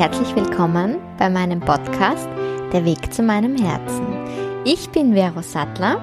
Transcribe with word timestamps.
herzlich 0.00 0.34
willkommen 0.34 0.96
bei 1.18 1.28
meinem 1.28 1.60
Podcast 1.60 2.26
Der 2.72 2.86
Weg 2.86 3.12
zu 3.12 3.22
meinem 3.22 3.54
Herzen. 3.58 4.06
Ich 4.64 4.88
bin 4.88 5.12
Vero 5.12 5.42
Sattler 5.42 6.00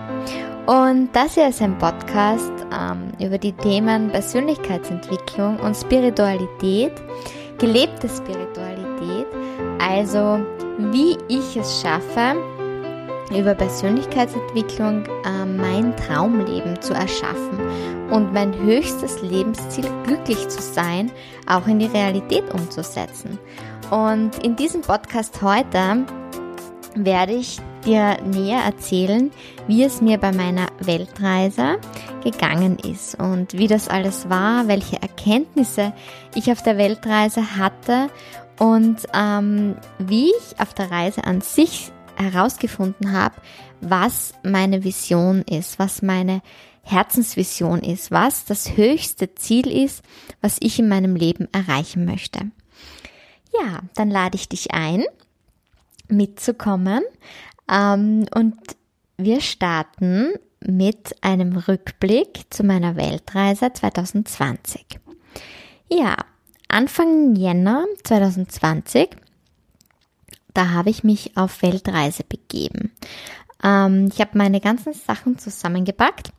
und 0.68 1.10
das 1.14 1.34
hier 1.34 1.50
ist 1.50 1.64
ein 1.64 1.76
Podcast 1.80 2.52
ähm, 2.72 3.12
über 3.20 3.40
die 3.40 3.54
Themen 3.54 4.12
Persönlichkeitsentwicklung 4.12 5.60
und 5.62 5.76
Spiritualität, 5.76 6.92
gelebte 7.58 8.08
Spiritualität, 8.08 9.26
also 9.82 10.42
wie 10.78 11.18
ich 11.28 11.58
es 11.58 11.82
schaffe, 11.82 12.36
über 13.36 13.56
Persönlichkeitsentwicklung 13.56 15.06
äh, 15.06 15.46
mein 15.46 15.96
Traumleben 15.98 16.80
zu 16.84 16.94
erschaffen 16.94 17.60
und 18.12 18.32
mein 18.32 18.54
höchstes 18.62 19.24
Lebensziel, 19.24 19.86
glücklich 20.06 20.48
zu 20.50 20.62
sein, 20.62 21.12
auch 21.48 21.66
in 21.68 21.80
die 21.80 21.88
Realität 21.88 22.44
umzusetzen. 22.54 23.40
Und 23.92 24.44
in 24.44 24.56
diesem 24.58 24.82
Podcast 24.82 25.42
heute 25.42 26.06
werde 26.96 27.34
ich 27.34 27.58
dir 27.86 28.18
näher 28.24 28.62
erzählen, 28.66 29.32
wie 29.68 29.84
es 29.84 30.02
mir 30.02 30.18
bei 30.18 30.34
meiner 30.34 30.68
Weltreise 30.80 31.80
gegangen 32.22 32.78
ist 32.80 33.16
und 33.16 33.54
wie 33.54 33.68
das 33.68 33.88
alles 33.88 34.30
war, 34.30 34.68
welche 34.68 35.02
Erkenntnisse 35.02 35.94
ich 36.36 36.52
auf 36.52 36.62
der 36.62 36.78
Weltreise 36.78 37.58
hatte 37.58 38.10
und 38.60 38.98
ähm, 39.14 39.76
wie 40.00 40.32
ich 40.32 40.60
auf 40.60 40.74
der 40.74 40.92
Reise 40.92 41.24
an 41.24 41.40
sich 41.40 41.92
herausgefunden 42.18 43.14
habe, 43.14 43.36
was 43.80 44.34
meine 44.44 44.84
Vision 44.84 45.44
ist, 45.44 45.80
was 45.80 46.02
meine 46.02 46.42
Herzensvision 46.82 47.80
ist, 47.80 48.12
was 48.12 48.44
das 48.44 48.76
höchste 48.76 49.34
Ziel 49.36 49.68
ist, 49.68 50.04
was 50.42 50.58
ich 50.60 50.80
in 50.80 50.90
meinem 50.90 51.16
Leben 51.16 51.48
erreichen 51.54 52.06
möchte. 52.06 52.52
Ja, 53.62 53.82
dann 53.96 54.10
lade 54.10 54.36
ich 54.36 54.50
dich 54.50 54.72
ein, 54.72 55.04
mitzukommen 56.08 57.04
ähm, 57.70 58.26
und 58.34 58.56
wir 59.18 59.42
starten 59.42 60.34
mit 60.60 61.16
einem 61.22 61.58
Rückblick 61.58 62.46
zu 62.50 62.64
meiner 62.64 62.96
Weltreise 62.96 63.72
2020. 63.74 65.00
Ja, 65.90 66.18
Anfang 66.68 67.36
Jänner 67.36 67.86
2020 68.04 69.10
da 70.58 70.72
habe 70.72 70.90
ich 70.90 71.04
mich 71.04 71.38
auf 71.38 71.62
Weltreise 71.62 72.24
begeben. 72.24 72.92
Ähm, 73.64 74.10
ich 74.12 74.20
habe 74.20 74.32
meine 74.34 74.60
ganzen 74.60 74.92
Sachen 74.94 75.38
zusammengepackt 75.38 76.32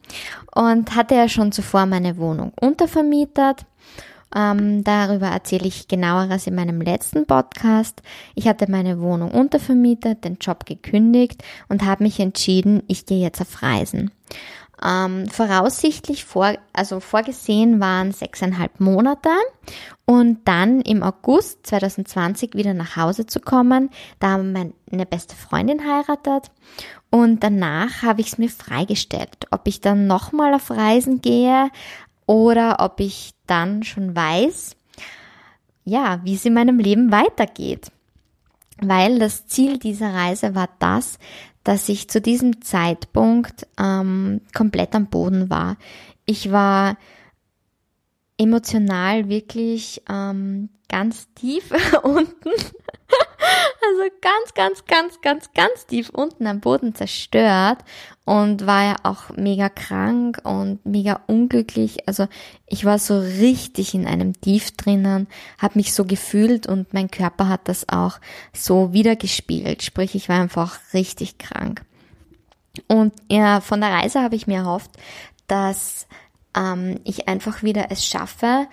und 0.56 0.96
hatte 0.96 1.14
ja 1.14 1.28
schon 1.28 1.52
zuvor 1.52 1.86
meine 1.86 2.16
Wohnung 2.16 2.52
untervermietet. 2.60 3.64
Ähm, 4.34 4.84
darüber 4.84 5.28
erzähle 5.28 5.66
ich 5.66 5.88
genaueres 5.88 6.46
in 6.46 6.54
meinem 6.54 6.80
letzten 6.80 7.26
Podcast. 7.26 8.02
Ich 8.34 8.46
hatte 8.46 8.70
meine 8.70 9.00
Wohnung 9.00 9.30
untervermietet, 9.30 10.24
den 10.24 10.36
Job 10.40 10.66
gekündigt 10.66 11.42
und 11.68 11.84
habe 11.84 12.04
mich 12.04 12.20
entschieden, 12.20 12.82
ich 12.88 13.06
gehe 13.06 13.22
jetzt 13.22 13.40
auf 13.40 13.62
Reisen. 13.62 14.10
Ähm, 14.84 15.28
voraussichtlich 15.28 16.24
vor, 16.24 16.54
also 16.72 17.00
vorgesehen 17.00 17.80
waren 17.80 18.12
sechseinhalb 18.12 18.78
Monate 18.78 19.30
und 20.04 20.46
dann 20.46 20.82
im 20.82 21.02
August 21.02 21.66
2020 21.66 22.54
wieder 22.54 22.74
nach 22.74 22.96
Hause 22.96 23.26
zu 23.26 23.40
kommen. 23.40 23.90
Da 24.20 24.38
meine 24.38 25.06
beste 25.06 25.34
Freundin 25.34 25.80
heiratet 25.80 26.52
und 27.10 27.42
danach 27.42 28.02
habe 28.02 28.20
ich 28.20 28.28
es 28.28 28.38
mir 28.38 28.50
freigestellt, 28.50 29.46
ob 29.50 29.66
ich 29.66 29.80
dann 29.80 30.06
nochmal 30.06 30.54
auf 30.54 30.70
Reisen 30.70 31.22
gehe 31.22 31.70
oder 32.28 32.76
ob 32.80 33.00
ich 33.00 33.32
dann 33.46 33.82
schon 33.82 34.14
weiß, 34.14 34.76
ja, 35.84 36.20
wie 36.22 36.34
es 36.34 36.44
in 36.44 36.52
meinem 36.54 36.78
Leben 36.78 37.10
weitergeht. 37.10 37.90
Weil 38.80 39.18
das 39.18 39.46
Ziel 39.46 39.78
dieser 39.78 40.12
Reise 40.12 40.54
war 40.54 40.68
das, 40.78 41.18
dass 41.64 41.88
ich 41.88 42.08
zu 42.08 42.20
diesem 42.20 42.62
Zeitpunkt 42.62 43.66
ähm, 43.80 44.42
komplett 44.54 44.94
am 44.94 45.06
Boden 45.06 45.48
war. 45.50 45.78
Ich 46.26 46.52
war 46.52 46.98
emotional 48.38 49.28
wirklich 49.28 50.02
ähm, 50.08 50.70
ganz 50.88 51.32
tief 51.34 51.70
unten. 52.02 52.50
Also 53.10 54.10
ganz, 54.20 54.54
ganz, 54.54 54.84
ganz, 54.86 55.20
ganz, 55.22 55.52
ganz 55.54 55.86
tief 55.86 56.10
unten 56.10 56.46
am 56.46 56.60
Boden 56.60 56.94
zerstört 56.94 57.78
und 58.24 58.66
war 58.66 58.84
ja 58.84 58.96
auch 59.04 59.30
mega 59.36 59.68
krank 59.68 60.40
und 60.44 60.84
mega 60.84 61.22
unglücklich. 61.26 62.06
Also 62.06 62.26
ich 62.66 62.84
war 62.84 62.98
so 62.98 63.18
richtig 63.18 63.94
in 63.94 64.06
einem 64.06 64.38
Tief 64.40 64.76
drinnen, 64.76 65.28
habe 65.58 65.78
mich 65.78 65.94
so 65.94 66.04
gefühlt 66.04 66.66
und 66.66 66.92
mein 66.92 67.10
Körper 67.10 67.48
hat 67.48 67.68
das 67.68 67.88
auch 67.88 68.20
so 68.52 68.92
wiedergespiegelt. 68.92 69.82
Sprich, 69.82 70.14
ich 70.14 70.28
war 70.28 70.40
einfach 70.40 70.78
richtig 70.92 71.38
krank. 71.38 71.82
Und 72.86 73.14
ja, 73.30 73.60
von 73.60 73.80
der 73.80 73.90
Reise 73.90 74.22
habe 74.22 74.36
ich 74.36 74.46
mir 74.46 74.58
erhofft, 74.58 74.90
dass 75.46 76.06
ähm, 76.58 77.00
ich 77.04 77.28
einfach 77.28 77.62
wieder 77.62 77.86
es 77.90 78.04
schaffe, 78.04 78.66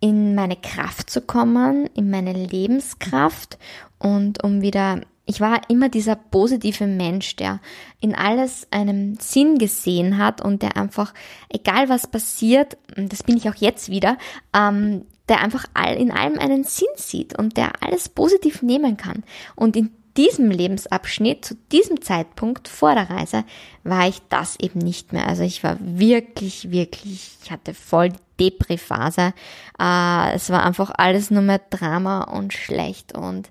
in 0.00 0.34
meine 0.34 0.56
Kraft 0.56 1.08
zu 1.08 1.22
kommen, 1.22 1.88
in 1.94 2.10
meine 2.10 2.32
Lebenskraft 2.32 3.58
und 3.98 4.44
um 4.44 4.60
wieder, 4.60 5.00
ich 5.24 5.40
war 5.40 5.62
immer 5.70 5.88
dieser 5.88 6.14
positive 6.14 6.86
Mensch, 6.86 7.36
der 7.36 7.60
in 8.00 8.14
alles 8.14 8.66
einen 8.70 9.16
Sinn 9.18 9.56
gesehen 9.56 10.18
hat 10.18 10.42
und 10.42 10.60
der 10.60 10.76
einfach, 10.76 11.14
egal 11.48 11.88
was 11.88 12.06
passiert, 12.06 12.76
das 12.96 13.22
bin 13.22 13.38
ich 13.38 13.48
auch 13.48 13.54
jetzt 13.54 13.88
wieder, 13.88 14.18
ähm, 14.54 15.06
der 15.30 15.40
einfach 15.40 15.64
all, 15.72 15.94
in 15.94 16.10
allem 16.10 16.38
einen 16.38 16.64
Sinn 16.64 16.88
sieht 16.96 17.38
und 17.38 17.56
der 17.56 17.82
alles 17.82 18.10
positiv 18.10 18.60
nehmen 18.60 18.98
kann. 18.98 19.24
Und 19.56 19.74
in 19.74 19.90
diesem 20.16 20.50
Lebensabschnitt, 20.50 21.44
zu 21.44 21.54
diesem 21.72 22.00
Zeitpunkt 22.02 22.68
vor 22.68 22.94
der 22.94 23.10
Reise, 23.10 23.44
war 23.82 24.08
ich 24.08 24.22
das 24.28 24.58
eben 24.60 24.78
nicht 24.78 25.12
mehr. 25.12 25.26
Also 25.26 25.42
ich 25.42 25.62
war 25.64 25.76
wirklich, 25.80 26.70
wirklich, 26.70 27.36
ich 27.42 27.50
hatte 27.50 27.74
voll 27.74 28.12
Depri-Phase. 28.40 29.34
Äh, 29.80 30.34
es 30.34 30.50
war 30.50 30.64
einfach 30.64 30.92
alles 30.96 31.30
nur 31.30 31.42
mehr 31.42 31.60
Drama 31.70 32.22
und 32.22 32.52
schlecht 32.52 33.14
und 33.14 33.50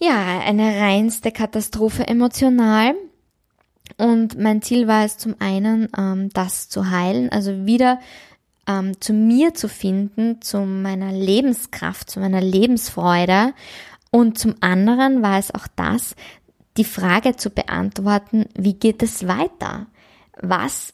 ja, 0.00 0.40
eine 0.40 0.80
reinste 0.80 1.30
Katastrophe 1.30 2.06
emotional. 2.08 2.94
Und 3.98 4.38
mein 4.38 4.62
Ziel 4.62 4.88
war 4.88 5.04
es 5.04 5.16
zum 5.18 5.36
einen, 5.38 5.88
ähm, 5.96 6.30
das 6.30 6.68
zu 6.68 6.90
heilen, 6.90 7.30
also 7.30 7.66
wieder 7.66 8.00
ähm, 8.66 9.00
zu 9.00 9.12
mir 9.12 9.54
zu 9.54 9.68
finden, 9.68 10.40
zu 10.40 10.60
meiner 10.60 11.12
Lebenskraft, 11.12 12.10
zu 12.10 12.20
meiner 12.20 12.40
Lebensfreude 12.40 13.54
und 14.12 14.38
zum 14.38 14.54
anderen 14.60 15.22
war 15.22 15.38
es 15.38 15.52
auch 15.52 15.66
das, 15.74 16.14
die 16.76 16.84
Frage 16.84 17.36
zu 17.36 17.50
beantworten, 17.50 18.46
wie 18.54 18.74
geht 18.74 19.02
es 19.02 19.26
weiter? 19.26 19.86
Was 20.40 20.92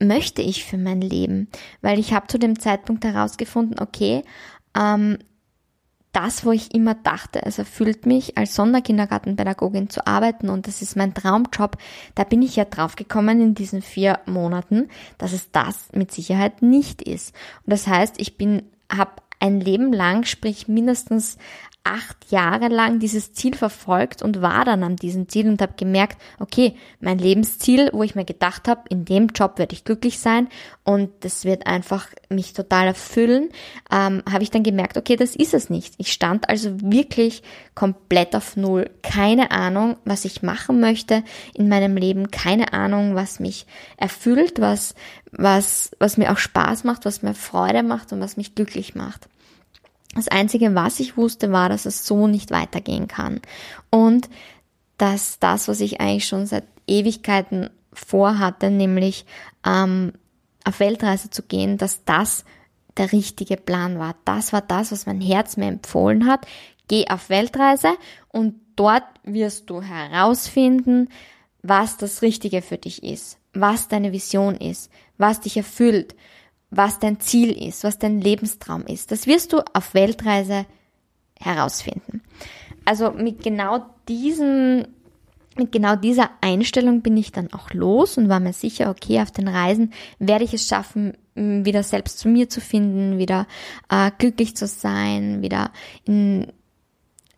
möchte 0.00 0.42
ich 0.42 0.64
für 0.64 0.76
mein 0.76 1.00
Leben? 1.00 1.48
Weil 1.80 1.98
ich 1.98 2.12
habe 2.12 2.26
zu 2.26 2.38
dem 2.38 2.58
Zeitpunkt 2.58 3.04
herausgefunden, 3.04 3.78
okay, 3.78 4.24
ähm, 4.76 5.18
das, 6.10 6.44
wo 6.44 6.50
ich 6.50 6.74
immer 6.74 6.94
dachte, 6.94 7.42
es 7.44 7.58
erfüllt 7.58 8.06
mich, 8.06 8.36
als 8.36 8.54
Sonderkindergartenpädagogin 8.56 9.88
zu 9.88 10.06
arbeiten 10.06 10.50
und 10.50 10.66
das 10.66 10.82
ist 10.82 10.96
mein 10.96 11.14
Traumjob, 11.14 11.78
da 12.14 12.24
bin 12.24 12.42
ich 12.42 12.56
ja 12.56 12.64
draufgekommen 12.64 13.40
in 13.40 13.54
diesen 13.54 13.82
vier 13.82 14.18
Monaten, 14.26 14.88
dass 15.16 15.32
es 15.32 15.52
das 15.52 15.88
mit 15.92 16.12
Sicherheit 16.12 16.60
nicht 16.60 17.02
ist. 17.02 17.34
Und 17.64 17.72
das 17.72 17.86
heißt, 17.86 18.16
ich 18.18 18.36
bin, 18.36 18.64
habe 18.94 19.12
ein 19.40 19.60
Leben 19.60 19.92
lang, 19.92 20.24
sprich 20.24 20.68
mindestens 20.68 21.38
acht 21.84 22.30
Jahre 22.30 22.68
lang 22.68 23.00
dieses 23.00 23.32
Ziel 23.32 23.56
verfolgt 23.56 24.22
und 24.22 24.40
war 24.40 24.64
dann 24.64 24.84
an 24.84 24.96
diesem 24.96 25.28
Ziel 25.28 25.48
und 25.48 25.60
habe 25.60 25.74
gemerkt, 25.76 26.20
okay, 26.38 26.76
mein 27.00 27.18
Lebensziel, 27.18 27.90
wo 27.92 28.04
ich 28.04 28.14
mir 28.14 28.24
gedacht 28.24 28.68
habe, 28.68 28.82
in 28.88 29.04
dem 29.04 29.28
Job 29.28 29.58
werde 29.58 29.74
ich 29.74 29.84
glücklich 29.84 30.20
sein 30.20 30.48
und 30.84 31.10
das 31.20 31.44
wird 31.44 31.66
einfach 31.66 32.08
mich 32.28 32.52
total 32.52 32.86
erfüllen, 32.86 33.50
ähm, 33.90 34.22
habe 34.30 34.44
ich 34.44 34.50
dann 34.50 34.62
gemerkt, 34.62 34.96
okay, 34.96 35.16
das 35.16 35.34
ist 35.34 35.54
es 35.54 35.70
nicht. 35.70 35.94
Ich 35.98 36.12
stand 36.12 36.48
also 36.48 36.80
wirklich 36.80 37.42
komplett 37.74 38.36
auf 38.36 38.56
Null. 38.56 38.88
Keine 39.02 39.50
Ahnung, 39.50 39.96
was 40.04 40.24
ich 40.24 40.42
machen 40.42 40.78
möchte 40.78 41.24
in 41.54 41.68
meinem 41.68 41.96
Leben, 41.96 42.30
keine 42.30 42.72
Ahnung, 42.72 43.16
was 43.16 43.40
mich 43.40 43.66
erfüllt, 43.96 44.60
was, 44.60 44.94
was, 45.32 45.90
was 45.98 46.16
mir 46.16 46.32
auch 46.32 46.38
Spaß 46.38 46.84
macht, 46.84 47.04
was 47.04 47.22
mir 47.22 47.34
Freude 47.34 47.82
macht 47.82 48.12
und 48.12 48.20
was 48.20 48.36
mich 48.36 48.54
glücklich 48.54 48.94
macht. 48.94 49.28
Das 50.14 50.28
Einzige, 50.28 50.74
was 50.74 51.00
ich 51.00 51.16
wusste, 51.16 51.52
war, 51.52 51.68
dass 51.68 51.86
es 51.86 52.06
so 52.06 52.26
nicht 52.26 52.50
weitergehen 52.50 53.08
kann. 53.08 53.40
Und 53.90 54.28
dass 54.98 55.38
das, 55.38 55.68
was 55.68 55.80
ich 55.80 56.00
eigentlich 56.00 56.26
schon 56.26 56.46
seit 56.46 56.64
Ewigkeiten 56.86 57.70
vorhatte, 57.92 58.70
nämlich 58.70 59.24
ähm, 59.66 60.12
auf 60.64 60.80
Weltreise 60.80 61.30
zu 61.30 61.42
gehen, 61.42 61.78
dass 61.78 62.04
das 62.04 62.44
der 62.96 63.12
richtige 63.12 63.56
Plan 63.56 63.98
war. 63.98 64.14
Das 64.24 64.52
war 64.52 64.60
das, 64.60 64.92
was 64.92 65.06
mein 65.06 65.20
Herz 65.20 65.56
mir 65.56 65.66
empfohlen 65.68 66.26
hat. 66.26 66.46
Geh 66.88 67.06
auf 67.08 67.30
Weltreise 67.30 67.94
und 68.28 68.54
dort 68.76 69.04
wirst 69.24 69.70
du 69.70 69.80
herausfinden, 69.80 71.08
was 71.62 71.96
das 71.96 72.22
Richtige 72.22 72.60
für 72.60 72.76
dich 72.76 73.02
ist, 73.02 73.38
was 73.54 73.88
deine 73.88 74.12
Vision 74.12 74.56
ist, 74.56 74.90
was 75.16 75.40
dich 75.40 75.56
erfüllt, 75.56 76.14
was 76.72 76.98
dein 76.98 77.20
Ziel 77.20 77.52
ist, 77.52 77.84
was 77.84 77.98
dein 77.98 78.20
Lebenstraum 78.20 78.82
ist. 78.86 79.12
Das 79.12 79.26
wirst 79.26 79.52
du 79.52 79.58
auf 79.74 79.94
Weltreise 79.94 80.64
herausfinden. 81.38 82.22
Also 82.84 83.12
mit 83.12 83.42
genau 83.44 83.84
diesem 84.08 84.86
mit 85.54 85.70
genau 85.70 85.96
dieser 85.96 86.30
Einstellung 86.40 87.02
bin 87.02 87.14
ich 87.18 87.30
dann 87.30 87.52
auch 87.52 87.74
los 87.74 88.16
und 88.16 88.30
war 88.30 88.40
mir 88.40 88.54
sicher, 88.54 88.88
okay, 88.88 89.20
auf 89.20 89.30
den 89.30 89.48
Reisen 89.48 89.92
werde 90.18 90.44
ich 90.44 90.54
es 90.54 90.66
schaffen, 90.66 91.12
wieder 91.34 91.82
selbst 91.82 92.18
zu 92.18 92.28
mir 92.28 92.48
zu 92.48 92.62
finden, 92.62 93.18
wieder 93.18 93.46
äh, 93.90 94.10
glücklich 94.16 94.56
zu 94.56 94.66
sein, 94.66 95.42
wieder 95.42 95.70
in 96.04 96.46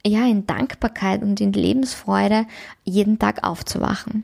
ja 0.07 0.27
in 0.27 0.47
Dankbarkeit 0.47 1.23
und 1.23 1.41
in 1.41 1.53
Lebensfreude 1.53 2.47
jeden 2.85 3.19
Tag 3.19 3.43
aufzuwachen. 3.43 4.23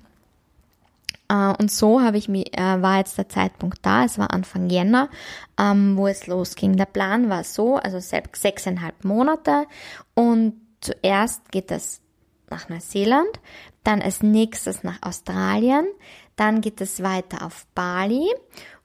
Äh, 1.31 1.55
und 1.59 1.71
so 1.71 2.03
habe 2.03 2.19
ich 2.19 2.29
mich, 2.29 2.59
äh, 2.59 2.82
war 2.82 2.99
jetzt 2.99 3.17
der 3.17 3.29
Zeitpunkt 3.29 3.79
da, 3.82 4.05
es 4.05 4.19
war 4.19 4.32
Anfang 4.32 4.69
Jänner, 4.69 5.09
ähm, 5.59 5.97
wo 5.97 6.09
es 6.09 6.27
losging. 6.27 6.77
Der 6.77 6.87
Plan 6.87 7.31
war 7.31 7.44
so, 7.44 7.77
also 7.77 7.99
sechseinhalb 8.00 9.05
Monate 9.05 9.67
und 10.15 10.55
zuerst 10.81 11.50
geht 11.53 11.71
es 11.71 12.03
nach 12.50 12.69
Neuseeland, 12.69 13.41
dann 13.85 14.03
als 14.03 14.23
nächstes 14.23 14.82
nach 14.82 15.00
Australien, 15.03 15.87
dann 16.35 16.61
geht 16.61 16.81
es 16.81 17.03
weiter 17.03 17.47
auf 17.47 17.67
Bali 17.75 18.29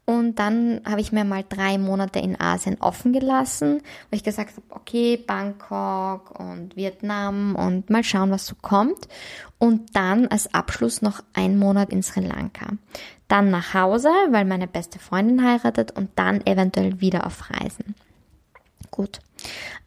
und 0.06 0.38
dann 0.38 0.81
habe 0.86 1.02
ich 1.02 1.12
mir 1.12 1.24
mal 1.24 1.44
drei 1.48 1.80
Monate 1.80 2.19
in 2.19 2.40
Asien 2.40 2.80
offen 2.80 3.12
gelassen, 3.12 3.81
weil 4.10 4.18
ich 4.18 4.24
gesagt 4.24 4.52
habe, 4.52 4.62
okay, 4.69 5.18
Bangkok 5.18 6.40
und 6.40 6.75
Vietnam 6.75 7.56
und 7.56 7.90
mal 7.90 8.04
schauen, 8.04 8.30
was 8.30 8.46
so 8.46 8.56
kommt. 8.62 9.07
Und 9.57 9.96
dann 9.96 10.28
als 10.28 10.54
Abschluss 10.54 11.02
noch 11.02 11.24
ein 11.34 11.57
Monat 11.57 11.90
in 11.90 12.04
Sri 12.04 12.19
Lanka. 12.19 12.68
Dann 13.28 13.50
nach 13.50 13.74
Hause, 13.74 14.10
weil 14.30 14.46
meine 14.46 14.68
beste 14.68 15.00
Freundin 15.00 15.44
heiratet 15.44 15.92
und 15.92 16.12
dann 16.16 16.46
eventuell 16.46 17.02
wieder 17.02 17.25
auf 17.25 17.50
Reisen. 17.50 17.96
Gut, 18.92 19.19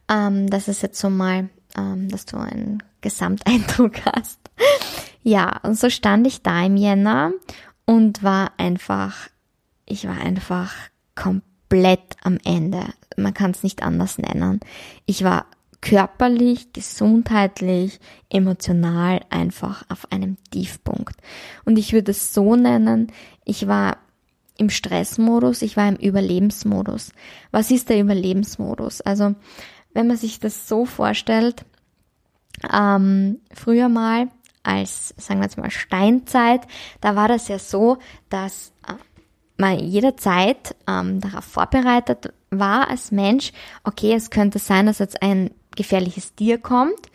ähm, 0.09 0.49
das 0.49 0.67
ist 0.67 0.81
jetzt 0.81 0.99
so 0.99 1.09
mal, 1.09 1.49
ähm, 1.77 2.09
dass 2.09 2.25
du 2.25 2.35
einen 2.35 2.83
Gesamteindruck 2.99 4.05
hast. 4.05 4.39
ja, 5.23 5.61
und 5.63 5.79
so 5.79 5.89
stand 5.89 6.27
ich 6.27 6.41
da 6.41 6.65
im 6.65 6.75
Jänner 6.75 7.31
und 7.85 8.21
war 8.21 8.51
einfach 8.57 9.29
ich 9.89 10.07
war 10.07 10.17
einfach 10.17 10.73
komplett 11.15 12.15
am 12.23 12.37
Ende. 12.45 12.85
Man 13.17 13.33
kann 13.33 13.51
es 13.51 13.63
nicht 13.63 13.83
anders 13.83 14.17
nennen. 14.17 14.61
Ich 15.05 15.23
war 15.23 15.45
körperlich, 15.81 16.73
gesundheitlich, 16.73 17.99
emotional 18.29 19.21
einfach 19.29 19.83
auf 19.89 20.11
einem 20.11 20.37
Tiefpunkt. 20.51 21.15
Und 21.65 21.77
ich 21.77 21.93
würde 21.93 22.11
es 22.11 22.33
so 22.33 22.55
nennen, 22.55 23.11
ich 23.45 23.67
war 23.67 23.97
im 24.57 24.69
Stressmodus, 24.69 25.61
ich 25.61 25.77
war 25.77 25.87
im 25.87 25.95
Überlebensmodus. 25.95 27.13
Was 27.51 27.71
ist 27.71 27.89
der 27.89 27.99
Überlebensmodus? 27.99 29.01
Also, 29.01 29.35
wenn 29.93 30.07
man 30.07 30.17
sich 30.17 30.39
das 30.39 30.67
so 30.67 30.85
vorstellt, 30.85 31.65
ähm, 32.71 33.39
früher 33.53 33.87
mal 33.87 34.27
als, 34.63 35.13
sagen 35.17 35.39
wir 35.39 35.45
jetzt 35.45 35.57
mal, 35.57 35.71
Steinzeit, 35.71 36.61
da 36.99 37.15
war 37.15 37.29
das 37.29 37.47
ja 37.47 37.57
so, 37.57 37.97
dass 38.29 38.73
man 39.59 39.79
jederzeit 39.79 40.75
ähm, 40.87 41.21
darauf 41.21 41.45
vorbereitet 41.45 42.33
war 42.49 42.89
als 42.89 43.11
Mensch, 43.11 43.51
okay, 43.83 44.13
es 44.13 44.29
könnte 44.29 44.59
sein, 44.59 44.85
dass 44.85 44.99
jetzt 44.99 45.21
ein 45.21 45.51
gefährliches 45.75 46.35
Tier 46.35 46.57
kommt 46.57 47.09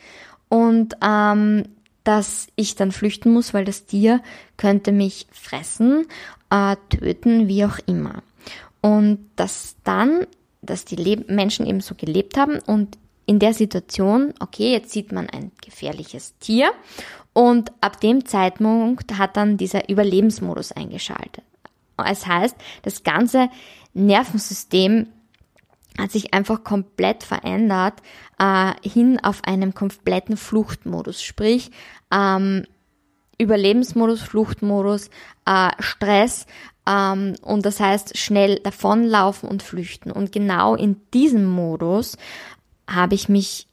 und 0.48 0.94
ähm, 1.04 1.64
dass 2.04 2.48
ich 2.54 2.76
dann 2.76 2.92
flüchten 2.92 3.32
muss, 3.32 3.54
weil 3.54 3.64
das 3.64 3.86
Tier 3.86 4.22
könnte 4.56 4.92
mich 4.92 5.26
fressen, 5.32 6.06
äh, 6.50 6.76
töten, 6.90 7.48
wie 7.48 7.64
auch 7.64 7.78
immer. 7.86 8.22
Und 8.80 9.30
dass 9.36 9.76
dann, 9.84 10.26
dass 10.60 10.84
die 10.84 10.96
Leb 10.96 11.30
Menschen 11.30 11.66
eben 11.66 11.80
so 11.80 11.94
gelebt 11.94 12.36
haben 12.36 12.58
und 12.66 12.98
in 13.26 13.38
der 13.38 13.54
Situation, 13.54 14.34
okay, 14.40 14.72
jetzt 14.72 14.90
sieht 14.90 15.10
man 15.10 15.30
ein 15.30 15.50
gefährliches 15.64 16.36
Tier 16.38 16.70
und 17.32 17.72
ab 17.80 18.00
dem 18.00 18.26
Zeitpunkt 18.26 19.16
hat 19.16 19.38
dann 19.38 19.56
dieser 19.56 19.88
Überlebensmodus 19.88 20.72
eingeschaltet. 20.72 21.42
Es 21.96 22.26
heißt, 22.26 22.56
das 22.82 23.02
ganze 23.02 23.48
Nervensystem 23.92 25.08
hat 25.98 26.10
sich 26.10 26.34
einfach 26.34 26.64
komplett 26.64 27.22
verändert 27.22 28.02
äh, 28.38 28.72
hin 28.82 29.20
auf 29.22 29.44
einen 29.44 29.74
kompletten 29.74 30.36
Fluchtmodus, 30.36 31.22
sprich 31.22 31.70
ähm, 32.10 32.64
Überlebensmodus, 33.38 34.20
Fluchtmodus, 34.20 35.10
äh, 35.46 35.70
Stress 35.78 36.46
ähm, 36.86 37.34
und 37.42 37.64
das 37.64 37.80
heißt 37.80 38.16
schnell 38.18 38.58
davonlaufen 38.60 39.48
und 39.48 39.62
flüchten. 39.62 40.10
Und 40.10 40.32
genau 40.32 40.74
in 40.74 41.00
diesem 41.12 41.46
Modus 41.46 42.16
habe 42.88 43.14
ich 43.14 43.28
mich, 43.28 43.66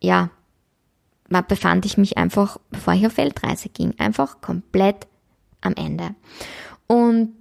ja, 0.00 0.30
befand 1.48 1.84
ich 1.84 1.96
mich 1.98 2.16
einfach, 2.16 2.58
bevor 2.70 2.94
ich 2.94 3.06
auf 3.06 3.16
Weltreise 3.16 3.68
ging, 3.68 3.94
einfach 3.98 4.40
komplett 4.40 5.08
am 5.60 5.74
Ende. 5.74 6.14
Und 6.86 7.32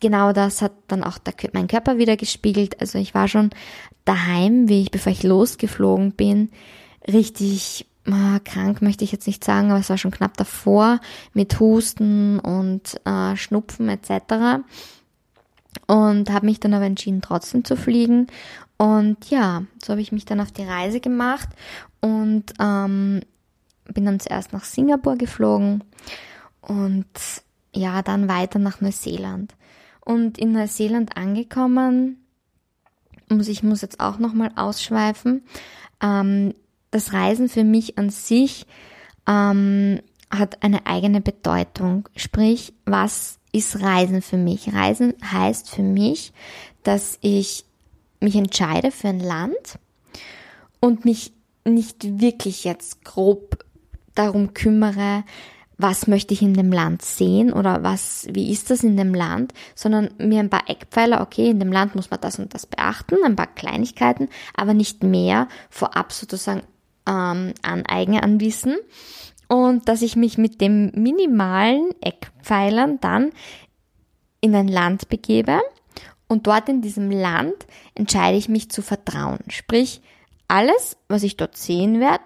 genau 0.00 0.32
das 0.32 0.62
hat 0.62 0.72
dann 0.88 1.04
auch 1.04 1.18
mein 1.52 1.68
Körper 1.68 1.98
wieder 1.98 2.16
gespiegelt. 2.16 2.80
Also 2.80 2.98
ich 2.98 3.14
war 3.14 3.28
schon 3.28 3.50
daheim, 4.04 4.68
wie 4.68 4.82
ich, 4.82 4.90
bevor 4.90 5.12
ich 5.12 5.22
losgeflogen 5.22 6.12
bin, 6.12 6.50
richtig 7.06 7.86
äh, 8.06 8.40
krank 8.40 8.82
möchte 8.82 9.04
ich 9.04 9.12
jetzt 9.12 9.26
nicht 9.26 9.44
sagen, 9.44 9.70
aber 9.70 9.80
es 9.80 9.90
war 9.90 9.98
schon 9.98 10.10
knapp 10.10 10.36
davor 10.36 11.00
mit 11.34 11.58
Husten 11.58 12.38
und 12.38 13.00
äh, 13.04 13.36
Schnupfen 13.36 13.88
etc. 13.88 14.62
Und 15.86 16.30
habe 16.30 16.46
mich 16.46 16.60
dann 16.60 16.74
aber 16.74 16.84
entschieden, 16.84 17.22
trotzdem 17.22 17.64
zu 17.64 17.76
fliegen. 17.76 18.28
Und 18.76 19.30
ja, 19.30 19.64
so 19.82 19.90
habe 19.90 20.00
ich 20.00 20.12
mich 20.12 20.24
dann 20.24 20.40
auf 20.40 20.52
die 20.52 20.64
Reise 20.64 21.00
gemacht 21.00 21.48
und 22.00 22.44
ähm, 22.60 23.22
bin 23.92 24.04
dann 24.04 24.20
zuerst 24.20 24.52
nach 24.52 24.64
Singapur 24.64 25.16
geflogen 25.16 25.82
und 26.60 27.06
ja, 27.76 28.02
dann 28.02 28.28
weiter 28.28 28.58
nach 28.58 28.80
Neuseeland. 28.80 29.54
Und 30.04 30.38
in 30.38 30.52
Neuseeland 30.52 31.16
angekommen, 31.16 32.24
muss 33.28 33.48
ich 33.48 33.62
muss 33.62 33.82
jetzt 33.82 34.00
auch 34.00 34.18
nochmal 34.18 34.52
ausschweifen, 34.56 35.42
ähm, 36.00 36.54
das 36.90 37.12
Reisen 37.12 37.48
für 37.48 37.64
mich 37.64 37.98
an 37.98 38.10
sich 38.10 38.66
ähm, 39.26 40.00
hat 40.30 40.62
eine 40.62 40.86
eigene 40.86 41.20
Bedeutung. 41.20 42.08
Sprich, 42.16 42.72
was 42.84 43.38
ist 43.52 43.80
Reisen 43.80 44.22
für 44.22 44.36
mich? 44.36 44.72
Reisen 44.72 45.14
heißt 45.22 45.70
für 45.70 45.82
mich, 45.82 46.32
dass 46.84 47.18
ich 47.20 47.64
mich 48.20 48.36
entscheide 48.36 48.90
für 48.90 49.08
ein 49.08 49.20
Land 49.20 49.78
und 50.80 51.04
mich 51.04 51.32
nicht 51.64 52.20
wirklich 52.20 52.64
jetzt 52.64 53.04
grob 53.04 53.64
darum 54.14 54.54
kümmere, 54.54 55.24
was 55.78 56.06
möchte 56.06 56.32
ich 56.32 56.42
in 56.42 56.54
dem 56.54 56.72
Land 56.72 57.02
sehen 57.02 57.52
oder 57.52 57.82
was, 57.82 58.26
wie 58.30 58.50
ist 58.50 58.70
das 58.70 58.82
in 58.82 58.96
dem 58.96 59.14
Land, 59.14 59.52
sondern 59.74 60.08
mir 60.18 60.40
ein 60.40 60.50
paar 60.50 60.68
Eckpfeiler, 60.70 61.20
okay, 61.20 61.50
in 61.50 61.60
dem 61.60 61.72
Land 61.72 61.94
muss 61.94 62.10
man 62.10 62.20
das 62.20 62.38
und 62.38 62.54
das 62.54 62.66
beachten, 62.66 63.16
ein 63.24 63.36
paar 63.36 63.54
Kleinigkeiten, 63.54 64.28
aber 64.54 64.72
nicht 64.72 65.02
mehr 65.02 65.48
vorab 65.68 66.12
sozusagen 66.12 66.62
ähm, 67.06 67.52
aneignen 67.62 68.20
an 68.20 68.40
Wissen 68.40 68.76
und 69.48 69.88
dass 69.88 70.02
ich 70.02 70.16
mich 70.16 70.38
mit 70.38 70.60
dem 70.60 70.90
minimalen 70.94 71.90
Eckpfeilern 72.00 72.98
dann 73.00 73.30
in 74.40 74.54
ein 74.54 74.68
Land 74.68 75.08
begebe 75.08 75.60
und 76.26 76.46
dort 76.46 76.68
in 76.68 76.80
diesem 76.80 77.10
Land 77.10 77.54
entscheide 77.94 78.36
ich 78.36 78.48
mich 78.48 78.70
zu 78.70 78.82
vertrauen. 78.82 79.38
Sprich, 79.48 80.00
alles, 80.48 80.96
was 81.08 81.22
ich 81.22 81.36
dort 81.36 81.56
sehen 81.56 82.00
werde, 82.00 82.24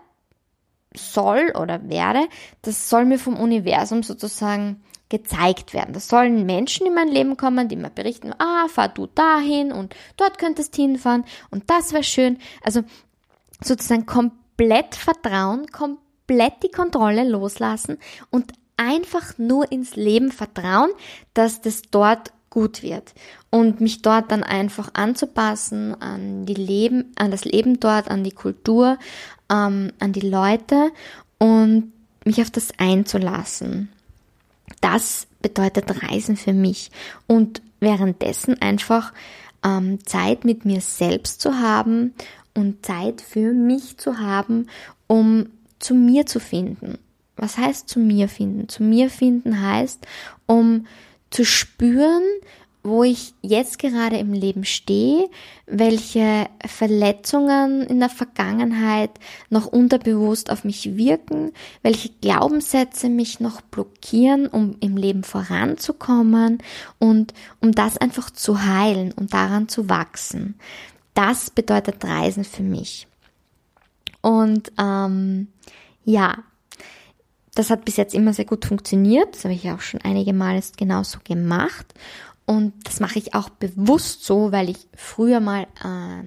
soll 0.95 1.53
oder 1.61 1.89
werde, 1.89 2.27
das 2.63 2.89
soll 2.89 3.05
mir 3.05 3.19
vom 3.19 3.37
Universum 3.37 4.03
sozusagen 4.03 4.83
gezeigt 5.09 5.75
werden. 5.75 5.93
Das 5.93 6.09
sollen 6.09 6.47
Menschen 6.47 6.87
in 6.87 6.95
mein 6.95 7.09
Leben 7.09 7.37
kommen, 7.37 7.69
die 7.69 7.77
mir 7.77 7.91
berichten, 7.91 8.33
ah, 8.39 8.69
fahr 8.69 8.89
du 8.89 9.07
dahin 9.07 9.73
und 9.73 9.95
dort 10.17 10.39
könntest 10.39 10.75
hinfahren 10.77 11.25
und 11.51 11.69
das 11.69 11.93
wäre 11.93 12.05
schön. 12.05 12.39
Also 12.63 12.83
sozusagen 13.63 14.07
komplett 14.07 14.95
vertrauen, 14.95 15.67
komplett 15.67 16.63
die 16.63 16.71
Kontrolle 16.71 17.29
loslassen 17.29 17.99
und 18.31 18.53
einfach 18.77 19.37
nur 19.37 19.71
ins 19.71 19.97
Leben 19.97 20.33
vertrauen, 20.33 20.91
dass 21.35 21.61
das 21.61 21.83
dort 21.91 22.33
gut 22.49 22.83
wird 22.83 23.15
und 23.51 23.81
mich 23.81 24.03
dort 24.03 24.33
dann 24.33 24.43
einfach 24.43 24.91
anzupassen 24.95 26.01
an 26.01 26.47
die 26.47 26.55
Leben, 26.55 27.13
an 27.17 27.31
das 27.31 27.45
Leben 27.45 27.79
dort, 27.79 28.11
an 28.11 28.25
die 28.25 28.33
Kultur, 28.33 28.99
ähm, 29.51 29.93
an 29.99 30.13
die 30.13 30.29
Leute 30.29 30.91
und 31.39 31.93
mich 32.25 32.41
auf 32.41 32.51
das 32.51 32.73
einzulassen. 32.79 33.91
Das 34.81 35.27
bedeutet 35.43 36.03
Reisen 36.03 36.37
für 36.37 36.53
mich 36.53 36.91
und 37.27 37.63
währenddessen 37.81 38.61
einfach 38.61 39.13
ähm, 39.65 40.05
Zeit 40.07 40.45
mit 40.45 40.65
mir 40.65 40.81
selbst 40.81 41.41
zu 41.41 41.59
haben 41.59 42.15
und 42.55 42.85
Zeit 42.85 43.21
für 43.21 43.53
mich 43.53 43.99
zu 43.99 44.19
haben, 44.19 44.69
um 45.07 45.47
zu 45.79 45.95
mir 45.95 46.27
zu 46.27 46.41
finden. 46.41 46.99
Was 47.37 47.57
heißt 47.57 47.89
zu 47.89 47.99
mir 47.99 48.29
finden? 48.29 48.69
Zu 48.69 48.83
mir 48.83 49.09
finden 49.09 49.63
heißt, 49.63 50.07
um 50.47 50.87
zu 51.31 51.45
spüren, 51.45 52.23
wo 52.83 53.05
ich 53.05 53.35
jetzt 53.43 53.79
gerade 53.79 54.17
im 54.17 54.33
Leben 54.33 54.65
stehe, 54.65 55.29
welche 55.67 56.47
Verletzungen 56.67 57.83
in 57.83 58.01
der 58.01 58.09
Vergangenheit 58.09 59.11
noch 59.51 59.67
unterbewusst 59.67 60.51
auf 60.51 60.65
mich 60.65 60.97
wirken, 60.97 61.53
welche 61.83 62.09
Glaubenssätze 62.09 63.09
mich 63.09 63.39
noch 63.39 63.61
blockieren, 63.61 64.47
um 64.47 64.77
im 64.81 64.97
Leben 64.97 65.25
voranzukommen 65.25 66.59
und 66.99 67.35
um 67.61 67.73
das 67.73 67.99
einfach 67.99 68.31
zu 68.31 68.65
heilen 68.65 69.13
und 69.13 69.35
daran 69.35 69.69
zu 69.69 69.89
wachsen. 69.89 70.55
Das 71.13 71.51
bedeutet 71.51 72.03
Reisen 72.05 72.45
für 72.45 72.63
mich. 72.63 73.07
Und 74.23 74.73
ähm, 74.79 75.49
ja, 76.05 76.39
das 77.55 77.71
hat 77.71 77.85
bis 77.85 77.97
jetzt 77.97 78.15
immer 78.15 78.33
sehr 78.33 78.45
gut 78.45 78.65
funktioniert. 78.65 79.35
Das 79.35 79.45
habe 79.45 79.55
ich 79.55 79.71
auch 79.71 79.81
schon 79.81 80.01
einige 80.03 80.33
Male 80.33 80.63
genauso 80.77 81.19
gemacht. 81.25 81.93
Und 82.51 82.73
das 82.83 82.99
mache 82.99 83.21
ich 83.21 83.33
auch 83.33 83.49
bewusst 83.49 84.25
so, 84.25 84.51
weil 84.51 84.71
ich 84.71 84.89
früher 84.97 85.39
mal 85.39 85.69
äh, 85.85 86.25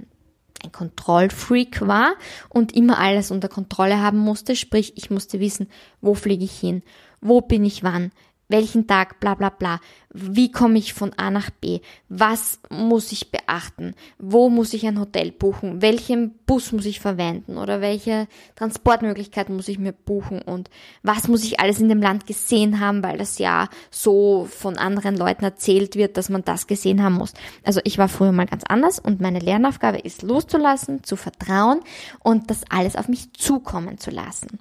ein 0.64 0.72
Kontrollfreak 0.72 1.86
war 1.86 2.14
und 2.48 2.74
immer 2.74 2.98
alles 2.98 3.30
unter 3.30 3.50
Kontrolle 3.50 4.02
haben 4.02 4.20
musste. 4.20 4.56
Sprich, 4.56 4.94
ich 4.96 5.10
musste 5.10 5.42
wissen, 5.42 5.68
wo 6.00 6.16
fliege 6.16 6.46
ich 6.46 6.58
hin, 6.58 6.82
wo 7.20 7.42
bin 7.42 7.66
ich 7.66 7.84
wann, 7.84 8.14
welchen 8.48 8.88
Tag, 8.88 9.20
bla 9.20 9.36
bla 9.36 9.50
bla, 9.50 9.80
wie 10.14 10.52
komme 10.52 10.78
ich 10.78 10.94
von 10.94 11.12
A 11.14 11.32
nach 11.32 11.50
B, 11.50 11.80
was 12.08 12.60
muss 12.70 13.12
ich 13.12 13.32
beachten, 13.32 13.96
wo 14.20 14.50
muss 14.50 14.74
ich 14.74 14.86
ein 14.86 15.00
Hotel 15.00 15.32
buchen, 15.32 15.82
welchen 15.82 16.36
Bus 16.46 16.72
muss 16.72 16.86
ich 16.86 17.00
verwenden? 17.00 17.58
Oder 17.58 17.82
welche 17.82 18.28
Transportmöglichkeit 18.56 19.50
muss 19.50 19.68
ich 19.68 19.80
mir 19.80 19.92
buchen? 19.92 20.42
Und 20.42 20.70
was 21.02 21.28
muss 21.28 21.44
ich 21.44 21.60
alles 21.60 21.80
in 21.80 21.90
dem 21.90 22.02
Land 22.02 22.28
gesehen 22.28 22.80
haben, 22.80 23.02
weil 23.02 23.18
das 23.18 23.40
ja 23.40 23.70
so 23.90 24.48
von 24.52 24.78
anderen 24.78 25.18
Leuten 25.18 25.44
erzählt 25.44 25.96
wird, 25.96 26.18
dass 26.18 26.30
man 26.30 26.44
das 26.44 26.68
gesehen 26.68 27.02
haben 27.02 27.16
muss. 27.16 27.34
Also 27.64 27.82
ich 27.84 27.98
war 27.98 28.08
früher 28.08 28.32
mal 28.32 28.46
ganz 28.46 28.64
anders 28.68 29.00
und 29.00 29.20
meine 29.20 29.40
Lernaufgabe 29.40 29.98
ist 29.98 30.22
loszulassen, 30.22 31.04
zu 31.04 31.16
vertrauen 31.16 31.80
und 32.20 32.52
das 32.52 32.62
alles 32.70 32.96
auf 32.96 33.08
mich 33.08 33.34
zukommen 33.34 33.98
zu 33.98 34.12
lassen. 34.12 34.60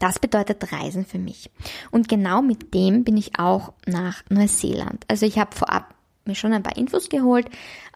Das 0.00 0.18
bedeutet 0.18 0.72
Reisen 0.72 1.04
für 1.04 1.18
mich. 1.18 1.50
Und 1.90 2.08
genau 2.08 2.42
mit 2.42 2.74
dem 2.74 3.04
bin 3.04 3.16
ich 3.16 3.38
auch 3.38 3.72
nach 3.86 4.22
Neuseeland. 4.28 5.04
Also 5.08 5.26
ich 5.26 5.38
habe 5.38 5.54
vorab 5.54 5.94
mir 6.24 6.34
schon 6.34 6.52
ein 6.52 6.62
paar 6.62 6.76
Infos 6.76 7.08
geholt. 7.08 7.48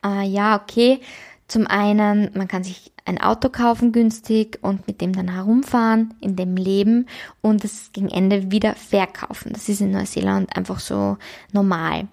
Äh, 0.05 0.27
ja, 0.27 0.61
okay. 0.61 1.01
Zum 1.49 1.67
einen, 1.67 2.31
man 2.35 2.47
kann 2.47 2.63
sich 2.63 2.93
ein 3.07 3.19
Auto 3.19 3.49
kaufen 3.49 3.91
günstig 3.93 4.59
und 4.61 4.87
mit 4.87 5.01
dem 5.01 5.15
dann 5.15 5.33
herumfahren, 5.33 6.13
in 6.21 6.37
dem 6.37 6.57
leben 6.57 7.07
und 7.41 7.65
es 7.65 7.91
gegen 7.93 8.11
Ende 8.11 8.51
wieder 8.53 8.75
verkaufen. 8.75 9.53
Das 9.55 9.71
ist 9.71 9.81
in 9.81 9.91
Neuseeland 9.91 10.55
einfach 10.55 10.79
so 10.79 11.17
normal. 11.53 12.07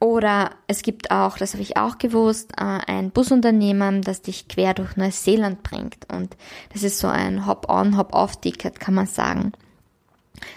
Oder 0.00 0.52
es 0.68 0.82
gibt 0.82 1.10
auch, 1.10 1.38
das 1.38 1.54
habe 1.54 1.62
ich 1.62 1.76
auch 1.76 1.98
gewusst, 1.98 2.52
äh, 2.56 2.62
ein 2.86 3.10
Busunternehmen, 3.10 4.02
das 4.02 4.22
dich 4.22 4.46
quer 4.46 4.74
durch 4.74 4.96
Neuseeland 4.96 5.62
bringt. 5.64 6.06
Und 6.12 6.36
das 6.72 6.84
ist 6.84 7.00
so 7.00 7.08
ein 7.08 7.46
Hop-on, 7.46 7.96
Hop-off-Ticket, 7.96 8.78
kann 8.78 8.94
man 8.94 9.06
sagen. 9.06 9.52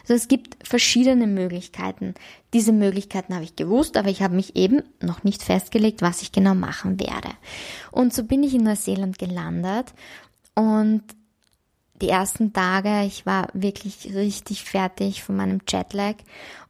Also 0.04 0.14
es 0.14 0.28
gibt 0.28 0.68
verschiedene 0.68 1.26
Möglichkeiten. 1.26 2.14
Diese 2.54 2.72
Möglichkeiten 2.72 3.34
habe 3.34 3.44
ich 3.44 3.56
gewusst, 3.56 3.98
aber 3.98 4.10
ich 4.10 4.22
habe 4.22 4.36
mich 4.36 4.56
eben 4.56 4.84
noch 5.02 5.24
nicht 5.24 5.42
festgelegt, 5.42 6.04
was 6.04 6.22
ich 6.22 6.32
genau 6.32 6.54
machen 6.54 7.00
werde. 7.00 7.30
Und 7.92 8.14
so 8.14 8.24
bin 8.24 8.44
ich 8.44 8.54
in 8.54 8.64
Neuseeland 8.64 9.18
gelandet 9.18 9.94
und 10.54 11.04
die 12.02 12.10
ersten 12.10 12.52
Tage, 12.52 13.04
ich 13.06 13.26
war 13.26 13.48
wirklich 13.54 14.14
richtig 14.14 14.64
fertig 14.64 15.24
von 15.24 15.36
meinem 15.36 15.62
Jetlag 15.68 16.16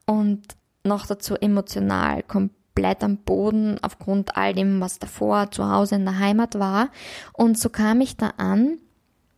und 0.05 0.41
noch 0.83 1.05
dazu 1.05 1.35
emotional 1.35 2.23
komplett 2.23 2.60
komplett 2.73 3.03
am 3.03 3.17
Boden 3.17 3.77
aufgrund 3.81 4.37
all 4.37 4.53
dem, 4.53 4.79
was 4.79 4.99
davor 4.99 5.51
zu 5.51 5.69
Hause 5.69 5.95
in 5.95 6.05
der 6.05 6.19
Heimat 6.19 6.57
war. 6.57 6.89
Und 7.33 7.57
so 7.57 7.69
kam 7.69 8.01
ich 8.01 8.15
da 8.15 8.33
an 8.37 8.77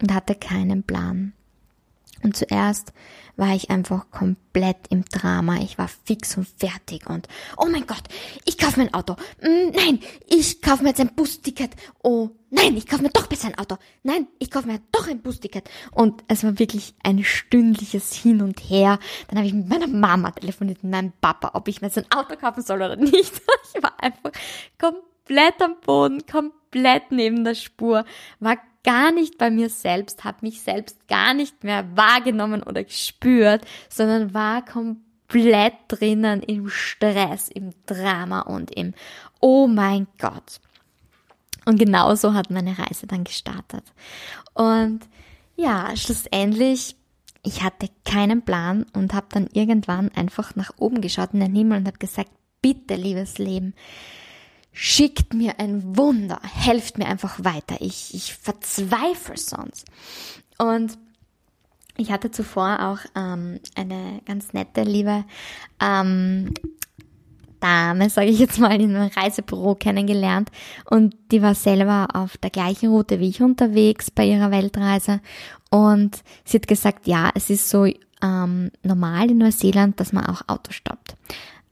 und 0.02 0.14
hatte 0.14 0.36
keinen 0.36 0.84
Plan. 0.84 1.34
Und 2.24 2.38
zuerst 2.38 2.94
war 3.36 3.56
ich 3.56 3.70
einfach 3.70 4.10
komplett 4.12 4.78
im 4.90 5.06
Drama. 5.06 5.58
Ich 5.58 5.78
war 5.78 5.88
fix 5.88 6.38
und 6.38 6.48
fertig 6.48 7.10
und 7.10 7.28
oh 7.58 7.66
mein 7.66 7.88
Gott, 7.88 8.04
ich 8.46 8.58
kaufe 8.58 8.80
mir 8.80 8.88
ein 8.88 8.94
Auto. 8.94 9.14
Mm, 9.42 9.72
nein, 9.74 10.00
ich 10.28 10.62
kaufe 10.62 10.84
mir 10.84 10.90
jetzt 10.90 11.02
ein 11.02 11.16
Busticket. 11.16 11.72
Oh 12.04 12.30
nein, 12.50 12.78
ich 12.78 12.88
kaufe 12.88 13.04
mir 13.04 13.10
doch 13.10 13.28
besser 13.28 13.48
ein 13.48 13.58
Auto. 13.58 13.78
Nein, 14.04 14.28
ich 14.40 14.52
kaufe 14.52 14.68
mir 14.68 14.80
doch 14.92 15.08
ein 15.08 15.22
Busticket. 15.22 15.70
Und 15.92 16.24
es 16.28 16.44
war 16.44 16.60
wirklich 16.60 16.94
ein 17.04 17.24
stündliches 17.24 18.14
Hin 18.14 18.42
und 18.42 18.60
Her. 18.60 19.00
Dann 19.28 19.38
habe 19.38 19.48
ich 19.48 19.54
mit 19.54 19.68
meiner 19.68 19.88
Mama 19.88 20.32
telefoniert, 20.32 20.84
mit 20.84 20.92
meinem 20.92 21.14
Papa, 21.20 21.52
ob 21.54 21.68
ich 21.68 21.82
mir 21.82 21.88
jetzt 21.88 21.98
ein 21.98 22.12
Auto 22.12 22.36
kaufen 22.36 22.62
soll 22.64 22.78
oder 22.78 22.96
nicht. 22.96 23.42
Ich 23.76 23.82
war 23.82 23.94
einfach 24.04 24.32
komplett 24.78 25.60
am 25.60 25.78
Boden, 25.84 26.28
komplett 26.28 27.12
neben 27.12 27.44
der 27.44 27.56
Spur, 27.56 28.06
war 28.40 28.58
gar 28.84 29.12
nicht 29.12 29.38
bei 29.38 29.50
mir 29.50 29.70
selbst, 29.70 30.24
habe 30.24 30.38
mich 30.42 30.62
selbst 30.62 31.08
gar 31.08 31.34
nicht 31.34 31.64
mehr 31.64 31.86
wahrgenommen 31.96 32.64
oder 32.64 32.84
gespürt, 32.84 33.66
sondern 33.90 34.34
war 34.34 34.64
komplett 34.64 35.74
drinnen 35.88 36.42
im 36.44 36.70
Stress, 36.70 37.50
im 37.50 37.72
Drama 37.86 38.42
und 38.42 38.72
im 38.72 38.94
Oh 39.40 39.68
mein 39.68 40.08
Gott. 40.20 40.60
Und 41.66 41.80
genauso 41.80 42.34
hat 42.34 42.52
meine 42.52 42.78
Reise 42.78 43.08
dann 43.08 43.24
gestartet. 43.24 43.84
Und 44.54 45.02
ja, 45.56 45.96
schlussendlich, 45.96 46.96
ich 47.44 47.64
hatte 47.64 47.90
keinen 48.06 48.44
Plan 48.44 48.86
und 48.94 49.14
habe 49.14 49.28
dann 49.30 49.48
irgendwann 49.54 50.10
einfach 50.10 50.56
nach 50.56 50.72
oben 50.78 51.02
geschaut 51.02 51.34
in 51.34 51.40
den 51.40 51.56
Himmel 51.56 51.80
und 51.80 51.88
habe 51.88 51.98
gesagt, 51.98 52.32
bitte, 52.62 52.96
liebes 52.96 53.38
Leben, 53.38 53.74
schickt 54.74 55.34
mir 55.34 55.60
ein 55.60 55.98
Wunder, 55.98 56.40
helft 56.44 56.98
mir 56.98 57.06
einfach 57.06 57.44
weiter. 57.44 57.78
Ich, 57.80 58.14
ich 58.14 58.34
verzweifle 58.34 59.38
sonst. 59.38 59.86
Und 60.58 60.98
ich 61.96 62.12
hatte 62.12 62.32
zuvor 62.32 62.80
auch 62.82 63.00
ähm, 63.16 63.60
eine 63.76 64.22
ganz 64.26 64.54
nette, 64.54 64.82
liebe 64.82 65.26
ähm, 65.80 66.54
Dame, 67.60 68.10
sage 68.10 68.28
ich 68.28 68.40
jetzt 68.40 68.60
mal, 68.60 68.82
in 68.82 68.96
einem 68.96 69.10
Reisebüro 69.16 69.76
kennengelernt 69.76 70.50
und 70.90 71.16
die 71.32 71.42
war 71.42 71.56
selber 71.56 72.08
auf 72.14 72.36
der 72.38 72.50
gleichen 72.50 72.90
Route 72.90 73.20
wie 73.20 73.30
ich 73.30 73.42
unterwegs 73.42 74.12
bei 74.12 74.26
ihrer 74.26 74.52
Weltreise 74.52 75.22
und 75.70 76.24
sie 76.44 76.58
hat 76.58 76.68
gesagt, 76.68 77.08
ja, 77.08 77.30
es 77.36 77.50
ist 77.50 77.70
so 77.70 77.86
ähm, 77.86 78.72
normal 78.82 79.32
in 79.32 79.38
Neuseeland, 79.38 80.00
dass 80.00 80.12
man 80.12 80.26
auch 80.26 80.42
Auto 80.48 80.72
stoppt 80.72 81.16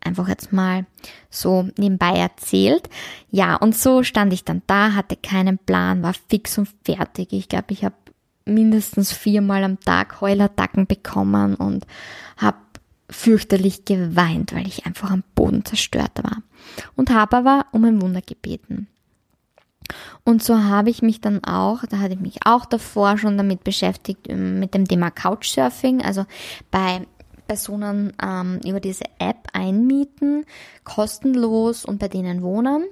einfach 0.03 0.27
jetzt 0.27 0.51
mal 0.51 0.86
so 1.29 1.67
nebenbei 1.77 2.17
erzählt. 2.17 2.89
Ja, 3.29 3.55
und 3.55 3.75
so 3.75 4.03
stand 4.03 4.34
ich 4.34 4.43
dann 4.43 4.62
da, 4.67 4.93
hatte 4.93 5.15
keinen 5.15 5.58
Plan, 5.58 6.03
war 6.03 6.13
fix 6.29 6.58
und 6.58 6.70
fertig. 6.84 7.34
Ich 7.34 7.50
glaube, 7.50 7.67
ich 7.70 7.84
habe 7.84 7.96
mindestens 8.46 9.12
viermal 9.12 9.63
am 9.63 9.79
Tag 9.79 10.22
Heulattacken 10.22 10.88
bekommen 10.88 11.55
und 11.55 11.86
habe 12.38 12.58
fürchterlich 13.10 13.86
geweint, 13.86 14.53
weil 14.53 14.67
ich 14.67 14.86
einfach 14.86 15.12
am 15.12 15.24
Boden 15.36 15.65
zerstört 15.65 16.24
war. 16.24 16.41
Und 16.96 17.10
habe 17.10 17.38
aber 17.38 17.65
um 17.72 17.84
ein 17.86 18.01
Wunder 18.01 18.22
gebeten. 18.22 18.88
Und 20.24 20.43
so 20.43 20.63
habe 20.63 20.89
ich 20.89 21.01
mich 21.01 21.20
dann 21.20 21.43
auch, 21.43 21.84
da 21.89 21.98
hatte 22.00 22.13
ich 22.13 22.20
mich 22.20 22.46
auch 22.46 22.65
davor 22.65 23.17
schon 23.17 23.38
damit 23.38 23.63
beschäftigt, 23.63 24.27
mit 24.29 24.74
dem 24.74 24.88
Thema 24.88 25.12
Couchsurfing. 25.12 26.01
Also 26.01 26.25
bei 26.70 27.05
Personen 27.51 28.13
ähm, 28.24 28.62
über 28.65 28.79
diese 28.79 29.03
App 29.20 29.50
einmieten, 29.51 30.46
kostenlos 30.86 31.84
und 31.84 32.00
bei 32.00 32.08
denen 32.08 32.43
wohnen. 32.43 32.86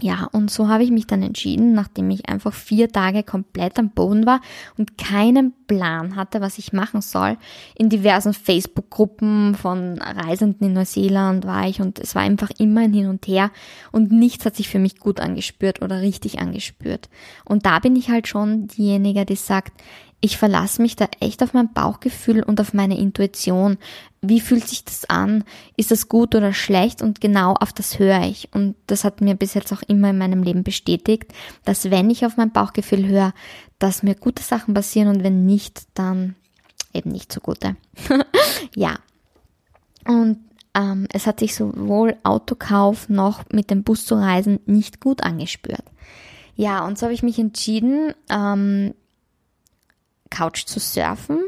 Ja, 0.00 0.28
und 0.30 0.48
so 0.48 0.68
habe 0.68 0.84
ich 0.84 0.92
mich 0.92 1.08
dann 1.08 1.24
entschieden, 1.24 1.72
nachdem 1.72 2.08
ich 2.10 2.28
einfach 2.28 2.52
vier 2.52 2.92
Tage 2.92 3.24
komplett 3.24 3.80
am 3.80 3.90
Boden 3.90 4.26
war 4.26 4.40
und 4.76 4.96
keinen 4.96 5.54
Plan 5.66 6.14
hatte, 6.14 6.40
was 6.40 6.58
ich 6.58 6.72
machen 6.72 7.00
soll. 7.00 7.36
In 7.74 7.88
diversen 7.88 8.32
Facebook-Gruppen 8.32 9.56
von 9.56 9.98
Reisenden 9.98 10.68
in 10.68 10.74
Neuseeland 10.74 11.44
war 11.44 11.66
ich 11.66 11.80
und 11.80 11.98
es 11.98 12.14
war 12.14 12.22
einfach 12.22 12.50
immer 12.58 12.82
ein 12.82 12.92
Hin 12.92 13.08
und 13.08 13.26
Her 13.26 13.50
und 13.90 14.12
nichts 14.12 14.44
hat 14.44 14.54
sich 14.54 14.68
für 14.68 14.78
mich 14.78 15.00
gut 15.00 15.18
angespürt 15.18 15.82
oder 15.82 16.00
richtig 16.00 16.38
angespürt. 16.38 17.08
Und 17.44 17.66
da 17.66 17.80
bin 17.80 17.96
ich 17.96 18.08
halt 18.08 18.28
schon 18.28 18.68
diejenige, 18.68 19.24
die 19.24 19.34
sagt, 19.34 19.72
ich 20.20 20.36
verlasse 20.36 20.82
mich 20.82 20.96
da 20.96 21.08
echt 21.20 21.42
auf 21.42 21.54
mein 21.54 21.72
Bauchgefühl 21.72 22.42
und 22.42 22.60
auf 22.60 22.74
meine 22.74 22.98
Intuition. 22.98 23.78
Wie 24.20 24.40
fühlt 24.40 24.66
sich 24.66 24.84
das 24.84 25.08
an? 25.08 25.44
Ist 25.76 25.92
das 25.92 26.08
gut 26.08 26.34
oder 26.34 26.52
schlecht? 26.52 27.02
Und 27.02 27.20
genau 27.20 27.54
auf 27.54 27.72
das 27.72 28.00
höre 28.00 28.22
ich. 28.22 28.48
Und 28.52 28.74
das 28.88 29.04
hat 29.04 29.20
mir 29.20 29.36
bis 29.36 29.54
jetzt 29.54 29.72
auch 29.72 29.82
immer 29.82 30.10
in 30.10 30.18
meinem 30.18 30.42
Leben 30.42 30.64
bestätigt, 30.64 31.32
dass 31.64 31.90
wenn 31.90 32.10
ich 32.10 32.26
auf 32.26 32.36
mein 32.36 32.50
Bauchgefühl 32.50 33.06
höre, 33.06 33.32
dass 33.78 34.02
mir 34.02 34.16
gute 34.16 34.42
Sachen 34.42 34.74
passieren 34.74 35.08
und 35.08 35.22
wenn 35.22 35.46
nicht, 35.46 35.82
dann 35.94 36.34
eben 36.92 37.10
nicht 37.10 37.32
so 37.32 37.40
gute. 37.40 37.76
ja. 38.74 38.98
Und 40.04 40.38
ähm, 40.74 41.06
es 41.12 41.28
hat 41.28 41.38
sich 41.38 41.54
sowohl 41.54 42.16
Autokauf 42.24 43.08
noch 43.08 43.44
mit 43.52 43.70
dem 43.70 43.84
Bus 43.84 44.04
zu 44.04 44.16
reisen 44.16 44.58
nicht 44.66 45.00
gut 45.00 45.22
angespürt. 45.22 45.84
Ja, 46.56 46.84
und 46.84 46.98
so 46.98 47.04
habe 47.04 47.14
ich 47.14 47.22
mich 47.22 47.38
entschieden, 47.38 48.14
ähm, 48.28 48.94
Couch 50.30 50.66
zu 50.66 50.80
surfen 50.80 51.40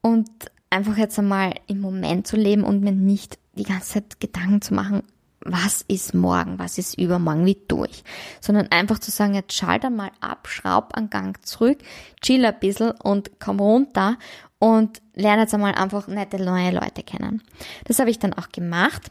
und 0.00 0.28
einfach 0.70 0.96
jetzt 0.96 1.18
einmal 1.18 1.54
im 1.66 1.80
Moment 1.80 2.26
zu 2.26 2.36
leben 2.36 2.62
und 2.62 2.82
mir 2.82 2.92
nicht 2.92 3.38
die 3.54 3.64
ganze 3.64 3.94
Zeit 3.94 4.20
Gedanken 4.20 4.62
zu 4.62 4.74
machen, 4.74 5.02
was 5.42 5.82
ist 5.88 6.14
morgen, 6.14 6.58
was 6.58 6.78
ist 6.78 6.98
übermorgen, 6.98 7.46
wie 7.46 7.58
durch, 7.66 8.04
sondern 8.40 8.68
einfach 8.70 8.98
zu 8.98 9.10
sagen, 9.10 9.34
jetzt 9.34 9.54
schalte 9.54 9.90
mal 9.90 10.10
ab, 10.20 10.48
schraub 10.48 10.94
einen 10.94 11.10
Gang 11.10 11.44
zurück, 11.44 11.78
chill 12.20 12.44
ein 12.44 12.58
bisschen 12.60 12.92
und 12.92 13.40
komm 13.40 13.58
runter 13.58 14.18
und 14.58 15.00
lerne 15.14 15.42
jetzt 15.42 15.54
einmal 15.54 15.74
einfach 15.74 16.06
nette 16.06 16.42
neue 16.42 16.70
Leute 16.72 17.02
kennen. 17.02 17.42
Das 17.84 17.98
habe 17.98 18.10
ich 18.10 18.18
dann 18.18 18.34
auch 18.34 18.50
gemacht. 18.50 19.10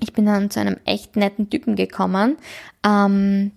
Ich 0.00 0.12
bin 0.12 0.26
dann 0.26 0.50
zu 0.50 0.60
einem 0.60 0.78
echt 0.84 1.16
netten 1.16 1.50
Typen 1.50 1.76
gekommen 1.76 2.36
ähm, 2.84 3.52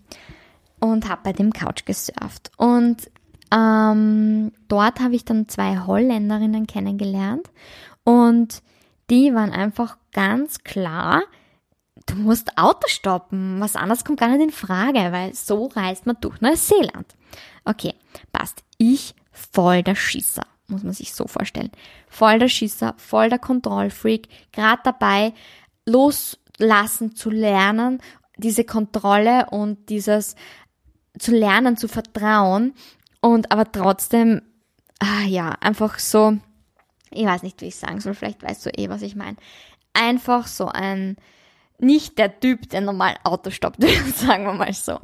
und 0.80 1.08
habe 1.08 1.22
bei 1.24 1.34
dem 1.34 1.54
Couch 1.54 1.86
gesurft. 1.86 2.52
Und 2.58 3.10
ähm, 3.54 4.52
dort 4.68 5.00
habe 5.00 5.16
ich 5.16 5.26
dann 5.26 5.48
zwei 5.50 5.80
Holländerinnen 5.80 6.68
kennengelernt 6.68 7.50
und 8.04 8.62
die 9.10 9.34
waren 9.34 9.52
einfach 9.52 9.98
ganz 10.14 10.64
klar, 10.64 11.24
du 12.06 12.16
musst 12.16 12.58
Auto 12.58 12.88
stoppen. 12.88 13.60
Was 13.60 13.76
anderes 13.76 14.06
kommt 14.06 14.20
gar 14.20 14.30
nicht 14.30 14.42
in 14.42 14.52
Frage, 14.52 15.12
weil 15.12 15.34
so 15.34 15.66
reist 15.66 16.06
man 16.06 16.18
durch 16.22 16.40
Neuseeland. 16.40 17.16
Okay, 17.66 17.94
passt. 18.32 18.64
Ich 18.78 19.16
voll 19.32 19.84
der 19.84 19.96
Schießer, 19.96 20.44
muss 20.68 20.84
man 20.84 20.94
sich 20.94 21.14
so 21.14 21.28
vorstellen. 21.28 21.72
Voll 22.08 22.40
der 22.40 22.48
Schießer, 22.48 22.96
voll 22.98 23.30
der 23.30 23.40
Kontrollfreak, 23.40 24.30
gerade 24.52 24.82
dabei 24.84 25.34
loslassen 25.86 27.16
zu 27.16 27.30
lernen, 27.30 28.02
diese 28.38 28.64
Kontrolle 28.64 29.48
und 29.52 29.90
dieses 29.90 30.36
zu 31.20 31.32
lernen, 31.32 31.76
zu 31.76 31.88
vertrauen 31.88 32.74
und 33.22 33.52
aber 33.52 33.72
trotzdem, 33.72 34.42
ah 35.00 35.24
ja, 35.26 35.52
einfach 35.62 36.00
so, 36.00 36.38
ich 37.12 37.26
weiß 37.26 37.44
nicht, 37.44 37.62
wie 37.62 37.68
ich 37.68 37.76
sagen 37.76 38.00
soll, 38.00 38.14
vielleicht 38.14 38.44
weißt 38.44 38.66
du 38.66 38.70
eh, 38.72 38.90
was 38.90 39.02
ich 39.02 39.16
meine. 39.16 39.38
Einfach 39.94 40.48
so 40.48 40.68
ein, 40.68 41.18
nicht 41.78 42.18
der 42.18 42.40
Typ, 42.40 42.70
der 42.70 42.82
normal 42.82 43.16
Auto 43.24 43.50
stoppt, 43.50 43.84
sagen 44.16 44.46
wir 44.46 44.54
mal 44.54 44.74
so. 44.74 45.00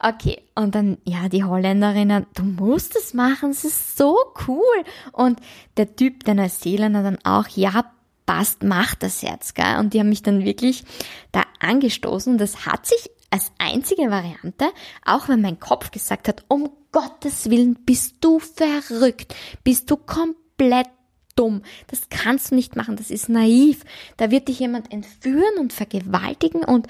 Okay, 0.00 0.42
und 0.54 0.74
dann, 0.74 0.98
ja, 1.04 1.28
die 1.28 1.44
Holländerinnen, 1.44 2.26
du 2.34 2.42
musst 2.42 2.96
es 2.96 3.14
machen, 3.14 3.50
es 3.50 3.64
ist 3.64 3.96
so 3.96 4.16
cool. 4.46 4.84
Und 5.12 5.40
der 5.76 5.96
Typ, 5.96 6.24
der 6.24 6.34
Neuseeländer 6.34 7.02
dann 7.02 7.18
auch, 7.24 7.48
ja, 7.48 7.84
passt, 8.26 8.62
mach 8.62 8.94
das 8.94 9.22
jetzt, 9.22 9.54
gell? 9.54 9.78
Und 9.78 9.94
die 9.94 10.00
haben 10.00 10.10
mich 10.10 10.22
dann 10.22 10.44
wirklich 10.44 10.84
da 11.32 11.44
angestoßen 11.60 12.32
und 12.32 12.38
das 12.38 12.66
hat 12.66 12.86
sich 12.86 13.10
als 13.30 13.52
einzige 13.58 14.10
Variante, 14.10 14.68
auch 15.04 15.28
wenn 15.28 15.40
mein 15.40 15.58
Kopf 15.58 15.90
gesagt 15.90 16.28
hat, 16.28 16.44
um 16.48 16.70
Gottes 16.98 17.48
Willen, 17.48 17.76
bist 17.86 18.16
du 18.22 18.40
verrückt, 18.40 19.32
bist 19.62 19.88
du 19.88 19.96
komplett 19.96 20.88
dumm. 21.36 21.62
Das 21.86 22.08
kannst 22.10 22.50
du 22.50 22.56
nicht 22.56 22.74
machen, 22.74 22.96
das 22.96 23.12
ist 23.12 23.28
naiv. 23.28 23.84
Da 24.16 24.32
wird 24.32 24.48
dich 24.48 24.58
jemand 24.58 24.92
entführen 24.92 25.58
und 25.60 25.72
vergewaltigen 25.72 26.64
und 26.64 26.88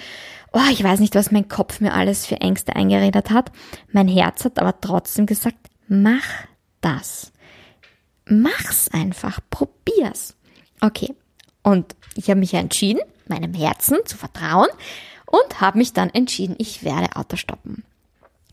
oh, 0.54 0.62
ich 0.70 0.82
weiß 0.82 1.00
nicht, 1.00 1.14
was 1.14 1.30
mein 1.30 1.48
Kopf 1.48 1.80
mir 1.80 1.92
alles 1.92 2.24
für 2.24 2.40
Ängste 2.40 2.74
eingeredet 2.74 3.28
hat. 3.28 3.52
Mein 3.92 4.08
Herz 4.08 4.46
hat 4.46 4.58
aber 4.58 4.80
trotzdem 4.80 5.26
gesagt, 5.26 5.58
mach 5.88 6.46
das. 6.80 7.30
Mach's 8.24 8.88
einfach, 8.90 9.40
probier's. 9.50 10.36
Okay. 10.80 11.14
Und 11.62 11.96
ich 12.14 12.30
habe 12.30 12.40
mich 12.40 12.54
entschieden, 12.54 13.02
meinem 13.26 13.52
Herzen 13.52 13.98
zu 14.06 14.16
vertrauen 14.16 14.70
und 15.26 15.60
habe 15.60 15.76
mich 15.76 15.92
dann 15.92 16.08
entschieden, 16.08 16.56
ich 16.56 16.82
werde 16.82 17.14
Auto 17.14 17.36
stoppen 17.36 17.84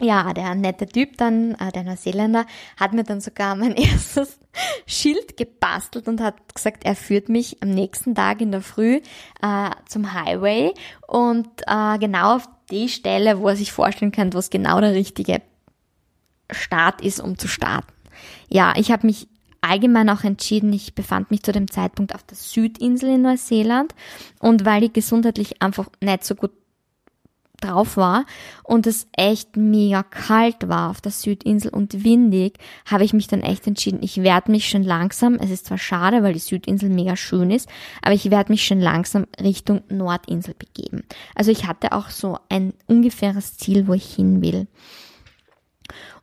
ja, 0.02 0.34
der 0.34 0.56
nette 0.56 0.88
Typ 0.88 1.18
dann, 1.18 1.56
äh, 1.56 1.72
der 1.72 1.84
Neuseeländer, 1.84 2.46
hat 2.78 2.94
mir 2.94 3.04
dann 3.04 3.22
sogar 3.22 3.56
mein 3.56 3.72
erstes 3.76 4.40
Schild 4.86 5.38
gebastelt 5.38 6.08
und 6.08 6.22
hat 6.22 6.54
gesagt, 6.54 6.86
er 6.86 6.96
führt 6.96 7.30
mich 7.30 7.62
am 7.62 7.70
nächsten 7.70 8.16
Tag 8.16 8.42
in 8.42 8.52
der 8.52 8.62
Früh 8.62 9.00
äh, 9.42 9.70
zum 9.88 10.14
Highway 10.14 10.74
und 11.08 11.48
äh, 11.68 11.98
genau 11.98 12.36
auf 12.36 12.50
die 12.72 12.90
Stelle, 12.90 13.40
wo 13.40 13.50
er 13.50 13.56
sich 13.56 13.72
vorstellen 13.72 14.12
kann, 14.12 14.34
wo 14.34 14.38
es 14.38 14.50
genau 14.50 14.82
der 14.82 14.94
richtige 14.94 15.42
Start 16.52 17.02
ist, 17.02 17.20
um 17.20 17.38
zu 17.38 17.48
starten. 17.48 17.92
Ja, 18.50 18.74
ich 18.76 18.92
habe 18.92 19.08
mich 19.08 19.28
allgemein 19.62 20.10
auch 20.10 20.24
entschieden, 20.24 20.72
ich 20.74 20.94
befand 20.94 21.32
mich 21.32 21.44
zu 21.44 21.52
dem 21.52 21.70
Zeitpunkt 21.70 22.14
auf 22.14 22.24
der 22.24 22.38
Südinsel 22.38 23.16
in 23.16 23.24
Neuseeland 23.24 23.96
und 24.40 24.66
weil 24.66 24.84
ich 24.84 24.94
gesundheitlich 24.94 25.62
einfach 25.62 25.88
nicht 26.02 26.24
so 26.24 26.36
gut 26.36 26.52
drauf 27.62 27.98
war 27.98 28.26
und 28.64 28.88
es 28.88 29.08
echt 29.14 29.58
mega 29.58 30.04
kalt 30.04 30.68
war 30.68 30.90
auf 30.90 31.02
der 31.02 31.12
Südinsel 31.12 31.72
und 31.72 32.04
windig, 32.04 32.58
habe 32.86 33.04
ich 33.04 33.14
mich 33.14 33.28
dann 33.28 33.42
echt 33.42 33.68
entschieden, 33.68 34.00
ich 34.02 34.22
werde 34.24 34.52
mich 34.52 34.70
schon 34.70 34.84
langsam, 34.84 35.36
es 35.36 35.50
ist 35.50 35.66
zwar 35.66 35.78
schade, 35.78 36.24
weil 36.24 36.34
die 36.34 36.40
Südinsel 36.40 36.90
mega 36.90 37.16
schön 37.16 37.52
ist, 37.52 37.70
aber 38.02 38.14
ich 38.14 38.30
werde 38.32 38.52
mich 38.52 38.66
schon 38.66 38.80
langsam 38.80 39.26
Richtung 39.42 39.82
Nordinsel 39.90 40.56
begeben. 40.56 41.04
Also 41.36 41.52
ich 41.52 41.68
hatte 41.68 41.92
auch 41.94 42.10
so 42.10 42.38
ein 42.50 42.74
ungefähres 42.88 43.58
Ziel, 43.58 43.88
wo 43.88 43.94
ich 43.94 44.16
hin 44.16 44.42
will. 44.42 44.68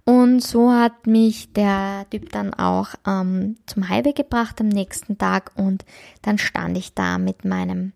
Und 0.04 0.40
so 0.40 0.72
hat 0.72 1.06
mich 1.06 1.52
der 1.52 2.06
Typ 2.10 2.30
dann 2.32 2.54
auch 2.54 2.88
ähm, 3.06 3.56
zum 3.66 3.88
Highway 3.88 4.12
gebracht 4.12 4.60
am 4.60 4.68
nächsten 4.68 5.16
Tag 5.16 5.52
und 5.54 5.84
dann 6.22 6.38
stand 6.38 6.76
ich 6.76 6.94
da 6.94 7.18
mit 7.18 7.44
meinem 7.44 7.92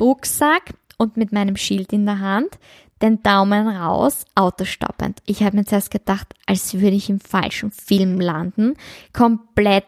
Rucksack 0.00 0.72
und 1.00 1.16
mit 1.16 1.32
meinem 1.32 1.56
Schild 1.56 1.94
in 1.94 2.04
der 2.04 2.20
Hand, 2.20 2.58
den 3.00 3.22
Daumen 3.22 3.68
raus, 3.68 4.26
autostoppend. 4.34 5.22
Ich 5.24 5.42
habe 5.42 5.56
mir 5.56 5.64
zuerst 5.64 5.90
gedacht, 5.90 6.34
als 6.44 6.74
würde 6.74 6.94
ich 6.94 7.08
im 7.08 7.20
falschen 7.20 7.70
Film 7.70 8.20
landen, 8.20 8.74
komplett 9.14 9.84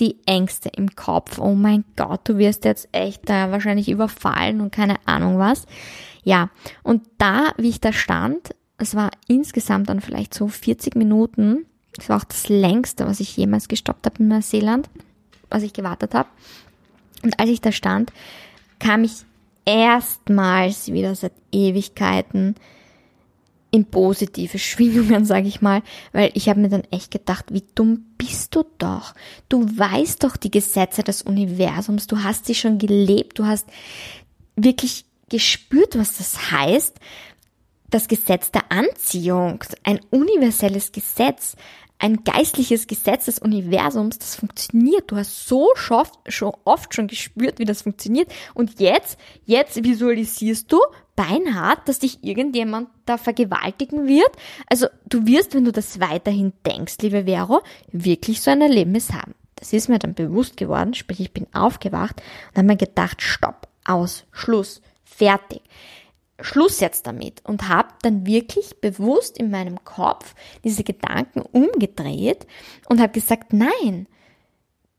die 0.00 0.16
Ängste 0.24 0.70
im 0.74 0.96
Kopf. 0.96 1.38
Oh 1.38 1.54
mein 1.54 1.84
Gott, 1.96 2.20
du 2.24 2.38
wirst 2.38 2.64
jetzt 2.64 2.88
echt 2.92 3.28
da 3.28 3.50
wahrscheinlich 3.50 3.90
überfallen 3.90 4.62
und 4.62 4.72
keine 4.72 4.96
Ahnung 5.04 5.38
was. 5.38 5.66
Ja, 6.24 6.48
und 6.82 7.02
da, 7.18 7.52
wie 7.58 7.68
ich 7.68 7.80
da 7.80 7.92
stand, 7.92 8.54
es 8.78 8.94
war 8.94 9.10
insgesamt 9.28 9.90
dann 9.90 10.00
vielleicht 10.00 10.32
so 10.32 10.48
40 10.48 10.96
Minuten. 10.96 11.66
Das 11.94 12.08
war 12.08 12.16
auch 12.16 12.24
das 12.24 12.48
längste, 12.48 13.06
was 13.06 13.20
ich 13.20 13.36
jemals 13.36 13.68
gestoppt 13.68 14.06
habe 14.06 14.22
in 14.22 14.28
Neuseeland, 14.28 14.88
was 15.50 15.62
ich 15.62 15.74
gewartet 15.74 16.14
habe. 16.14 16.28
Und 17.22 17.38
als 17.38 17.50
ich 17.50 17.60
da 17.60 17.72
stand, 17.72 18.10
kam 18.78 19.04
ich 19.04 19.24
erstmals 19.66 20.90
wieder 20.92 21.14
seit 21.14 21.32
Ewigkeiten 21.52 22.54
in 23.70 23.84
positive 23.84 24.58
Schwingungen, 24.58 25.24
sage 25.26 25.48
ich 25.48 25.60
mal, 25.60 25.82
weil 26.12 26.30
ich 26.34 26.48
habe 26.48 26.60
mir 26.60 26.68
dann 26.68 26.84
echt 26.90 27.10
gedacht, 27.10 27.46
wie 27.50 27.64
dumm 27.74 28.06
bist 28.16 28.54
du 28.54 28.64
doch? 28.78 29.14
Du 29.48 29.64
weißt 29.64 30.24
doch 30.24 30.36
die 30.36 30.50
Gesetze 30.50 31.02
des 31.02 31.22
Universums, 31.22 32.06
du 32.06 32.22
hast 32.22 32.46
sie 32.46 32.54
schon 32.54 32.78
gelebt, 32.78 33.38
du 33.38 33.44
hast 33.44 33.68
wirklich 34.54 35.04
gespürt, 35.28 35.98
was 35.98 36.16
das 36.16 36.50
heißt. 36.50 36.98
Das 37.90 38.08
Gesetz 38.08 38.50
der 38.50 38.72
Anziehung, 38.72 39.62
ein 39.84 40.00
universelles 40.10 40.90
Gesetz, 40.90 41.54
ein 41.98 42.24
geistliches 42.24 42.86
Gesetz 42.86 43.24
des 43.24 43.38
Universums, 43.38 44.18
das 44.18 44.36
funktioniert. 44.36 45.10
Du 45.10 45.16
hast 45.16 45.48
so 45.48 45.72
oft, 45.90 46.14
schon 46.28 46.52
oft 46.64 46.94
schon 46.94 47.06
gespürt, 47.06 47.58
wie 47.58 47.64
das 47.64 47.82
funktioniert. 47.82 48.32
Und 48.54 48.80
jetzt, 48.80 49.18
jetzt 49.44 49.82
visualisierst 49.82 50.70
du 50.70 50.78
beinhart, 51.16 51.88
dass 51.88 51.98
dich 51.98 52.22
irgendjemand 52.22 52.88
da 53.06 53.16
vergewaltigen 53.16 54.06
wird. 54.06 54.30
Also 54.68 54.86
du 55.08 55.26
wirst, 55.26 55.54
wenn 55.54 55.64
du 55.64 55.72
das 55.72 55.98
weiterhin 56.00 56.52
denkst, 56.66 56.96
liebe 57.00 57.24
Vero, 57.24 57.62
wirklich 57.90 58.42
so 58.42 58.50
ein 58.50 58.60
Erlebnis 58.60 59.12
haben. 59.12 59.34
Das 59.56 59.72
ist 59.72 59.88
mir 59.88 59.98
dann 59.98 60.14
bewusst 60.14 60.58
geworden, 60.58 60.92
sprich 60.92 61.20
ich 61.20 61.32
bin 61.32 61.46
aufgewacht 61.54 62.22
und 62.50 62.58
habe 62.58 62.66
mir 62.66 62.76
gedacht, 62.76 63.22
stopp, 63.22 63.68
aus, 63.86 64.24
Schluss, 64.30 64.82
fertig. 65.02 65.62
Schluss 66.40 66.80
jetzt 66.80 67.06
damit 67.06 67.42
und 67.44 67.68
habe 67.68 67.88
dann 68.02 68.26
wirklich 68.26 68.80
bewusst 68.80 69.38
in 69.38 69.50
meinem 69.50 69.82
Kopf 69.84 70.34
diese 70.64 70.84
Gedanken 70.84 71.40
umgedreht 71.40 72.46
und 72.88 73.00
habe 73.00 73.12
gesagt, 73.12 73.52
nein, 73.52 74.06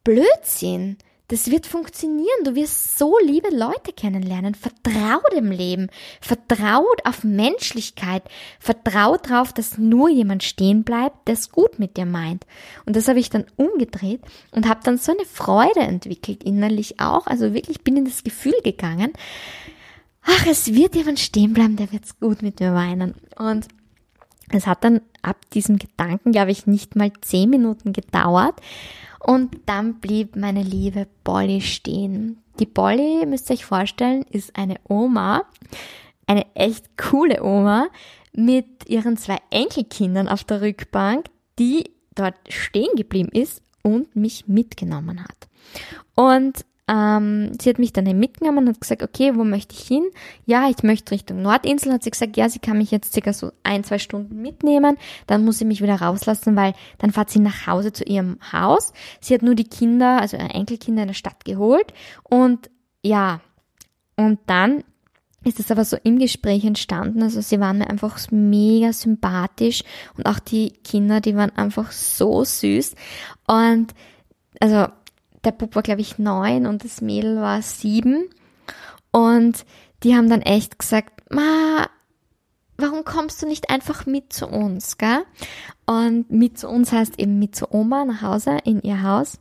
Blödsinn, 0.03 0.97
das 1.29 1.51
wird 1.51 1.67
funktionieren. 1.67 2.45
Du 2.45 2.55
wirst 2.55 2.97
so 2.97 3.17
liebe 3.21 3.49
Leute 3.53 3.91
kennenlernen. 3.91 4.55
Vertrau 4.55 5.19
dem 5.33 5.51
Leben. 5.51 5.89
Vertraut 6.21 7.05
auf 7.05 7.25
Menschlichkeit. 7.25 8.23
Vertraut 8.61 9.29
darauf, 9.29 9.51
dass 9.51 9.77
nur 9.77 10.07
jemand 10.09 10.43
stehen 10.43 10.85
bleibt, 10.85 11.27
der 11.27 11.33
es 11.33 11.51
gut 11.51 11.79
mit 11.79 11.97
dir 11.97 12.05
meint. 12.05 12.45
Und 12.85 12.95
das 12.95 13.09
habe 13.09 13.19
ich 13.19 13.29
dann 13.29 13.45
umgedreht 13.57 14.21
und 14.51 14.69
habe 14.69 14.79
dann 14.83 14.97
so 14.97 15.11
eine 15.11 15.25
Freude 15.25 15.81
entwickelt, 15.81 16.43
innerlich 16.43 17.01
auch. 17.01 17.27
Also 17.27 17.53
wirklich 17.53 17.81
bin 17.81 17.97
in 17.97 18.05
das 18.05 18.23
Gefühl 18.23 18.55
gegangen, 18.63 19.11
ach, 20.27 20.45
es 20.45 20.73
wird 20.73 20.95
jemand 20.95 21.19
stehen 21.19 21.53
bleiben, 21.53 21.77
der 21.77 21.91
wird's 21.91 22.19
gut 22.19 22.41
mit 22.41 22.59
mir 22.59 22.73
weinen. 22.73 23.15
Und 23.37 23.67
es 24.49 24.67
hat 24.67 24.83
dann 24.83 25.01
ab 25.21 25.37
diesem 25.51 25.77
Gedanken, 25.77 26.31
glaube 26.31 26.51
ich, 26.51 26.67
nicht 26.67 26.95
mal 26.95 27.11
zehn 27.21 27.49
Minuten 27.49 27.93
gedauert. 27.93 28.59
Und 29.19 29.57
dann 29.65 29.95
blieb 29.95 30.35
meine 30.35 30.61
liebe 30.61 31.07
Polly 31.23 31.61
stehen. 31.61 32.43
Die 32.59 32.65
Polly, 32.65 33.25
müsst 33.25 33.49
ihr 33.49 33.55
euch 33.55 33.65
vorstellen, 33.65 34.23
ist 34.29 34.55
eine 34.55 34.75
Oma, 34.87 35.43
eine 36.27 36.45
echt 36.55 36.97
coole 36.97 37.43
Oma 37.43 37.87
mit 38.33 38.87
ihren 38.87 39.17
zwei 39.17 39.37
Enkelkindern 39.49 40.27
auf 40.27 40.43
der 40.43 40.61
Rückbank, 40.61 41.25
die 41.59 41.91
dort 42.15 42.35
stehen 42.49 42.95
geblieben 42.95 43.29
ist 43.31 43.61
und 43.81 44.15
mich 44.15 44.47
mitgenommen 44.47 45.23
hat. 45.23 45.47
Und 46.15 46.65
ähm, 46.89 47.51
sie 47.61 47.69
hat 47.69 47.79
mich 47.79 47.91
dann 47.91 48.05
mitgenommen 48.17 48.59
und 48.59 48.69
hat 48.69 48.81
gesagt, 48.81 49.03
okay, 49.03 49.35
wo 49.35 49.43
möchte 49.43 49.75
ich 49.75 49.85
hin? 49.85 50.03
Ja, 50.45 50.69
ich 50.69 50.83
möchte 50.83 51.11
Richtung 51.11 51.41
Nordinsel. 51.41 51.91
Hat 51.91 52.03
sie 52.03 52.11
gesagt, 52.11 52.37
ja, 52.37 52.47
sie 52.47 52.59
kann 52.59 52.77
mich 52.77 52.91
jetzt 52.91 53.13
circa 53.13 53.33
so 53.33 53.51
ein, 53.63 53.83
zwei 53.83 53.99
Stunden 53.99 54.41
mitnehmen. 54.41 54.97
Dann 55.27 55.43
muss 55.43 55.57
sie 55.57 55.65
mich 55.65 55.81
wieder 55.81 56.01
rauslassen, 56.01 56.55
weil 56.55 56.73
dann 56.97 57.11
fährt 57.11 57.29
sie 57.29 57.39
nach 57.39 57.67
Hause 57.67 57.91
zu 57.91 58.05
ihrem 58.05 58.37
Haus. 58.53 58.93
Sie 59.19 59.33
hat 59.33 59.41
nur 59.41 59.55
die 59.55 59.65
Kinder, 59.67 60.21
also 60.21 60.37
ihre 60.37 60.49
Enkelkinder 60.49 61.01
in 61.01 61.09
der 61.09 61.13
Stadt 61.13 61.43
geholt. 61.43 61.93
Und 62.23 62.69
ja, 63.03 63.41
und 64.15 64.39
dann 64.45 64.83
ist 65.43 65.59
es 65.59 65.71
aber 65.71 65.85
so 65.85 65.97
im 66.03 66.19
Gespräch 66.19 66.63
entstanden. 66.63 67.21
Also 67.21 67.41
sie 67.41 67.59
waren 67.59 67.79
mir 67.79 67.89
einfach 67.89 68.19
mega 68.31 68.93
sympathisch 68.93 69.83
und 70.17 70.25
auch 70.25 70.39
die 70.39 70.71
Kinder, 70.83 71.21
die 71.21 71.35
waren 71.35 71.55
einfach 71.55 71.91
so 71.91 72.43
süß. 72.43 72.95
Und 73.47 73.93
also 74.59 74.87
der 75.47 75.53
Bub 75.53 75.75
war, 75.75 75.81
glaube 75.81 76.01
ich, 76.01 76.19
neun 76.19 76.65
und 76.65 76.83
das 76.83 77.01
Mädel 77.01 77.37
war 77.37 77.61
sieben. 77.61 78.29
Und 79.11 79.65
die 80.03 80.15
haben 80.15 80.29
dann 80.29 80.41
echt 80.41 80.77
gesagt, 80.77 81.31
Ma, 81.31 81.87
warum 82.77 83.05
kommst 83.05 83.41
du 83.41 83.47
nicht 83.47 83.69
einfach 83.69 84.05
mit 84.05 84.33
zu 84.33 84.47
uns, 84.47 84.97
gell? 84.97 85.23
Und 85.85 86.29
mit 86.29 86.59
zu 86.59 86.67
uns 86.67 86.91
heißt 86.91 87.17
eben 87.17 87.39
mit 87.39 87.55
zu 87.55 87.73
Oma 87.73 88.03
nach 88.03 88.21
Hause 88.21 88.57
in 88.65 88.81
ihr 88.81 89.01
Haus. 89.03 89.39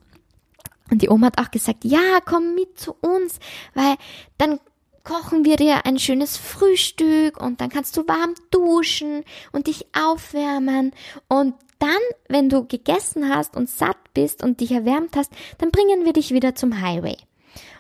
Und 0.91 1.03
die 1.03 1.09
Oma 1.09 1.27
hat 1.27 1.41
auch 1.41 1.51
gesagt, 1.51 1.85
ja, 1.85 2.21
komm 2.25 2.55
mit 2.55 2.79
zu 2.79 2.93
uns, 3.01 3.41
weil 3.75 3.97
dann 4.39 4.61
kochen 5.07 5.45
wir 5.45 5.57
dir 5.57 5.87
ein 5.87 5.99
schönes 5.99 6.37
Frühstück 6.37 7.41
und 7.41 7.61
dann 7.61 7.71
kannst 7.71 7.97
du 7.97 8.07
warm 8.09 8.35
duschen 8.51 9.23
und 9.53 9.69
dich 9.69 9.87
aufwärmen 9.97 10.93
und 11.29 11.55
dann, 11.79 11.91
wenn 12.29 12.49
du 12.49 12.67
gegessen 12.67 13.33
hast 13.33 13.57
und 13.57 13.71
satt 13.71 14.13
bist 14.15 14.43
und 14.43 14.61
dich 14.61 14.73
erwärmt 14.73 15.15
hast, 15.15 15.31
dann 15.59 15.71
bringen 15.71 16.05
wir 16.05 16.13
dich 16.13 16.33
wieder 16.33 16.55
zum 16.55 16.81
Highway. 16.81 17.17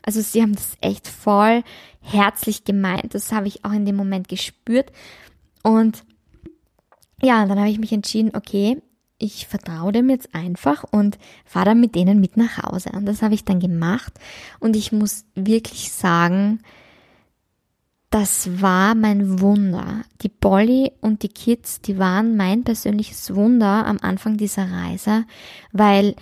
Also 0.02 0.20
sie 0.20 0.40
haben 0.40 0.54
das 0.54 0.76
echt 0.80 1.08
voll 1.08 1.64
herzlich 2.00 2.64
gemeint. 2.64 3.14
Das 3.14 3.32
habe 3.32 3.48
ich 3.48 3.64
auch 3.64 3.72
in 3.72 3.86
dem 3.86 3.96
Moment 3.96 4.28
gespürt. 4.28 4.92
Und 5.62 6.04
ja, 7.22 7.44
dann 7.46 7.58
habe 7.58 7.70
ich 7.70 7.78
mich 7.78 7.92
entschieden, 7.92 8.32
okay, 8.36 8.80
ich 9.18 9.46
vertraue 9.46 9.92
dem 9.92 10.10
jetzt 10.10 10.34
einfach 10.34 10.84
und 10.84 11.18
fahre 11.44 11.70
dann 11.70 11.80
mit 11.80 11.94
denen 11.94 12.20
mit 12.20 12.36
nach 12.36 12.62
Hause. 12.62 12.90
Und 12.92 13.06
das 13.06 13.22
habe 13.22 13.34
ich 13.34 13.44
dann 13.44 13.58
gemacht. 13.58 14.12
Und 14.60 14.76
ich 14.76 14.92
muss 14.92 15.24
wirklich 15.34 15.90
sagen, 15.90 16.60
das 18.10 18.62
war 18.62 18.94
mein 18.94 19.40
Wunder. 19.40 20.02
Die 20.22 20.28
Polly 20.28 20.92
und 21.00 21.22
die 21.22 21.28
Kids, 21.28 21.80
die 21.80 21.98
waren 21.98 22.36
mein 22.36 22.64
persönliches 22.64 23.34
Wunder 23.34 23.86
am 23.86 23.98
Anfang 24.00 24.36
dieser 24.36 24.70
Reise, 24.70 25.24
weil 25.72 26.14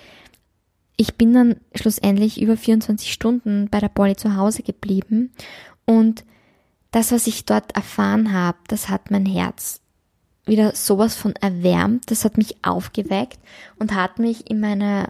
ich 0.96 1.14
bin 1.14 1.34
dann 1.34 1.56
schlussendlich 1.74 2.40
über 2.40 2.56
24 2.56 3.12
Stunden 3.12 3.68
bei 3.70 3.80
der 3.80 3.88
Polly 3.88 4.16
zu 4.16 4.36
Hause 4.36 4.62
geblieben 4.62 5.32
und 5.84 6.24
das, 6.90 7.10
was 7.10 7.26
ich 7.26 7.44
dort 7.44 7.74
erfahren 7.74 8.32
habe, 8.32 8.58
das 8.68 8.88
hat 8.88 9.10
mein 9.10 9.26
Herz 9.26 9.80
wieder 10.46 10.72
sowas 10.74 11.16
von 11.16 11.34
erwärmt, 11.36 12.10
das 12.10 12.24
hat 12.24 12.36
mich 12.38 12.64
aufgeweckt 12.64 13.38
und 13.78 13.94
hat 13.94 14.18
mich 14.18 14.48
in 14.48 14.60
meiner 14.60 15.08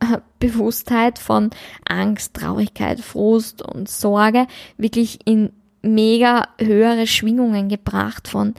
Bewusstheit 0.38 1.18
von 1.18 1.50
Angst, 1.84 2.34
Traurigkeit, 2.34 3.00
Frust 3.00 3.62
und 3.62 3.88
Sorge 3.88 4.46
wirklich 4.76 5.26
in 5.26 5.50
mega 5.86 6.48
höhere 6.58 7.06
Schwingungen 7.06 7.68
gebracht 7.68 8.28
von 8.28 8.54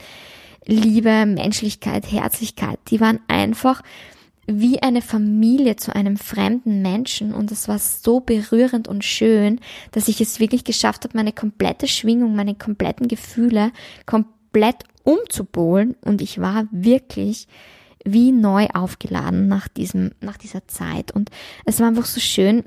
Liebe, 0.66 1.26
Menschlichkeit, 1.26 2.12
Herzlichkeit. 2.12 2.80
Die 2.90 3.00
waren 3.00 3.20
einfach 3.28 3.82
wie 4.48 4.82
eine 4.82 5.02
Familie 5.02 5.76
zu 5.76 5.94
einem 5.94 6.18
fremden 6.18 6.82
Menschen. 6.82 7.34
Und 7.34 7.52
es 7.52 7.68
war 7.68 7.80
so 7.80 8.22
berührend 8.22 8.88
und 8.88 9.04
schön, 9.04 9.60
dass 9.92 10.08
ich 10.08 10.22
es 10.22 10.40
wirklich 10.40 10.63
geschafft 10.63 11.04
habe, 11.04 11.18
meine 11.18 11.34
komplette 11.34 11.88
Schwingung, 11.88 12.36
meine 12.36 12.56
kompletten 12.56 13.08
Gefühle 13.08 13.72
komplett 14.06 14.84
umzupolen 15.04 15.96
und 16.04 16.22
ich 16.22 16.42
war 16.42 16.68
wirklich 16.72 17.48
wie 18.04 18.32
neu 18.32 18.68
aufgeladen 18.74 19.48
nach 19.48 19.68
diesem, 19.68 20.12
nach 20.22 20.38
dieser 20.38 20.68
Zeit. 20.68 21.12
Und 21.12 21.30
es 21.66 21.80
war 21.80 21.88
einfach 21.88 22.06
so 22.06 22.20
schön, 22.20 22.63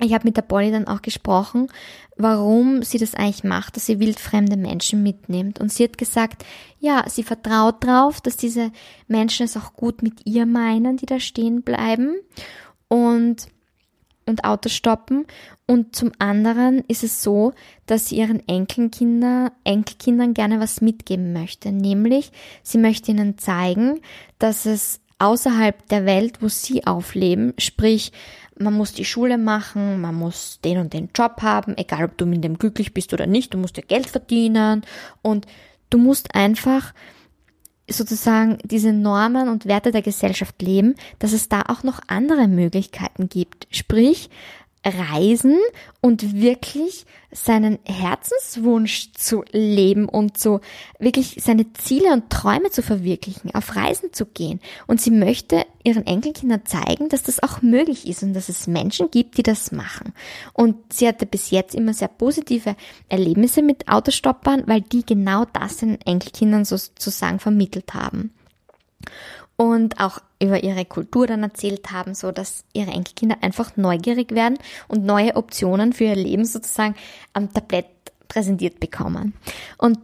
ich 0.00 0.14
habe 0.14 0.26
mit 0.26 0.36
der 0.36 0.42
Polly 0.42 0.70
dann 0.70 0.86
auch 0.86 1.02
gesprochen, 1.02 1.68
warum 2.16 2.82
sie 2.82 2.98
das 2.98 3.14
eigentlich 3.14 3.44
macht, 3.44 3.76
dass 3.76 3.86
sie 3.86 4.00
wildfremde 4.00 4.56
Menschen 4.56 5.02
mitnimmt. 5.02 5.60
Und 5.60 5.72
sie 5.72 5.84
hat 5.84 5.98
gesagt, 5.98 6.44
ja, 6.78 7.04
sie 7.08 7.22
vertraut 7.22 7.84
drauf, 7.84 8.20
dass 8.20 8.36
diese 8.36 8.72
Menschen 9.08 9.44
es 9.44 9.56
auch 9.56 9.74
gut 9.74 10.02
mit 10.02 10.26
ihr 10.26 10.46
meinen, 10.46 10.96
die 10.96 11.06
da 11.06 11.20
stehen 11.20 11.62
bleiben 11.62 12.16
und, 12.88 13.48
und 14.26 14.44
Autos 14.44 14.72
stoppen. 14.72 15.26
Und 15.66 15.94
zum 15.94 16.12
anderen 16.18 16.82
ist 16.88 17.04
es 17.04 17.22
so, 17.22 17.52
dass 17.86 18.08
sie 18.08 18.16
ihren 18.16 18.46
Enkelkinder, 18.48 19.52
Enkelkindern 19.64 20.34
gerne 20.34 20.60
was 20.60 20.80
mitgeben 20.80 21.32
möchte. 21.32 21.72
Nämlich, 21.72 22.32
sie 22.62 22.78
möchte 22.78 23.12
ihnen 23.12 23.38
zeigen, 23.38 24.00
dass 24.38 24.66
es 24.66 25.00
außerhalb 25.20 25.88
der 25.88 26.06
Welt, 26.06 26.42
wo 26.42 26.48
sie 26.48 26.86
aufleben, 26.86 27.54
sprich 27.58 28.12
man 28.60 28.74
muss 28.74 28.92
die 28.92 29.06
Schule 29.06 29.38
machen, 29.38 30.00
man 30.00 30.14
muss 30.14 30.60
den 30.62 30.78
und 30.78 30.92
den 30.92 31.08
Job 31.14 31.40
haben, 31.40 31.76
egal 31.78 32.04
ob 32.04 32.18
du 32.18 32.26
mit 32.26 32.44
dem 32.44 32.58
glücklich 32.58 32.92
bist 32.92 33.12
oder 33.14 33.26
nicht, 33.26 33.54
du 33.54 33.58
musst 33.58 33.78
dir 33.78 33.82
Geld 33.82 34.06
verdienen 34.06 34.82
und 35.22 35.46
du 35.88 35.96
musst 35.96 36.34
einfach 36.34 36.92
sozusagen 37.88 38.58
diese 38.62 38.92
Normen 38.92 39.48
und 39.48 39.66
Werte 39.66 39.90
der 39.90 40.02
Gesellschaft 40.02 40.60
leben, 40.62 40.94
dass 41.18 41.32
es 41.32 41.48
da 41.48 41.62
auch 41.68 41.82
noch 41.82 42.00
andere 42.06 42.46
Möglichkeiten 42.48 43.28
gibt. 43.28 43.66
Sprich, 43.70 44.30
reisen 44.84 45.58
und 46.00 46.40
wirklich 46.40 47.04
seinen 47.30 47.78
Herzenswunsch 47.84 49.12
zu 49.12 49.44
leben 49.52 50.08
und 50.08 50.38
so 50.38 50.60
wirklich 50.98 51.36
seine 51.40 51.72
Ziele 51.74 52.12
und 52.12 52.30
Träume 52.30 52.70
zu 52.70 52.82
verwirklichen, 52.82 53.54
auf 53.54 53.76
Reisen 53.76 54.12
zu 54.12 54.26
gehen. 54.26 54.60
Und 54.86 55.00
sie 55.00 55.10
möchte 55.10 55.66
ihren 55.84 56.06
Enkelkindern 56.06 56.64
zeigen, 56.64 57.08
dass 57.08 57.22
das 57.22 57.42
auch 57.42 57.60
möglich 57.62 58.08
ist 58.08 58.22
und 58.22 58.32
dass 58.32 58.48
es 58.48 58.66
Menschen 58.66 59.10
gibt, 59.10 59.36
die 59.36 59.42
das 59.42 59.70
machen. 59.70 60.14
Und 60.54 60.92
sie 60.92 61.06
hatte 61.06 61.26
bis 61.26 61.50
jetzt 61.50 61.74
immer 61.74 61.92
sehr 61.92 62.08
positive 62.08 62.74
Erlebnisse 63.08 63.62
mit 63.62 63.86
Autostoppern, 63.88 64.64
weil 64.66 64.80
die 64.80 65.04
genau 65.04 65.44
das 65.44 65.76
den 65.76 66.00
Enkelkindern 66.00 66.64
sozusagen 66.64 67.38
vermittelt 67.38 67.92
haben 67.92 68.32
und 69.60 70.00
auch 70.00 70.20
über 70.42 70.64
ihre 70.64 70.86
Kultur 70.86 71.26
dann 71.26 71.42
erzählt 71.42 71.92
haben, 71.92 72.14
so 72.14 72.32
dass 72.32 72.64
ihre 72.72 72.92
Enkelkinder 72.92 73.36
einfach 73.42 73.76
neugierig 73.76 74.32
werden 74.32 74.56
und 74.88 75.04
neue 75.04 75.36
Optionen 75.36 75.92
für 75.92 76.04
ihr 76.04 76.16
Leben 76.16 76.46
sozusagen 76.46 76.94
am 77.34 77.52
Tablett 77.52 77.84
präsentiert 78.26 78.80
bekommen. 78.80 79.34
Und 79.76 79.98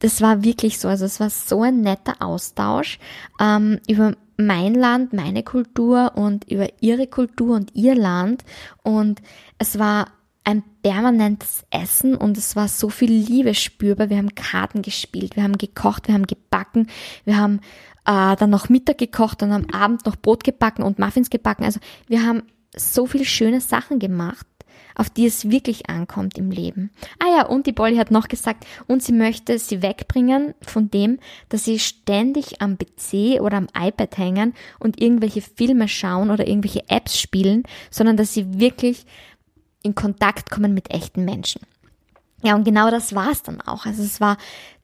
das 0.00 0.20
war 0.20 0.44
wirklich 0.44 0.78
so, 0.78 0.88
also 0.88 1.06
es 1.06 1.18
war 1.18 1.30
so 1.30 1.62
ein 1.62 1.80
netter 1.80 2.16
Austausch 2.20 2.98
ähm, 3.40 3.80
über 3.88 4.16
mein 4.36 4.74
Land, 4.74 5.14
meine 5.14 5.44
Kultur 5.44 6.12
und 6.14 6.44
über 6.50 6.68
ihre 6.80 7.06
Kultur 7.06 7.56
und 7.56 7.74
ihr 7.74 7.94
Land. 7.94 8.44
Und 8.82 9.22
es 9.56 9.78
war 9.78 10.08
ein 10.44 10.62
permanentes 10.82 11.64
Essen 11.70 12.14
und 12.16 12.36
es 12.36 12.56
war 12.56 12.68
so 12.68 12.88
viel 12.88 13.12
Liebe 13.12 13.54
spürbar. 13.54 14.10
Wir 14.10 14.16
haben 14.18 14.34
Karten 14.34 14.82
gespielt, 14.82 15.36
wir 15.36 15.42
haben 15.42 15.58
gekocht, 15.58 16.08
wir 16.08 16.14
haben 16.14 16.26
gebacken, 16.26 16.88
wir 17.24 17.36
haben 17.36 17.60
äh, 18.06 18.36
dann 18.36 18.50
noch 18.50 18.68
Mittag 18.68 18.98
gekocht 18.98 19.42
und 19.42 19.52
am 19.52 19.66
Abend 19.70 20.06
noch 20.06 20.16
Brot 20.16 20.44
gebacken 20.44 20.82
und 20.82 20.98
Muffins 20.98 21.30
gebacken. 21.30 21.64
Also 21.64 21.80
wir 22.06 22.24
haben 22.24 22.42
so 22.76 23.06
viele 23.06 23.24
schöne 23.24 23.60
Sachen 23.60 23.98
gemacht, 23.98 24.46
auf 24.94 25.10
die 25.10 25.26
es 25.26 25.50
wirklich 25.50 25.88
ankommt 25.88 26.38
im 26.38 26.50
Leben. 26.50 26.90
Ah 27.18 27.36
ja, 27.36 27.46
und 27.46 27.66
die 27.66 27.72
Bolly 27.72 27.96
hat 27.96 28.10
noch 28.10 28.28
gesagt, 28.28 28.66
und 28.86 29.02
sie 29.02 29.12
möchte 29.12 29.58
sie 29.58 29.82
wegbringen 29.82 30.54
von 30.60 30.90
dem, 30.90 31.18
dass 31.48 31.64
sie 31.64 31.78
ständig 31.78 32.60
am 32.60 32.76
PC 32.76 33.40
oder 33.40 33.56
am 33.56 33.68
iPad 33.76 34.18
hängen 34.18 34.54
und 34.78 35.00
irgendwelche 35.00 35.40
Filme 35.42 35.88
schauen 35.88 36.30
oder 36.30 36.46
irgendwelche 36.46 36.88
Apps 36.88 37.18
spielen, 37.18 37.62
sondern 37.90 38.16
dass 38.16 38.34
sie 38.34 38.60
wirklich 38.60 39.06
in 39.82 39.94
Kontakt 39.94 40.50
kommen 40.50 40.74
mit 40.74 40.90
echten 40.90 41.24
Menschen. 41.24 41.62
Ja, 42.42 42.54
und 42.54 42.64
genau 42.64 42.90
das 42.90 43.14
war 43.14 43.30
es 43.30 43.42
dann 43.42 43.60
auch. 43.60 43.86
Also 43.86 44.02
es 44.02 44.20
war 44.20 44.38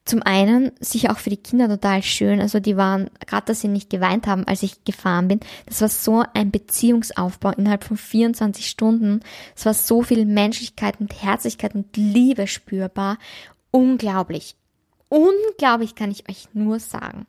zum 0.07 0.23
einen 0.23 0.71
sicher 0.79 1.11
auch 1.11 1.17
für 1.17 1.29
die 1.29 1.37
Kinder 1.37 1.67
total 1.67 2.01
schön. 2.01 2.39
Also 2.39 2.59
die 2.59 2.77
waren, 2.77 3.09
gerade 3.25 3.47
dass 3.47 3.61
sie 3.61 3.67
nicht 3.67 3.89
geweint 3.89 4.25
haben, 4.25 4.47
als 4.47 4.63
ich 4.63 4.83
gefahren 4.85 5.27
bin, 5.27 5.39
das 5.65 5.81
war 5.81 5.89
so 5.89 6.23
ein 6.33 6.51
Beziehungsaufbau 6.51 7.51
innerhalb 7.51 7.83
von 7.83 7.97
24 7.97 8.67
Stunden. 8.67 9.19
Es 9.55 9.65
war 9.65 9.73
so 9.73 10.01
viel 10.01 10.25
Menschlichkeit 10.25 10.99
und 10.99 11.21
Herzlichkeit 11.21 11.75
und 11.75 11.95
Liebe 11.97 12.47
spürbar. 12.47 13.17
Unglaublich. 13.71 14.55
Unglaublich 15.09 15.95
kann 15.95 16.11
ich 16.11 16.29
euch 16.29 16.47
nur 16.53 16.79
sagen. 16.79 17.27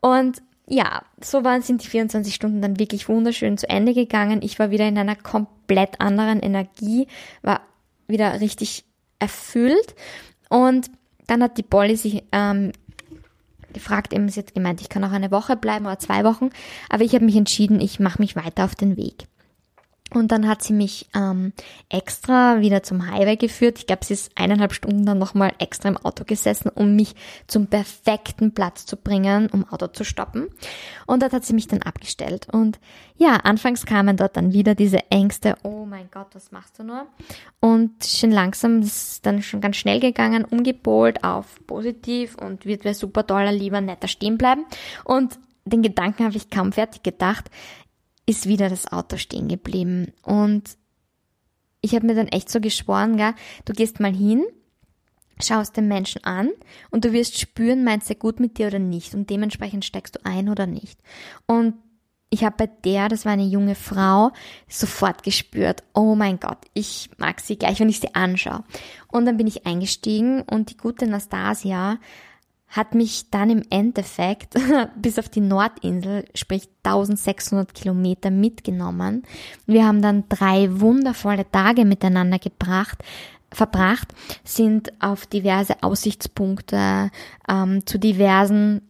Und 0.00 0.42
ja, 0.68 1.02
so 1.22 1.44
waren, 1.44 1.62
sind 1.62 1.84
die 1.84 1.88
24 1.88 2.34
Stunden 2.34 2.60
dann 2.60 2.78
wirklich 2.78 3.08
wunderschön 3.08 3.56
zu 3.56 3.68
Ende 3.68 3.94
gegangen. 3.94 4.40
Ich 4.42 4.58
war 4.58 4.70
wieder 4.70 4.88
in 4.88 4.98
einer 4.98 5.16
komplett 5.16 6.00
anderen 6.00 6.40
Energie, 6.40 7.06
war 7.42 7.60
wieder 8.08 8.40
richtig 8.40 8.84
erfüllt 9.18 9.94
und 10.48 10.90
dann 11.26 11.42
hat 11.42 11.58
die 11.58 11.62
Polly 11.62 11.96
sich 11.96 12.22
ähm, 12.32 12.72
gefragt, 13.72 14.12
eben 14.12 14.28
sie 14.28 14.40
hat 14.40 14.54
gemeint, 14.54 14.80
ich 14.80 14.88
kann 14.88 15.04
auch 15.04 15.12
eine 15.12 15.30
Woche 15.30 15.56
bleiben 15.56 15.86
oder 15.86 15.98
zwei 15.98 16.24
Wochen, 16.24 16.50
aber 16.88 17.04
ich 17.04 17.14
habe 17.14 17.24
mich 17.24 17.36
entschieden, 17.36 17.80
ich 17.80 18.00
mache 18.00 18.20
mich 18.20 18.36
weiter 18.36 18.64
auf 18.64 18.74
den 18.74 18.96
Weg. 18.96 19.26
Und 20.14 20.30
dann 20.30 20.46
hat 20.46 20.62
sie 20.62 20.72
mich 20.72 21.08
ähm, 21.14 21.52
extra 21.88 22.60
wieder 22.60 22.84
zum 22.84 23.10
Highway 23.10 23.36
geführt. 23.36 23.78
Ich 23.78 23.86
glaube, 23.86 24.04
sie 24.04 24.14
ist 24.14 24.30
eineinhalb 24.36 24.72
Stunden 24.72 25.04
dann 25.04 25.18
nochmal 25.18 25.52
extra 25.58 25.88
im 25.88 25.96
Auto 25.96 26.24
gesessen, 26.24 26.68
um 26.68 26.94
mich 26.94 27.16
zum 27.48 27.66
perfekten 27.66 28.54
Platz 28.54 28.86
zu 28.86 28.96
bringen, 28.96 29.48
um 29.50 29.68
Auto 29.68 29.88
zu 29.88 30.04
stoppen. 30.04 30.46
Und 31.06 31.22
dort 31.22 31.32
hat 31.32 31.44
sie 31.44 31.54
mich 31.54 31.66
dann 31.66 31.82
abgestellt. 31.82 32.46
Und 32.52 32.78
ja, 33.16 33.36
anfangs 33.36 33.84
kamen 33.84 34.16
dort 34.16 34.36
dann 34.36 34.52
wieder 34.52 34.76
diese 34.76 35.10
Ängste, 35.10 35.56
oh 35.64 35.84
mein 35.84 36.08
Gott, 36.12 36.28
was 36.34 36.52
machst 36.52 36.78
du 36.78 36.84
nur? 36.84 37.06
Und 37.58 38.04
schon 38.04 38.30
langsam 38.30 38.82
ist 38.82 39.26
dann 39.26 39.42
schon 39.42 39.60
ganz 39.60 39.76
schnell 39.76 39.98
gegangen, 39.98 40.44
umgepolt 40.44 41.24
auf 41.24 41.46
positiv 41.66 42.36
und 42.36 42.64
wird 42.64 42.84
wer 42.84 42.94
super 42.94 43.26
toller, 43.26 43.52
lieber, 43.52 43.80
netter 43.80 44.08
stehen 44.08 44.38
bleiben. 44.38 44.66
Und 45.04 45.38
den 45.64 45.82
Gedanken 45.82 46.24
habe 46.24 46.36
ich 46.36 46.48
kaum 46.48 46.70
fertig 46.70 47.02
gedacht 47.02 47.50
ist 48.26 48.46
wieder 48.46 48.68
das 48.68 48.90
Auto 48.92 49.16
stehen 49.16 49.48
geblieben. 49.48 50.12
Und 50.22 50.76
ich 51.80 51.94
habe 51.94 52.06
mir 52.06 52.14
dann 52.14 52.28
echt 52.28 52.50
so 52.50 52.60
geschworen, 52.60 53.16
gell, 53.16 53.34
du 53.64 53.72
gehst 53.72 54.00
mal 54.00 54.12
hin, 54.12 54.44
schaust 55.40 55.76
den 55.76 55.88
Menschen 55.88 56.24
an 56.24 56.50
und 56.90 57.04
du 57.04 57.12
wirst 57.12 57.38
spüren, 57.38 57.84
meinst 57.84 58.10
er 58.10 58.16
gut 58.16 58.40
mit 58.40 58.58
dir 58.58 58.66
oder 58.66 58.80
nicht. 58.80 59.14
Und 59.14 59.30
dementsprechend 59.30 59.84
steigst 59.84 60.16
du 60.16 60.24
ein 60.24 60.48
oder 60.48 60.66
nicht. 60.66 60.98
Und 61.46 61.74
ich 62.28 62.42
habe 62.44 62.56
bei 62.58 62.66
der, 62.66 63.08
das 63.08 63.24
war 63.24 63.32
eine 63.32 63.46
junge 63.46 63.76
Frau, 63.76 64.32
sofort 64.68 65.22
gespürt, 65.22 65.84
oh 65.94 66.16
mein 66.16 66.40
Gott, 66.40 66.58
ich 66.74 67.08
mag 67.18 67.40
sie 67.40 67.56
gleich, 67.56 67.78
wenn 67.78 67.88
ich 67.88 68.00
sie 68.00 68.14
anschaue. 68.14 68.64
Und 69.08 69.26
dann 69.26 69.36
bin 69.36 69.46
ich 69.46 69.64
eingestiegen 69.64 70.42
und 70.42 70.70
die 70.70 70.76
gute 70.76 71.06
Nastasia 71.06 71.98
hat 72.68 72.94
mich 72.94 73.30
dann 73.30 73.50
im 73.50 73.62
Endeffekt 73.70 74.54
bis 74.96 75.18
auf 75.18 75.28
die 75.28 75.40
Nordinsel, 75.40 76.24
sprich 76.34 76.68
1600 76.84 77.74
Kilometer 77.74 78.30
mitgenommen. 78.30 79.22
Wir 79.66 79.86
haben 79.86 80.02
dann 80.02 80.24
drei 80.28 80.68
wundervolle 80.80 81.50
Tage 81.50 81.84
miteinander 81.84 82.38
gebracht, 82.38 83.02
verbracht, 83.52 84.08
sind 84.44 84.92
auf 85.00 85.26
diverse 85.26 85.82
Aussichtspunkte, 85.82 87.10
ähm, 87.48 87.86
zu 87.86 87.98
diversen 87.98 88.82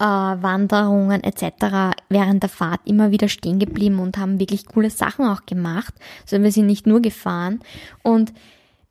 äh, 0.00 0.04
Wanderungen 0.04 1.22
etc. 1.22 1.94
während 2.08 2.42
der 2.42 2.50
Fahrt 2.50 2.80
immer 2.84 3.10
wieder 3.10 3.28
stehen 3.28 3.58
geblieben 3.58 4.00
und 4.00 4.18
haben 4.18 4.40
wirklich 4.40 4.66
coole 4.66 4.90
Sachen 4.90 5.26
auch 5.26 5.46
gemacht. 5.46 5.94
Also 6.22 6.42
wir 6.42 6.50
sind 6.50 6.66
nicht 6.66 6.86
nur 6.86 7.00
gefahren. 7.00 7.60
Und 8.02 8.32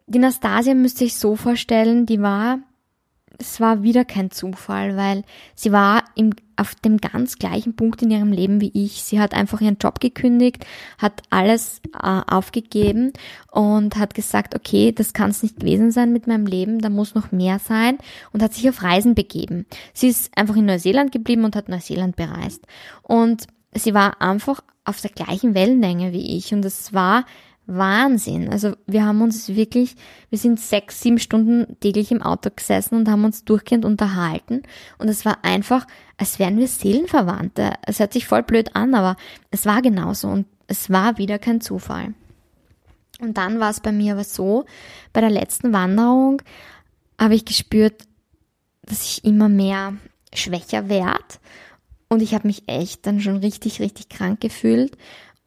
die 0.07 0.19
Nastasia 0.19 0.73
müsste 0.73 1.03
ich 1.03 1.15
so 1.15 1.35
vorstellen, 1.35 2.05
die 2.05 2.21
war 2.21 2.59
es 3.39 3.60
war 3.60 3.84
wieder 3.84 4.06
kein 4.06 4.32
Zufall, 4.32 4.97
weil 4.97 5.23
sie 5.56 5.71
war 5.71 6.04
im, 6.15 6.34
auf 6.58 6.75
dem 6.75 6.97
ganz 6.97 7.38
gleichen 7.38 7.75
Punkt 7.75 8.02
in 8.02 8.12
ihrem 8.12 8.34
Leben 8.34 8.60
wie 8.60 8.71
ich. 8.73 9.04
Sie 9.04 9.19
hat 9.19 9.34
einfach 9.34 9.62
ihren 9.62 9.78
Job 9.78 10.02
gekündigt, 10.02 10.65
hat 10.97 11.23
alles 11.30 11.82
äh, 11.93 12.21
aufgegeben 12.28 13.13
und 13.52 13.95
hat 13.95 14.13
gesagt, 14.13 14.56
okay, 14.56 14.91
das 14.91 15.13
kann 15.13 15.32
es 15.32 15.41
nicht 15.41 15.62
gewesen 15.62 15.91
sein 15.91 16.12
mit 16.12 16.28
meinem 16.28 16.45
Leben, 16.45 16.80
da 16.80 16.89
muss 16.89 17.15
noch 17.15 17.32
mehr 17.32 17.60
sein 17.60 17.97
und 18.34 18.43
hat 18.43 18.54
sich 18.54 18.67
auf 18.69 18.84
Reisen 18.84 19.15
begeben. 19.15 19.65
Sie 19.93 20.10
ist 20.10 20.38
einfach 20.38 20.58
in 20.58 20.65
Neuseeland 20.65 21.13
geblieben 21.13 21.45
und 21.45 21.56
hat 21.56 21.69
Neuseeland 21.69 22.17
bereist. 22.17 22.67
Und 23.02 23.47
sie 23.73 23.93
war 23.93 24.21
einfach 24.21 24.62
auf 24.84 24.99
der 24.99 25.12
gleichen 25.12 25.54
Wellenlänge 25.54 26.12
wie 26.12 26.38
ich 26.38 26.54
und 26.54 26.65
es 26.65 26.93
war 26.93 27.25
Wahnsinn. 27.69 28.49
Also 28.49 28.73
wir 28.88 29.05
haben 29.05 29.21
uns 29.21 29.47
wirklich, 29.49 29.95
wir 30.29 30.39
sind 30.39 30.60
sechs, 30.60 31.01
sieben 31.01 31.19
Stunden 31.19 31.77
täglich 31.79 32.12
im 32.12 32.21
Auto 32.21 32.49
gesessen 32.53 32.95
und 32.95 33.10
haben 33.10 33.23
uns 33.23 33.45
durchgehend 33.45 33.86
unterhalten. 33.86 34.63
Und 34.97 35.08
es 35.08 35.23
war 35.23 35.43
einfach, 35.43 35.86
als 36.17 36.39
wären 36.39 36.58
wir 36.58 36.67
Seelenverwandte. 36.67 37.73
Es 37.86 37.99
hört 37.99 38.13
sich 38.13 38.27
voll 38.27 38.43
blöd 38.43 38.75
an, 38.75 38.95
aber 38.95 39.15
es 39.51 39.65
war 39.65 39.82
genauso 39.82 40.29
und 40.29 40.47
es 40.67 40.89
war 40.89 41.17
wieder 41.17 41.38
kein 41.38 41.62
Zufall. 41.62 42.13
Und 43.19 43.38
dann 43.38 43.60
war 43.60 43.69
es 43.69 43.82
bei 43.82 43.91
mir 43.91 44.13
aber 44.13 44.23
so, 44.23 44.65
bei 45.13 45.21
der 45.21 45.29
letzten 45.29 45.71
Wanderung 45.71 46.41
habe 47.19 47.36
ich 47.36 47.45
gespürt, 47.45 48.03
dass 48.82 49.03
ich 49.03 49.23
immer 49.23 49.49
mehr 49.49 49.93
schwächer 50.34 50.89
werde. 50.89 51.19
Und 52.08 52.21
ich 52.21 52.34
habe 52.34 52.47
mich 52.47 52.63
echt 52.67 53.05
dann 53.05 53.21
schon 53.21 53.38
richtig, 53.38 53.79
richtig 53.79 54.10
krank 54.10 54.41
gefühlt. 54.41 54.97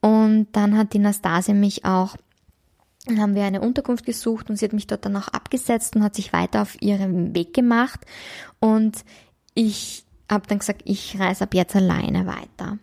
Und 0.02 0.48
dann 0.52 0.76
hat 0.76 0.92
die 0.92 0.98
Nastasia 0.98 1.54
mich 1.54 1.84
auch, 1.84 2.16
dann 3.06 3.20
haben 3.20 3.34
wir 3.34 3.44
eine 3.44 3.60
Unterkunft 3.60 4.04
gesucht 4.04 4.50
und 4.50 4.56
sie 4.56 4.64
hat 4.64 4.72
mich 4.72 4.88
dort 4.88 5.06
dann 5.06 5.16
auch 5.16 5.28
abgesetzt 5.28 5.96
und 5.96 6.02
hat 6.02 6.16
sich 6.16 6.32
weiter 6.32 6.60
auf 6.60 6.80
ihren 6.82 7.34
Weg 7.34 7.54
gemacht. 7.54 8.00
Und 8.60 9.04
ich 9.54 10.04
habe 10.30 10.46
dann 10.48 10.58
gesagt, 10.58 10.82
ich 10.84 11.18
reise 11.18 11.44
ab 11.44 11.54
jetzt 11.54 11.76
alleine 11.76 12.26
weiter. 12.26 12.78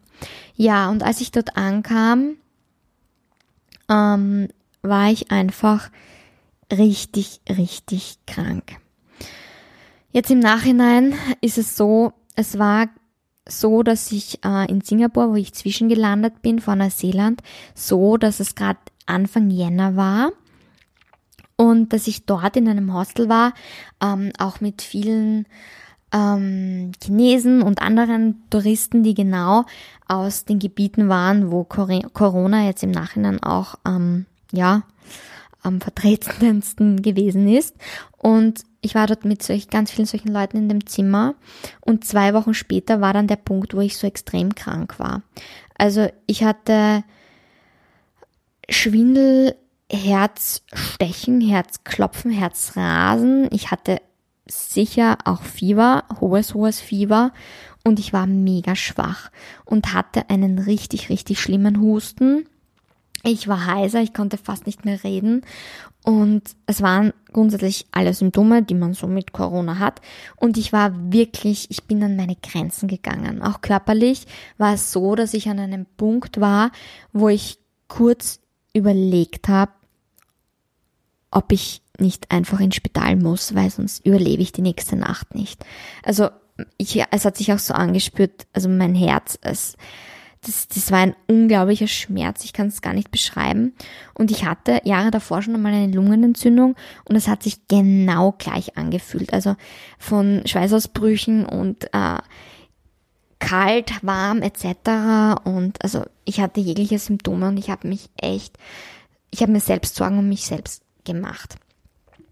Ja, 0.56 0.90
und 0.90 1.04
als 1.04 1.20
ich 1.22 1.32
dort 1.32 1.58
ankam, 1.58 2.38
ähm, 3.90 4.48
war 4.82 5.12
ich 5.12 5.30
einfach 5.30 5.90
richtig, 6.72 7.42
richtig 7.50 8.18
krank. 8.28 8.78
Jetzt 10.12 10.32
im 10.32 10.40
Nachhinein 10.40 11.16
ist 11.42 11.58
es 11.58 11.76
so, 11.76 12.14
es 12.36 12.58
war 12.58 12.88
so, 13.50 13.84
dass 13.84 14.12
ich 14.12 14.44
äh, 14.46 14.70
in 14.70 14.82
Singapur, 14.82 15.32
wo 15.32 15.36
ich 15.36 15.54
zwischengelandet 15.54 16.42
bin 16.42 16.60
vor 16.60 16.76
Neuseeland, 16.76 17.42
so, 17.74 18.18
dass 18.18 18.40
es 18.40 18.56
gerade 18.56 18.80
Anfang 19.06 19.50
Jänner 19.50 19.96
war 19.96 20.32
und 21.56 21.92
dass 21.92 22.08
ich 22.08 22.26
dort 22.26 22.56
in 22.56 22.70
einem 22.70 22.94
Hostel 22.94 23.28
war, 23.28 23.54
ähm, 24.02 24.32
auch 24.38 24.62
mit 24.62 24.82
vielen 24.82 25.46
ähm, 26.12 26.92
Chinesen 27.04 27.62
und 27.62 27.82
anderen 27.82 28.44
Touristen, 28.50 29.04
die 29.04 29.14
genau 29.14 29.66
aus 30.08 30.46
den 30.46 30.60
Gebieten 30.60 31.10
waren, 31.10 31.52
wo 31.52 31.64
Corona 31.64 32.66
jetzt 32.66 32.84
im 32.84 32.92
Nachhinein 32.92 33.44
auch 33.44 33.76
ähm, 33.86 34.26
ja 34.52 34.84
am 35.62 35.82
vertretensten 35.82 37.02
gewesen 37.02 37.48
ist. 37.48 37.76
Und 38.18 38.62
ich 38.82 38.96
war 38.96 39.08
dort 39.08 39.26
mit 39.26 39.44
solch, 39.44 39.70
ganz 39.70 39.92
vielen 39.92 40.08
solchen 40.08 40.32
Leuten 40.32 40.58
in 40.58 40.70
dem 40.70 40.86
Zimmer 40.86 41.36
und 41.82 42.06
zwei 42.06 42.34
Wochen 42.34 42.54
später 42.54 43.02
war 43.02 43.14
dann 43.14 43.28
der 43.28 43.36
Punkt, 43.36 43.74
wo 43.74 43.82
ich 43.82 43.98
so 43.98 44.08
extrem 44.08 44.56
krank 44.56 45.00
war. 45.00 45.22
Also 45.78 46.10
ich 46.28 46.44
hatte 46.44 47.04
Schwindel, 48.70 49.56
Herzstechen, 49.92 51.42
Herzklopfen, 51.42 52.32
Herzrasen. 52.32 53.48
Ich 53.52 53.72
hatte 53.72 54.02
sicher 54.46 55.18
auch 55.26 55.42
Fieber, 55.42 56.04
hohes, 56.20 56.54
hohes 56.54 56.80
Fieber 56.80 57.32
und 57.84 58.00
ich 58.00 58.14
war 58.14 58.28
mega 58.28 58.76
schwach 58.76 59.32
und 59.66 59.94
hatte 59.94 60.30
einen 60.30 60.60
richtig, 60.60 61.10
richtig 61.10 61.40
schlimmen 61.40 61.80
Husten. 61.82 62.48
Ich 63.24 63.48
war 63.48 63.66
heiser, 63.66 64.02
ich 64.02 64.14
konnte 64.14 64.38
fast 64.38 64.66
nicht 64.66 64.86
mehr 64.86 65.04
reden 65.04 65.42
und 66.04 66.42
es 66.66 66.82
waren 66.82 67.14
grundsätzlich 67.34 67.86
alle 67.92 68.14
Symptome, 68.14 68.64
die 68.64 68.74
man 68.74 68.94
so 68.94 69.08
mit 69.08 69.34
Corona 69.34 69.80
hat. 69.80 70.02
Und 70.38 70.58
ich 70.58 70.72
war 70.72 71.12
wirklich, 71.12 71.70
ich 71.70 71.84
bin 71.84 72.02
an 72.02 72.16
meine 72.16 72.36
Grenzen 72.36 72.88
gegangen. 72.88 73.42
Auch 73.42 73.62
körperlich 73.62 74.26
war 74.58 74.74
es 74.74 74.92
so, 74.92 75.16
dass 75.16 75.34
ich 75.34 75.50
an 75.50 75.60
einem 75.60 75.86
Punkt 75.98 76.40
war, 76.40 76.72
wo 77.12 77.28
ich 77.28 77.60
kurz 77.90 78.40
überlegt 78.74 79.50
habe, 79.50 79.72
ob 81.32 81.52
ich 81.52 81.82
nicht 82.00 82.32
einfach 82.32 82.60
ins 82.60 82.76
Spital 82.76 83.18
muss, 83.18 83.54
weil 83.54 83.70
sonst 83.70 84.06
überlebe 84.06 84.42
ich 84.42 84.54
die 84.54 84.62
nächste 84.62 84.96
Nacht 84.96 85.36
nicht. 85.36 85.66
Also 86.04 86.30
ich, 86.78 87.04
es 87.12 87.26
hat 87.26 87.38
sich 87.38 87.52
auch 87.52 87.60
so 87.60 87.74
angespürt, 87.74 88.48
also 88.54 88.70
mein 88.70 88.96
Herz, 88.96 89.38
es, 89.42 89.76
das, 90.46 90.68
das 90.68 90.92
war 90.92 91.00
ein 91.00 91.16
unglaublicher 91.28 91.88
Schmerz, 91.88 92.44
ich 92.46 92.54
kann 92.54 92.68
es 92.68 92.82
gar 92.82 92.94
nicht 92.94 93.12
beschreiben. 93.12 93.74
Und 94.14 94.32
ich 94.32 94.46
hatte 94.46 94.82
Jahre 94.86 95.12
davor 95.12 95.42
schon 95.42 95.56
einmal 95.56 95.74
eine 95.74 95.94
Lungenentzündung 95.94 96.76
und 97.06 97.16
es 97.16 97.28
hat 97.28 97.44
sich 97.44 97.68
genau 97.68 98.34
gleich 98.38 98.78
angefühlt. 98.78 99.34
Also 99.34 99.56
von 99.98 100.42
Schweißausbrüchen 100.46 101.46
und 101.46 101.86
äh, 101.94 102.18
kalt, 103.40 103.92
warm 104.02 104.42
etc. 104.42 105.42
Und 105.44 105.82
also 105.84 106.06
ich 106.26 106.40
hatte 106.40 106.62
jegliche 106.62 107.00
Symptome 107.00 107.48
und 107.48 107.58
ich 107.58 107.70
habe 107.70 107.88
mich 107.88 108.10
echt, 108.16 108.58
ich 109.32 109.42
habe 109.42 109.52
mir 109.52 109.62
selbst 109.62 109.96
Sorgen 109.96 110.20
um 110.20 110.30
mich 110.30 110.46
selbst 110.46 110.84
gemacht. 111.04 111.56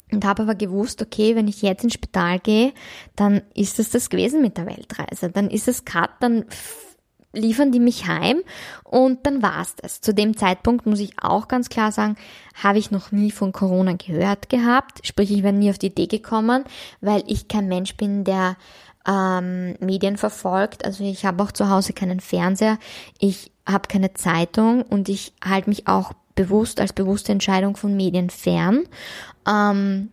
Und 0.09 0.23
habe 0.23 0.43
aber 0.43 0.55
gewusst, 0.55 1.01
okay, 1.01 1.35
wenn 1.35 1.49
ich 1.49 1.61
jetzt 1.61 1.83
ins 1.83 1.95
Spital 1.95 2.39
gehe, 2.39 2.71
dann 3.17 3.41
ist 3.53 3.77
es 3.77 3.89
das 3.89 4.09
gewesen 4.09 4.41
mit 4.41 4.55
der 4.55 4.65
Weltreise. 4.65 5.29
Dann 5.29 5.49
ist 5.49 5.67
es 5.67 5.83
gerade, 5.83 6.13
dann 6.21 6.45
liefern 7.33 7.71
die 7.71 7.79
mich 7.79 8.07
heim 8.07 8.41
und 8.83 9.25
dann 9.25 9.41
war's 9.41 9.75
das. 9.75 10.01
Zu 10.01 10.13
dem 10.13 10.37
Zeitpunkt 10.37 10.85
muss 10.85 10.99
ich 10.99 11.13
auch 11.21 11.47
ganz 11.47 11.69
klar 11.69 11.91
sagen, 11.91 12.15
habe 12.61 12.79
ich 12.79 12.91
noch 12.91 13.11
nie 13.11 13.31
von 13.31 13.51
Corona 13.51 13.93
gehört 13.93 14.49
gehabt. 14.49 15.05
Sprich, 15.05 15.31
ich 15.31 15.43
wäre 15.43 15.53
nie 15.53 15.69
auf 15.69 15.77
die 15.77 15.87
Idee 15.87 16.07
gekommen, 16.07 16.63
weil 17.01 17.23
ich 17.27 17.47
kein 17.47 17.67
Mensch 17.67 17.95
bin, 17.95 18.23
der 18.23 18.57
ähm, 19.07 19.75
Medien 19.79 20.17
verfolgt. 20.17 20.85
Also 20.85 21.03
ich 21.03 21.25
habe 21.25 21.43
auch 21.43 21.51
zu 21.51 21.69
Hause 21.69 21.93
keinen 21.93 22.19
Fernseher, 22.19 22.77
ich 23.19 23.51
habe 23.65 23.87
keine 23.87 24.13
Zeitung 24.13 24.83
und 24.83 25.09
ich 25.09 25.33
halte 25.43 25.69
mich 25.69 25.87
auch 25.87 26.13
bewusst 26.35 26.79
als 26.79 26.93
bewusste 26.93 27.31
Entscheidung 27.31 27.75
von 27.75 27.95
Medien 27.95 28.29
fern. 28.29 28.83
Ähm, 29.47 30.11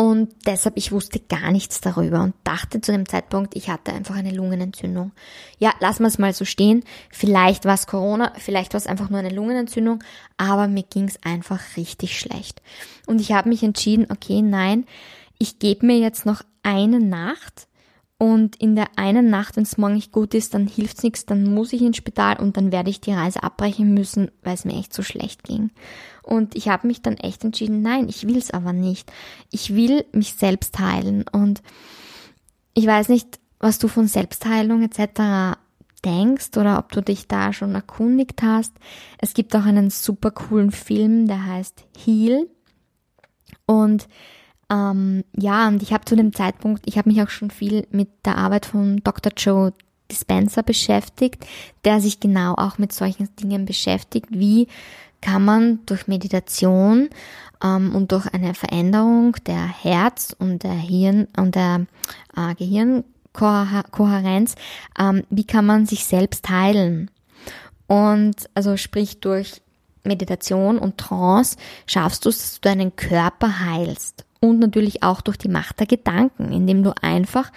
Und 0.00 0.28
deshalb, 0.46 0.76
ich 0.76 0.92
wusste 0.92 1.18
gar 1.18 1.50
nichts 1.50 1.80
darüber 1.80 2.22
und 2.22 2.36
dachte 2.44 2.80
zu 2.80 2.92
dem 2.92 3.08
Zeitpunkt, 3.08 3.56
ich 3.56 3.68
hatte 3.68 3.92
einfach 3.92 4.14
eine 4.14 4.30
Lungenentzündung. 4.30 5.10
Ja, 5.58 5.72
lassen 5.80 6.04
wir 6.04 6.06
es 6.06 6.18
mal 6.18 6.32
so 6.32 6.44
stehen. 6.44 6.84
Vielleicht 7.10 7.64
war 7.64 7.74
es 7.74 7.88
Corona, 7.88 8.32
vielleicht 8.36 8.74
war 8.74 8.78
es 8.78 8.86
einfach 8.86 9.10
nur 9.10 9.18
eine 9.18 9.34
Lungenentzündung, 9.34 10.04
aber 10.36 10.68
mir 10.68 10.84
ging 10.84 11.08
es 11.08 11.20
einfach 11.24 11.76
richtig 11.76 12.16
schlecht. 12.16 12.62
Und 13.08 13.20
ich 13.20 13.32
habe 13.32 13.48
mich 13.48 13.64
entschieden, 13.64 14.06
okay, 14.08 14.40
nein, 14.40 14.86
ich 15.36 15.58
gebe 15.58 15.84
mir 15.84 15.98
jetzt 15.98 16.26
noch 16.26 16.42
eine 16.62 17.00
Nacht 17.00 17.66
und 18.18 18.56
in 18.56 18.74
der 18.74 18.88
einen 18.96 19.30
Nacht, 19.30 19.56
wenn 19.56 19.62
es 19.62 19.78
morgen 19.78 19.94
nicht 19.94 20.10
gut 20.10 20.34
ist, 20.34 20.52
dann 20.52 20.66
hilft's 20.66 21.04
nichts, 21.04 21.24
dann 21.24 21.42
muss 21.42 21.72
ich 21.72 21.82
ins 21.82 21.96
Spital 21.96 22.36
und 22.38 22.56
dann 22.56 22.72
werde 22.72 22.90
ich 22.90 23.00
die 23.00 23.12
Reise 23.12 23.44
abbrechen 23.44 23.94
müssen, 23.94 24.30
weil 24.42 24.54
es 24.54 24.64
mir 24.64 24.76
echt 24.76 24.92
so 24.92 25.02
schlecht 25.02 25.44
ging. 25.44 25.70
Und 26.28 26.54
ich 26.54 26.68
habe 26.68 26.86
mich 26.86 27.00
dann 27.00 27.16
echt 27.16 27.42
entschieden, 27.42 27.80
nein, 27.80 28.08
ich 28.08 28.26
will's 28.26 28.50
aber 28.50 28.74
nicht. 28.74 29.10
Ich 29.50 29.74
will 29.74 30.04
mich 30.12 30.34
selbst 30.34 30.78
heilen. 30.78 31.24
Und 31.32 31.62
ich 32.74 32.86
weiß 32.86 33.08
nicht, 33.08 33.40
was 33.58 33.78
du 33.78 33.88
von 33.88 34.06
Selbstheilung 34.08 34.82
etc. 34.82 35.58
denkst 36.04 36.56
oder 36.56 36.78
ob 36.78 36.92
du 36.92 37.02
dich 37.02 37.28
da 37.28 37.52
schon 37.52 37.74
erkundigt 37.74 38.42
hast. 38.42 38.74
Es 39.18 39.32
gibt 39.32 39.56
auch 39.56 39.64
einen 39.64 39.90
super 39.90 40.30
coolen 40.30 40.70
Film, 40.70 41.26
der 41.26 41.46
heißt 41.46 41.84
Heal. 42.04 42.46
Und 43.66 44.06
ähm, 44.70 45.24
ja, 45.34 45.66
und 45.66 45.82
ich 45.82 45.92
habe 45.94 46.04
zu 46.04 46.14
dem 46.14 46.34
Zeitpunkt, 46.34 46.82
ich 46.84 46.98
habe 46.98 47.08
mich 47.08 47.22
auch 47.22 47.30
schon 47.30 47.50
viel 47.50 47.86
mit 47.90 48.10
der 48.26 48.36
Arbeit 48.36 48.66
von 48.66 48.98
Dr. 48.98 49.32
Joe 49.34 49.72
Dispenza 50.10 50.62
beschäftigt, 50.62 51.46
der 51.84 52.00
sich 52.00 52.20
genau 52.20 52.54
auch 52.54 52.78
mit 52.78 52.92
solchen 52.92 53.34
Dingen 53.36 53.64
beschäftigt. 53.64 54.26
Wie 54.30 54.68
kann 55.20 55.44
man 55.44 55.80
durch 55.86 56.06
Meditation 56.06 57.10
ähm, 57.62 57.94
und 57.94 58.12
durch 58.12 58.26
eine 58.32 58.54
Veränderung 58.54 59.36
der 59.46 59.66
Herz- 59.66 60.34
und 60.38 60.62
der 60.62 60.74
Hirn 60.74 61.28
und 61.36 61.54
der 61.54 61.86
äh, 62.36 62.54
Gehirnkohärenz, 62.54 64.54
ähm, 64.98 65.24
wie 65.30 65.44
kann 65.44 65.66
man 65.66 65.86
sich 65.86 66.04
selbst 66.04 66.48
heilen? 66.48 67.10
Und 67.86 68.48
also 68.54 68.76
sprich 68.76 69.20
durch 69.20 69.62
Meditation 70.04 70.78
und 70.78 70.98
Trance 70.98 71.56
schaffst 71.86 72.24
du 72.24 72.28
es, 72.28 72.38
dass 72.38 72.54
du 72.54 72.68
deinen 72.68 72.96
Körper 72.96 73.60
heilst 73.60 74.24
und 74.40 74.60
natürlich 74.60 75.02
auch 75.02 75.20
durch 75.20 75.36
die 75.36 75.48
Macht 75.48 75.80
der 75.80 75.86
Gedanken, 75.86 76.52
indem 76.52 76.82
du 76.82 76.94
einfach 77.02 77.50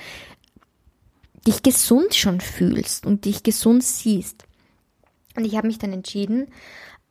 dich 1.48 1.64
gesund 1.64 2.16
schon 2.16 2.40
fühlst 2.40 3.06
und 3.06 3.26
dich 3.26 3.44
gesund 3.44 3.84
siehst. 3.84 4.46
Und 5.36 5.46
ich 5.46 5.56
habe 5.56 5.68
mich 5.68 5.80
dann 5.80 5.94
entschieden, 5.94 6.48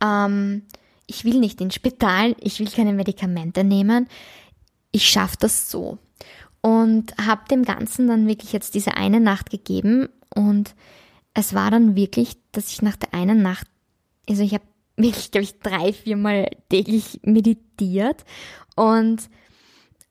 ähm, 0.02 0.62
ich 1.06 1.24
will 1.24 1.40
nicht 1.40 1.60
ins 1.60 1.74
Spital, 1.74 2.36
ich 2.40 2.60
will 2.60 2.68
keine 2.68 2.92
Medikamente 2.92 3.64
nehmen, 3.64 4.08
ich 4.92 5.08
schaffe 5.08 5.36
das 5.40 5.70
so. 5.70 5.98
Und 6.62 7.14
habe 7.18 7.48
dem 7.50 7.64
Ganzen 7.64 8.06
dann 8.06 8.28
wirklich 8.28 8.52
jetzt 8.52 8.74
diese 8.74 8.96
eine 8.96 9.18
Nacht 9.18 9.50
gegeben 9.50 10.08
und 10.34 10.74
es 11.34 11.54
war 11.54 11.70
dann 11.70 11.96
wirklich, 11.96 12.36
dass 12.52 12.70
ich 12.70 12.82
nach 12.82 12.96
der 12.96 13.14
einen 13.14 13.42
Nacht, 13.42 13.66
also 14.28 14.42
ich 14.42 14.54
habe 14.54 14.64
wirklich, 14.96 15.30
glaube 15.30 15.44
ich, 15.44 15.58
drei, 15.60 15.92
viermal 15.92 16.50
täglich 16.68 17.20
meditiert 17.22 18.24
und 18.76 19.30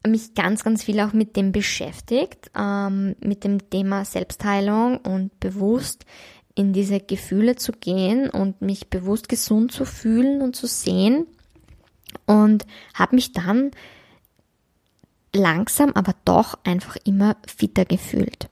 mich 0.08 0.34
ganz, 0.34 0.64
ganz 0.64 0.84
viel 0.84 1.00
auch 1.02 1.14
mit 1.14 1.36
dem 1.36 1.52
beschäftigt, 1.52 2.50
ähm, 2.58 3.16
mit 3.20 3.44
dem 3.44 3.70
Thema 3.70 4.06
Selbstheilung 4.06 4.98
und 4.98 5.40
bewusst 5.40 6.06
in 6.60 6.74
diese 6.74 7.00
Gefühle 7.00 7.56
zu 7.56 7.72
gehen 7.72 8.30
und 8.30 8.62
mich 8.62 8.90
bewusst 8.90 9.30
gesund 9.30 9.72
zu 9.72 9.86
fühlen 9.86 10.42
und 10.42 10.56
zu 10.56 10.68
sehen 10.68 11.26
und 12.26 12.66
habe 12.94 13.16
mich 13.16 13.32
dann 13.32 13.72
langsam, 15.34 15.92
aber 15.94 16.14
doch 16.26 16.58
einfach 16.64 16.98
immer 17.06 17.38
fitter 17.48 17.86
gefühlt. 17.86 18.50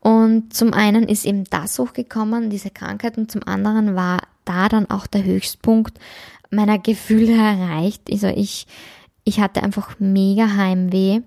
Und 0.00 0.54
zum 0.54 0.72
einen 0.72 1.08
ist 1.08 1.24
eben 1.26 1.44
das 1.44 1.78
hochgekommen, 1.78 2.48
diese 2.48 2.70
Krankheit, 2.70 3.18
und 3.18 3.30
zum 3.30 3.42
anderen 3.46 3.96
war 3.96 4.18
da 4.44 4.68
dann 4.68 4.88
auch 4.88 5.08
der 5.08 5.24
Höchstpunkt 5.24 5.98
meiner 6.50 6.78
Gefühle 6.78 7.36
erreicht. 7.36 8.02
Also 8.08 8.28
ich 8.28 8.68
ich 9.28 9.40
hatte 9.40 9.62
einfach 9.64 9.96
mega 9.98 10.54
Heimweh. 10.54 11.20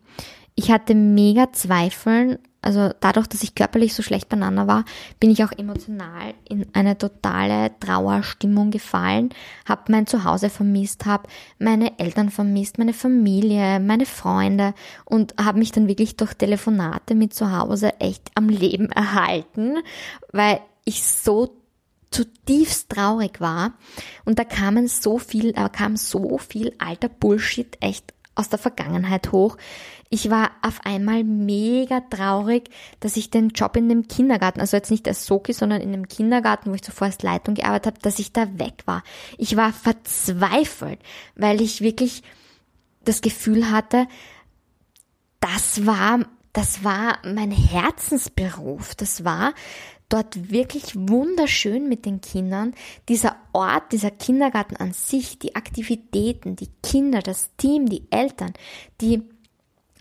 Ich 0.56 0.72
hatte 0.72 0.96
mega 0.96 1.52
Zweifeln. 1.52 2.40
Also 2.62 2.92
dadurch, 3.00 3.28
dass 3.28 3.44
ich 3.44 3.56
körperlich 3.56 3.94
so 3.94 4.04
schlecht 4.04 4.28
beieinander 4.28 4.68
war, 4.68 4.84
bin 5.20 5.32
ich 5.32 5.44
auch 5.44 5.52
emotional 5.54 6.34
in 6.48 6.68
eine 6.74 6.98
totale 6.98 7.72
Trauerstimmung 7.80 8.70
gefallen, 8.70 9.30
habe 9.66 9.92
mein 9.92 10.08
Zuhause 10.08 10.50
vermisst, 10.50 11.06
habe 11.06 11.30
meine 11.58 11.98
Eltern 12.00 12.30
vermisst, 12.30 12.78
meine 12.78 12.94
Familie, 12.94 13.80
meine 13.80 14.06
Freunde 14.06 14.74
und 15.06 15.36
habe 15.42 15.60
mich 15.60 15.72
dann 15.72 15.88
wirklich 15.88 16.18
durch 16.18 16.34
Telefonate 16.34 17.16
mit 17.16 17.34
zu 17.34 17.58
Hause 17.58 18.00
echt 18.00 18.30
am 18.36 18.50
Leben 18.50 18.92
erhalten, 18.92 19.78
weil 20.34 20.60
ich 20.84 21.06
so 21.06 21.56
zutiefst 22.12 22.90
traurig 22.90 23.40
war. 23.40 23.74
Und 24.26 24.40
da 24.40 24.44
kamen 24.44 24.88
so 24.88 25.18
viel, 25.18 25.54
da 25.54 25.70
kam 25.70 25.96
so 25.96 26.38
viel 26.38 26.74
alter 26.80 27.10
Bullshit 27.10 27.78
echt 27.82 28.14
aus 28.40 28.50
der 28.50 28.60
Vergangenheit 28.60 29.32
hoch. 29.32 29.58
Ich 30.10 30.32
war 30.32 30.52
auf 30.64 30.80
einmal 30.86 31.24
mega 31.24 32.00
traurig, 32.00 32.70
dass 33.00 33.16
ich 33.16 33.30
den 33.30 33.50
Job 33.50 33.76
in 33.78 33.90
dem 33.90 34.08
Kindergarten, 34.08 34.60
also 34.60 34.76
jetzt 34.76 34.90
nicht 34.90 35.08
als 35.08 35.26
Soki, 35.26 35.54
sondern 35.54 35.82
in 35.82 35.92
dem 35.92 36.08
Kindergarten, 36.08 36.72
wo 36.72 36.76
ich 36.76 36.82
zuvor 36.82 37.08
als 37.08 37.22
Leitung 37.22 37.54
gearbeitet 37.54 37.86
habe, 37.94 38.00
dass 38.02 38.18
ich 38.18 38.34
da 38.34 38.48
weg 38.58 38.84
war. 38.86 39.04
Ich 39.38 39.56
war 39.56 39.72
verzweifelt, 39.72 41.00
weil 41.36 41.62
ich 41.62 41.82
wirklich 41.82 42.24
das 43.04 43.22
Gefühl 43.22 43.70
hatte, 43.70 44.08
das 45.40 45.86
war, 45.86 46.20
das 46.54 46.84
war 46.84 47.20
mein 47.24 47.52
Herzensberuf. 47.52 48.96
Das 48.96 49.24
war 49.24 49.54
dort 50.10 50.52
wirklich 50.52 50.96
wunderschön 50.96 51.88
mit 51.88 52.06
den 52.06 52.20
Kindern. 52.20 52.74
Dieser 53.08 53.36
Ort, 53.54 53.92
dieser 53.92 54.12
Kindergarten 54.12 54.76
an 54.76 54.94
sich, 54.94 55.40
die 55.40 55.56
Aktivitäten, 55.56 56.56
die 56.56 56.70
Kinder, 56.84 57.22
das 57.22 57.56
Team, 57.58 57.88
die 57.88 58.04
Eltern, 58.10 58.54
die 59.02 59.22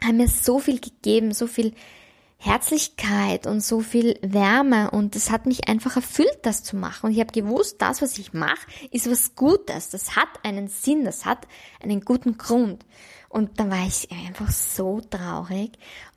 haben 0.03 0.17
mir 0.17 0.29
so 0.29 0.59
viel 0.59 0.81
gegeben, 0.81 1.33
so 1.33 1.47
viel 1.47 1.75
Herzlichkeit 2.41 3.49
und 3.49 3.61
so 3.61 3.81
viel 3.81 4.17
Wärme 4.23 4.93
und 4.93 5.17
es 5.17 5.31
hat 5.31 5.47
mich 5.47 5.69
einfach 5.69 5.97
erfüllt, 5.97 6.39
das 6.43 6.63
zu 6.63 6.77
machen. 6.77 7.07
Und 7.07 7.13
ich 7.13 7.21
habe 7.21 7.33
gewusst, 7.33 7.83
das, 7.83 8.01
was 8.01 8.17
ich 8.17 8.33
mache, 8.33 8.67
ist 8.93 9.11
was 9.11 9.35
Gutes. 9.35 9.91
Das 9.91 10.15
hat 10.15 10.29
einen 10.45 10.69
Sinn, 10.69 11.05
das 11.05 11.27
hat 11.27 11.49
einen 11.83 12.01
guten 12.03 12.39
Grund. 12.39 12.87
Und 13.29 13.59
dann 13.59 13.71
war 13.71 13.85
ich 13.85 14.09
einfach 14.13 14.51
so 14.53 15.01
traurig. 15.01 15.73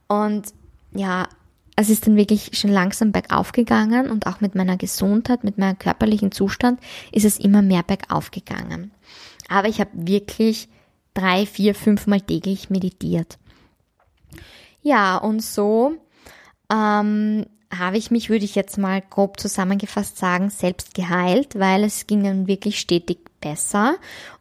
Und 0.07 0.53
ja, 0.91 1.27
es 1.75 1.89
ist 1.89 2.05
dann 2.05 2.15
wirklich 2.15 2.51
schon 2.53 2.71
langsam 2.71 3.11
bergauf 3.11 3.51
gegangen 3.51 4.09
und 4.09 4.27
auch 4.27 4.41
mit 4.41 4.55
meiner 4.55 4.77
Gesundheit, 4.77 5.43
mit 5.43 5.57
meinem 5.57 5.79
körperlichen 5.79 6.31
Zustand 6.31 6.79
ist 7.11 7.25
es 7.25 7.39
immer 7.39 7.61
mehr 7.61 7.83
bergauf 7.83 8.31
gegangen. 8.31 8.91
Aber 9.47 9.67
ich 9.67 9.79
habe 9.79 9.91
wirklich 9.93 10.69
drei, 11.13 11.45
vier, 11.45 11.75
fünfmal 11.75 12.21
täglich 12.21 12.69
meditiert. 12.69 13.37
Ja, 14.81 15.17
und 15.17 15.41
so 15.41 15.95
ähm, 16.71 17.45
habe 17.73 17.97
ich 17.97 18.11
mich, 18.11 18.29
würde 18.29 18.45
ich 18.45 18.55
jetzt 18.55 18.77
mal 18.77 19.01
grob 19.01 19.39
zusammengefasst 19.39 20.17
sagen, 20.17 20.49
selbst 20.49 20.93
geheilt, 20.93 21.57
weil 21.57 21.83
es 21.83 22.07
ging 22.07 22.23
dann 22.23 22.47
wirklich 22.47 22.79
stetig 22.79 23.19
besser 23.39 23.95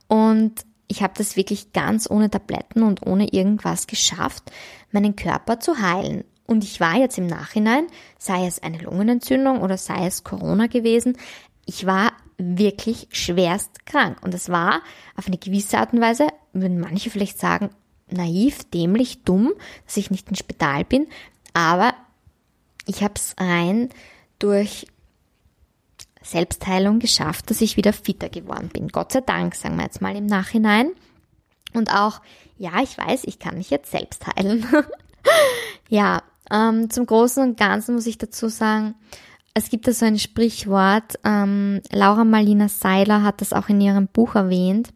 und 0.08 0.64
ich 0.88 1.02
habe 1.02 1.14
das 1.16 1.36
wirklich 1.36 1.72
ganz 1.72 2.10
ohne 2.10 2.30
Tabletten 2.30 2.82
und 2.82 3.06
ohne 3.06 3.32
irgendwas 3.32 3.86
geschafft, 3.86 4.50
meinen 4.90 5.14
Körper 5.14 5.60
zu 5.60 5.78
heilen. 5.78 6.24
Und 6.50 6.64
ich 6.64 6.80
war 6.80 6.96
jetzt 6.96 7.16
im 7.16 7.28
Nachhinein, 7.28 7.86
sei 8.18 8.44
es 8.44 8.60
eine 8.60 8.78
Lungenentzündung 8.78 9.60
oder 9.60 9.78
sei 9.78 10.04
es 10.08 10.24
Corona 10.24 10.66
gewesen, 10.66 11.16
ich 11.64 11.86
war 11.86 12.10
wirklich 12.38 13.06
schwerst 13.12 13.86
krank. 13.86 14.18
Und 14.22 14.34
es 14.34 14.48
war 14.48 14.82
auf 15.14 15.28
eine 15.28 15.38
gewisse 15.38 15.78
Art 15.78 15.92
und 15.92 16.00
Weise, 16.00 16.26
würden 16.52 16.80
manche 16.80 17.08
vielleicht 17.08 17.38
sagen, 17.38 17.70
naiv, 18.10 18.64
dämlich, 18.64 19.22
dumm, 19.22 19.52
dass 19.86 19.96
ich 19.96 20.10
nicht 20.10 20.28
im 20.28 20.34
Spital 20.34 20.84
bin. 20.84 21.06
Aber 21.52 21.94
ich 22.84 23.04
habe 23.04 23.14
es 23.14 23.36
rein 23.38 23.90
durch 24.40 24.88
Selbstheilung 26.20 26.98
geschafft, 26.98 27.48
dass 27.50 27.60
ich 27.60 27.76
wieder 27.76 27.92
fitter 27.92 28.28
geworden 28.28 28.70
bin. 28.72 28.88
Gott 28.88 29.12
sei 29.12 29.20
Dank, 29.20 29.54
sagen 29.54 29.76
wir 29.76 29.84
jetzt 29.84 30.02
mal 30.02 30.16
im 30.16 30.26
Nachhinein. 30.26 30.90
Und 31.74 31.94
auch, 31.94 32.20
ja, 32.58 32.82
ich 32.82 32.98
weiß, 32.98 33.22
ich 33.22 33.38
kann 33.38 33.56
mich 33.56 33.70
jetzt 33.70 33.92
selbst 33.92 34.26
heilen. 34.26 34.66
ja, 35.88 36.24
ähm, 36.52 36.90
zum 36.90 37.06
Großen 37.06 37.42
und 37.42 37.58
Ganzen 37.58 37.94
muss 37.94 38.06
ich 38.06 38.18
dazu 38.18 38.48
sagen, 38.48 38.94
es 39.54 39.68
gibt 39.68 39.88
da 39.88 39.92
so 39.92 40.06
ein 40.06 40.18
Sprichwort, 40.18 41.18
ähm, 41.24 41.80
Laura 41.90 42.24
Marlina 42.24 42.68
Seiler 42.68 43.22
hat 43.22 43.40
das 43.40 43.52
auch 43.52 43.68
in 43.68 43.80
ihrem 43.80 44.06
Buch 44.06 44.36
erwähnt. 44.36 44.90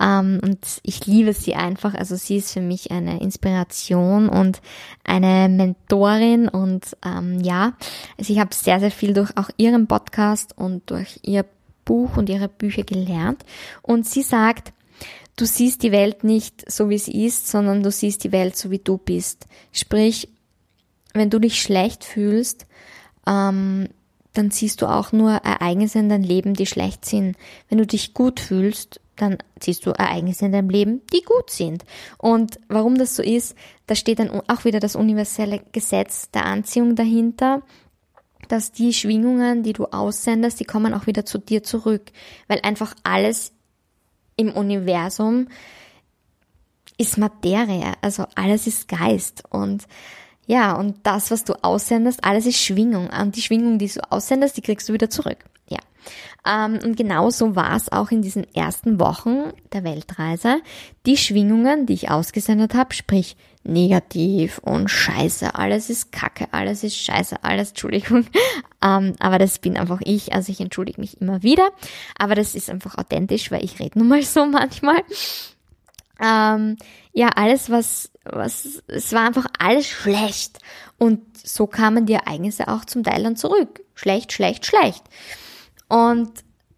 Ähm, 0.00 0.40
und 0.42 0.58
ich 0.82 1.06
liebe 1.06 1.32
sie 1.32 1.54
einfach. 1.54 1.94
Also 1.94 2.16
sie 2.16 2.36
ist 2.36 2.52
für 2.52 2.60
mich 2.60 2.90
eine 2.90 3.20
Inspiration 3.20 4.28
und 4.28 4.60
eine 5.04 5.48
Mentorin. 5.48 6.48
Und 6.48 6.96
ähm, 7.04 7.40
ja, 7.40 7.74
also 8.18 8.32
ich 8.32 8.38
habe 8.38 8.54
sehr, 8.54 8.80
sehr 8.80 8.90
viel 8.90 9.14
durch 9.14 9.36
auch 9.36 9.50
ihren 9.56 9.86
Podcast 9.86 10.56
und 10.56 10.90
durch 10.90 11.20
ihr 11.22 11.44
Buch 11.84 12.16
und 12.16 12.28
ihre 12.28 12.48
Bücher 12.48 12.82
gelernt. 12.82 13.44
Und 13.82 14.06
sie 14.06 14.22
sagt, 14.22 14.72
du 15.36 15.44
siehst 15.44 15.82
die 15.82 15.92
Welt 15.92 16.24
nicht 16.24 16.70
so, 16.70 16.88
wie 16.88 16.98
sie 16.98 17.26
ist, 17.26 17.48
sondern 17.48 17.82
du 17.82 17.90
siehst 17.90 18.24
die 18.24 18.32
Welt 18.32 18.56
so, 18.56 18.70
wie 18.70 18.78
du 18.78 18.98
bist. 18.98 19.46
Sprich, 19.72 20.28
wenn 21.14 21.30
du 21.30 21.38
dich 21.38 21.62
schlecht 21.62 22.04
fühlst, 22.04 22.66
ähm, 23.26 23.88
dann 24.34 24.50
siehst 24.50 24.82
du 24.82 24.86
auch 24.86 25.12
nur 25.12 25.30
Ereignisse 25.30 26.00
in 26.00 26.08
deinem 26.08 26.24
Leben, 26.24 26.54
die 26.54 26.66
schlecht 26.66 27.04
sind. 27.04 27.36
Wenn 27.68 27.78
du 27.78 27.86
dich 27.86 28.14
gut 28.14 28.40
fühlst, 28.40 29.00
dann 29.16 29.38
siehst 29.60 29.86
du 29.86 29.90
Ereignisse 29.90 30.46
in 30.46 30.52
deinem 30.52 30.70
Leben, 30.70 31.02
die 31.12 31.22
gut 31.22 31.50
sind. 31.50 31.84
Und 32.18 32.58
warum 32.68 32.98
das 32.98 33.14
so 33.14 33.22
ist, 33.22 33.56
da 33.86 33.94
steht 33.94 34.18
dann 34.18 34.30
auch 34.30 34.64
wieder 34.64 34.80
das 34.80 34.96
universelle 34.96 35.62
Gesetz 35.70 36.30
der 36.32 36.46
Anziehung 36.46 36.96
dahinter, 36.96 37.62
dass 38.48 38.72
die 38.72 38.92
Schwingungen, 38.92 39.62
die 39.62 39.72
du 39.72 39.86
aussendest, 39.86 40.58
die 40.58 40.64
kommen 40.64 40.94
auch 40.94 41.06
wieder 41.06 41.24
zu 41.24 41.38
dir 41.38 41.62
zurück, 41.62 42.10
weil 42.48 42.60
einfach 42.62 42.94
alles 43.04 43.52
im 44.36 44.50
Universum 44.52 45.46
ist 46.98 47.18
Materie, 47.18 47.92
also 48.02 48.24
alles 48.34 48.66
ist 48.66 48.88
Geist 48.88 49.44
und 49.50 49.86
ja, 50.46 50.74
und 50.74 50.98
das, 51.04 51.30
was 51.30 51.44
du 51.44 51.54
aussendest, 51.62 52.24
alles 52.24 52.46
ist 52.46 52.58
Schwingung. 52.58 53.08
Und 53.08 53.36
die 53.36 53.42
Schwingung, 53.42 53.78
die 53.78 53.88
du 53.88 54.00
aussendest, 54.12 54.56
die 54.56 54.62
kriegst 54.62 54.88
du 54.88 54.92
wieder 54.92 55.08
zurück. 55.08 55.38
Ja. 55.68 55.78
Ähm, 56.46 56.78
und 56.84 56.96
genauso 56.96 57.56
war 57.56 57.74
es 57.74 57.90
auch 57.90 58.10
in 58.10 58.20
diesen 58.20 58.52
ersten 58.54 59.00
Wochen 59.00 59.52
der 59.72 59.84
Weltreise. 59.84 60.60
Die 61.06 61.16
Schwingungen, 61.16 61.86
die 61.86 61.94
ich 61.94 62.10
ausgesendet 62.10 62.74
habe, 62.74 62.94
sprich 62.94 63.36
negativ 63.66 64.58
und 64.58 64.90
scheiße, 64.90 65.54
alles 65.54 65.88
ist 65.88 66.12
kacke, 66.12 66.48
alles 66.52 66.84
ist 66.84 66.98
scheiße, 66.98 67.42
alles, 67.42 67.70
Entschuldigung. 67.70 68.26
Ähm, 68.86 69.14
aber 69.18 69.38
das 69.38 69.60
bin 69.60 69.78
einfach 69.78 70.00
ich, 70.04 70.34
also 70.34 70.52
ich 70.52 70.60
entschuldige 70.60 71.00
mich 71.00 71.18
immer 71.18 71.42
wieder. 71.42 71.70
Aber 72.18 72.34
das 72.34 72.54
ist 72.54 72.68
einfach 72.68 72.98
authentisch, 72.98 73.50
weil 73.50 73.64
ich 73.64 73.80
rede 73.80 73.98
nun 73.98 74.08
mal 74.08 74.22
so 74.22 74.44
manchmal. 74.50 75.02
Ähm, 76.22 76.76
ja, 77.14 77.28
alles, 77.28 77.70
was, 77.70 78.10
was, 78.24 78.82
es 78.86 79.12
war 79.12 79.26
einfach 79.26 79.46
alles 79.58 79.86
schlecht. 79.86 80.58
Und 80.98 81.20
so 81.36 81.66
kamen 81.66 82.06
die 82.06 82.14
Ereignisse 82.14 82.68
auch 82.68 82.84
zum 82.84 83.02
Teil 83.02 83.22
dann 83.22 83.36
zurück. 83.36 83.82
Schlecht, 83.94 84.32
schlecht, 84.32 84.66
schlecht. 84.66 85.04
Und 85.88 86.30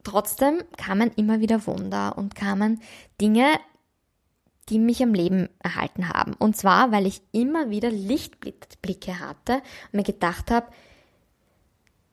trotzdem 0.03 0.63
kamen 0.77 1.11
immer 1.17 1.41
wieder 1.41 1.67
Wunder 1.67 2.19
und 2.19 2.35
kamen 2.35 2.81
Dinge, 3.21 3.47
die 4.69 4.79
mich 4.79 5.03
am 5.03 5.15
Leben 5.15 5.49
erhalten 5.61 6.09
haben. 6.09 6.35
Und 6.35 6.57
zwar, 6.57 6.91
weil 6.91 7.07
ich 7.07 7.23
immer 7.33 7.71
wieder 7.71 7.91
Lichtblicke 7.91 9.21
hatte 9.21 9.55
und 9.55 9.95
mir 9.95 10.03
gedacht 10.03 10.51
habe, 10.51 10.67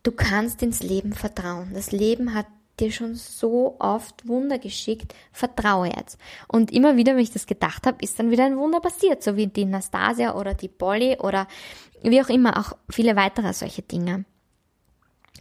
du 0.03 0.11
kannst 0.11 0.61
ins 0.61 0.83
Leben 0.83 1.13
vertrauen. 1.13 1.71
Das 1.73 1.91
Leben 1.91 2.35
hat 2.35 2.45
dir 2.79 2.91
schon 2.91 3.15
so 3.15 3.75
oft 3.79 4.27
Wunder 4.27 4.57
geschickt, 4.59 5.13
vertraue 5.31 5.91
jetzt. 5.95 6.17
Und 6.47 6.71
immer 6.71 6.97
wieder, 6.97 7.13
wenn 7.13 7.21
ich 7.21 7.31
das 7.31 7.45
gedacht 7.45 7.85
habe, 7.85 7.97
ist 8.01 8.17
dann 8.19 8.31
wieder 8.31 8.45
ein 8.45 8.57
Wunder 8.57 8.79
passiert, 8.79 9.23
so 9.23 9.35
wie 9.35 9.47
die 9.47 9.65
Nastasia 9.65 10.35
oder 10.35 10.53
die 10.53 10.69
Polly 10.69 11.17
oder 11.19 11.47
wie 12.01 12.21
auch 12.21 12.29
immer, 12.29 12.57
auch 12.57 12.73
viele 12.89 13.15
weitere 13.15 13.53
solche 13.53 13.81
Dinge. 13.81 14.25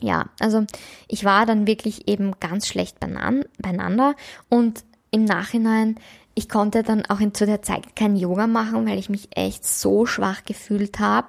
Ja, 0.00 0.26
also 0.40 0.64
ich 1.08 1.24
war 1.24 1.46
dann 1.46 1.66
wirklich 1.66 2.08
eben 2.08 2.32
ganz 2.40 2.66
schlecht 2.66 2.98
beieinander 3.00 4.16
und 4.48 4.84
im 5.10 5.24
Nachhinein, 5.24 5.96
ich 6.34 6.48
konnte 6.48 6.82
dann 6.82 7.04
auch 7.06 7.20
zu 7.34 7.46
der 7.46 7.62
Zeit 7.62 7.94
kein 7.94 8.16
Yoga 8.16 8.46
machen, 8.46 8.86
weil 8.88 8.98
ich 8.98 9.10
mich 9.10 9.36
echt 9.36 9.64
so 9.66 10.06
schwach 10.06 10.44
gefühlt 10.44 10.98
habe. 10.98 11.28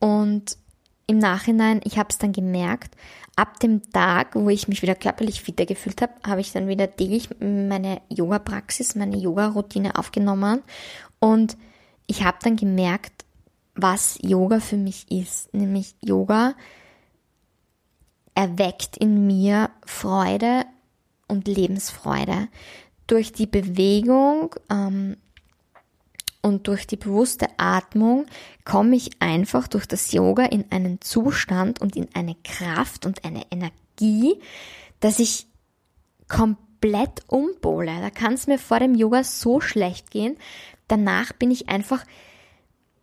Und 0.00 0.58
im 1.06 1.18
Nachhinein, 1.18 1.80
ich 1.84 1.98
habe 1.98 2.08
es 2.10 2.18
dann 2.18 2.32
gemerkt, 2.32 2.96
ab 3.36 3.60
dem 3.60 3.82
Tag, 3.92 4.34
wo 4.34 4.48
ich 4.48 4.66
mich 4.66 4.82
wieder 4.82 4.94
körperlich 4.94 5.42
fitter 5.42 5.66
gefühlt 5.66 6.00
habe, 6.02 6.14
habe 6.26 6.40
ich 6.40 6.52
dann 6.52 6.68
wieder 6.68 6.96
täglich 6.96 7.28
meine 7.38 8.00
Yoga-Praxis, 8.08 8.94
meine 8.94 9.16
Yoga-Routine 9.16 9.96
aufgenommen 9.96 10.62
und 11.20 11.56
ich 12.06 12.24
habe 12.24 12.38
dann 12.40 12.56
gemerkt, 12.56 13.24
was 13.74 14.18
Yoga 14.22 14.60
für 14.60 14.76
mich 14.76 15.10
ist. 15.10 15.52
Nämlich 15.52 15.94
Yoga 16.00 16.54
erweckt 18.34 18.96
in 18.96 19.26
mir 19.26 19.70
Freude 19.84 20.64
und 21.28 21.48
Lebensfreude. 21.48 22.48
Durch 23.06 23.32
die 23.32 23.46
Bewegung 23.46 24.54
ähm, 24.70 25.16
und 26.46 26.68
durch 26.68 26.86
die 26.86 26.96
bewusste 26.96 27.48
Atmung 27.56 28.26
komme 28.64 28.94
ich 28.94 29.20
einfach 29.20 29.66
durch 29.66 29.86
das 29.88 30.12
Yoga 30.12 30.44
in 30.44 30.64
einen 30.70 31.00
Zustand 31.00 31.80
und 31.80 31.96
in 31.96 32.06
eine 32.14 32.36
Kraft 32.44 33.04
und 33.04 33.24
eine 33.24 33.42
Energie, 33.50 34.40
dass 35.00 35.18
ich 35.18 35.48
komplett 36.28 37.24
umpole. 37.26 37.90
Da 38.00 38.10
kann 38.10 38.34
es 38.34 38.46
mir 38.46 38.60
vor 38.60 38.78
dem 38.78 38.94
Yoga 38.94 39.24
so 39.24 39.60
schlecht 39.60 40.12
gehen. 40.12 40.36
Danach 40.86 41.32
bin 41.32 41.50
ich 41.50 41.68
einfach 41.68 42.04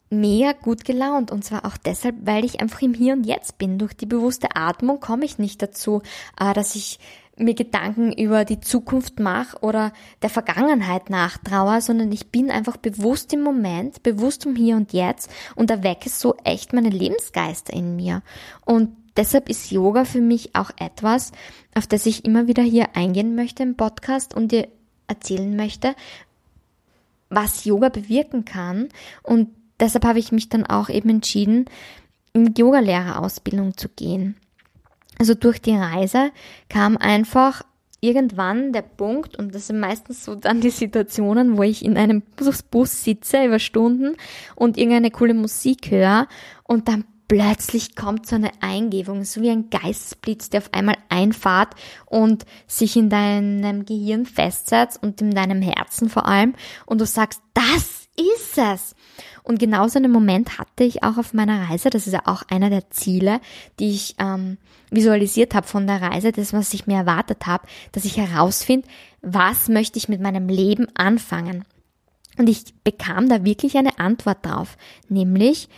mega 0.09 0.53
gut 0.53 0.85
gelaunt 0.85 1.29
und 1.29 1.43
zwar 1.43 1.65
auch 1.65 1.75
deshalb, 1.75 2.15
weil 2.23 2.45
ich 2.45 2.61
einfach 2.61 2.81
im 2.81 2.93
Hier 2.93 3.11
und 3.11 3.25
Jetzt 3.25 3.57
bin. 3.57 3.77
Durch 3.77 3.93
die 3.93 4.05
bewusste 4.05 4.55
Atmung 4.55 5.01
komme 5.01 5.25
ich 5.25 5.37
nicht 5.37 5.61
dazu, 5.61 6.01
äh, 6.39 6.53
dass 6.53 6.75
ich 6.75 6.97
mir 7.37 7.55
Gedanken 7.55 8.11
über 8.11 8.45
die 8.45 8.59
Zukunft 8.59 9.19
mache 9.19 9.57
oder 9.61 9.91
der 10.21 10.29
Vergangenheit 10.29 11.09
nachtraue, 11.09 11.81
sondern 11.81 12.11
ich 12.11 12.27
bin 12.27 12.51
einfach 12.51 12.77
bewusst 12.77 13.33
im 13.33 13.41
Moment, 13.41 14.03
bewusst 14.03 14.45
um 14.45 14.55
hier 14.55 14.75
und 14.75 14.93
jetzt 14.93 15.31
und 15.55 15.71
erwecke 15.71 16.09
so 16.09 16.35
echt 16.43 16.73
meine 16.73 16.89
Lebensgeister 16.89 17.73
in 17.73 17.95
mir. 17.95 18.21
Und 18.65 18.95
deshalb 19.17 19.49
ist 19.49 19.71
Yoga 19.71 20.05
für 20.05 20.21
mich 20.21 20.55
auch 20.55 20.71
etwas, 20.77 21.31
auf 21.73 21.87
das 21.87 22.05
ich 22.05 22.25
immer 22.25 22.47
wieder 22.47 22.63
hier 22.63 22.95
eingehen 22.95 23.35
möchte 23.35 23.63
im 23.63 23.75
Podcast 23.75 24.35
und 24.35 24.51
dir 24.51 24.67
erzählen 25.07 25.55
möchte, 25.55 25.95
was 27.29 27.65
Yoga 27.65 27.89
bewirken 27.89 28.45
kann. 28.45 28.89
Und 29.23 29.49
deshalb 29.79 30.05
habe 30.05 30.19
ich 30.19 30.31
mich 30.31 30.49
dann 30.49 30.65
auch 30.65 30.89
eben 30.89 31.09
entschieden, 31.09 31.65
in 32.33 32.53
die 32.53 32.61
Yogalehrerausbildung 32.61 33.75
zu 33.75 33.89
gehen. 33.89 34.35
Also 35.19 35.33
durch 35.35 35.61
die 35.61 35.75
Reise 35.75 36.31
kam 36.69 36.97
einfach 36.97 37.63
irgendwann 38.03 38.73
der 38.73 38.81
Punkt, 38.81 39.37
und 39.37 39.55
das 39.55 39.67
sind 39.67 39.79
meistens 39.79 40.25
so 40.25 40.35
dann 40.35 40.59
die 40.59 40.71
Situationen, 40.71 41.57
wo 41.57 41.63
ich 41.63 41.85
in 41.85 41.97
einem 41.97 42.21
Bus 42.69 43.03
sitze 43.03 43.45
über 43.45 43.59
Stunden 43.59 44.17
und 44.55 44.77
irgendeine 44.77 45.09
coole 45.09 45.33
Musik 45.33 45.89
höre 45.89 46.27
und 46.63 46.89
dann 46.89 47.05
plötzlich 47.29 47.95
kommt 47.95 48.27
so 48.27 48.35
eine 48.35 48.51
Eingebung, 48.59 49.23
so 49.23 49.41
wie 49.41 49.49
ein 49.49 49.69
Geistesblitz, 49.69 50.49
der 50.49 50.59
auf 50.59 50.73
einmal 50.73 50.97
einfahrt 51.07 51.73
und 52.05 52.45
sich 52.67 52.97
in 52.97 53.09
deinem 53.09 53.85
Gehirn 53.85 54.25
festsetzt 54.25 55.01
und 55.01 55.21
in 55.21 55.31
deinem 55.31 55.61
Herzen 55.61 56.09
vor 56.09 56.27
allem 56.27 56.53
und 56.85 56.99
du 56.99 57.05
sagst, 57.05 57.41
das 57.53 58.02
ist 58.17 58.57
es. 58.57 58.95
Und 59.43 59.59
genau 59.59 59.87
so 59.87 59.99
einen 59.99 60.11
Moment 60.11 60.57
hatte 60.57 60.83
ich 60.83 61.03
auch 61.03 61.17
auf 61.17 61.33
meiner 61.33 61.69
Reise. 61.69 61.89
Das 61.89 62.07
ist 62.07 62.13
ja 62.13 62.21
auch 62.25 62.43
einer 62.49 62.69
der 62.69 62.89
Ziele, 62.91 63.41
die 63.79 63.91
ich 63.91 64.15
ähm, 64.19 64.57
visualisiert 64.91 65.53
habe 65.53 65.67
von 65.67 65.87
der 65.87 66.01
Reise, 66.01 66.31
das, 66.31 66.53
was 66.53 66.73
ich 66.73 66.87
mir 66.87 66.97
erwartet 66.97 67.45
habe, 67.45 67.67
dass 67.91 68.05
ich 68.05 68.17
herausfinde, 68.17 68.87
was 69.21 69.67
möchte 69.69 69.97
ich 69.97 70.09
mit 70.09 70.21
meinem 70.21 70.47
Leben 70.47 70.87
anfangen. 70.95 71.65
Und 72.37 72.47
ich 72.49 72.73
bekam 72.83 73.29
da 73.29 73.43
wirklich 73.43 73.77
eine 73.77 73.99
Antwort 73.99 74.45
drauf, 74.45 74.77
nämlich, 75.07 75.69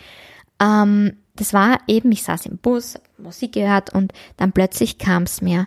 ähm, 0.60 1.16
das 1.34 1.52
war 1.52 1.80
eben, 1.86 2.10
ich 2.12 2.22
saß 2.22 2.46
im 2.46 2.56
Bus, 2.56 2.98
Musik 3.18 3.52
gehört 3.52 3.92
und 3.92 4.12
dann 4.38 4.52
plötzlich 4.52 4.96
kam 4.96 5.24
es 5.24 5.42
mir, 5.42 5.66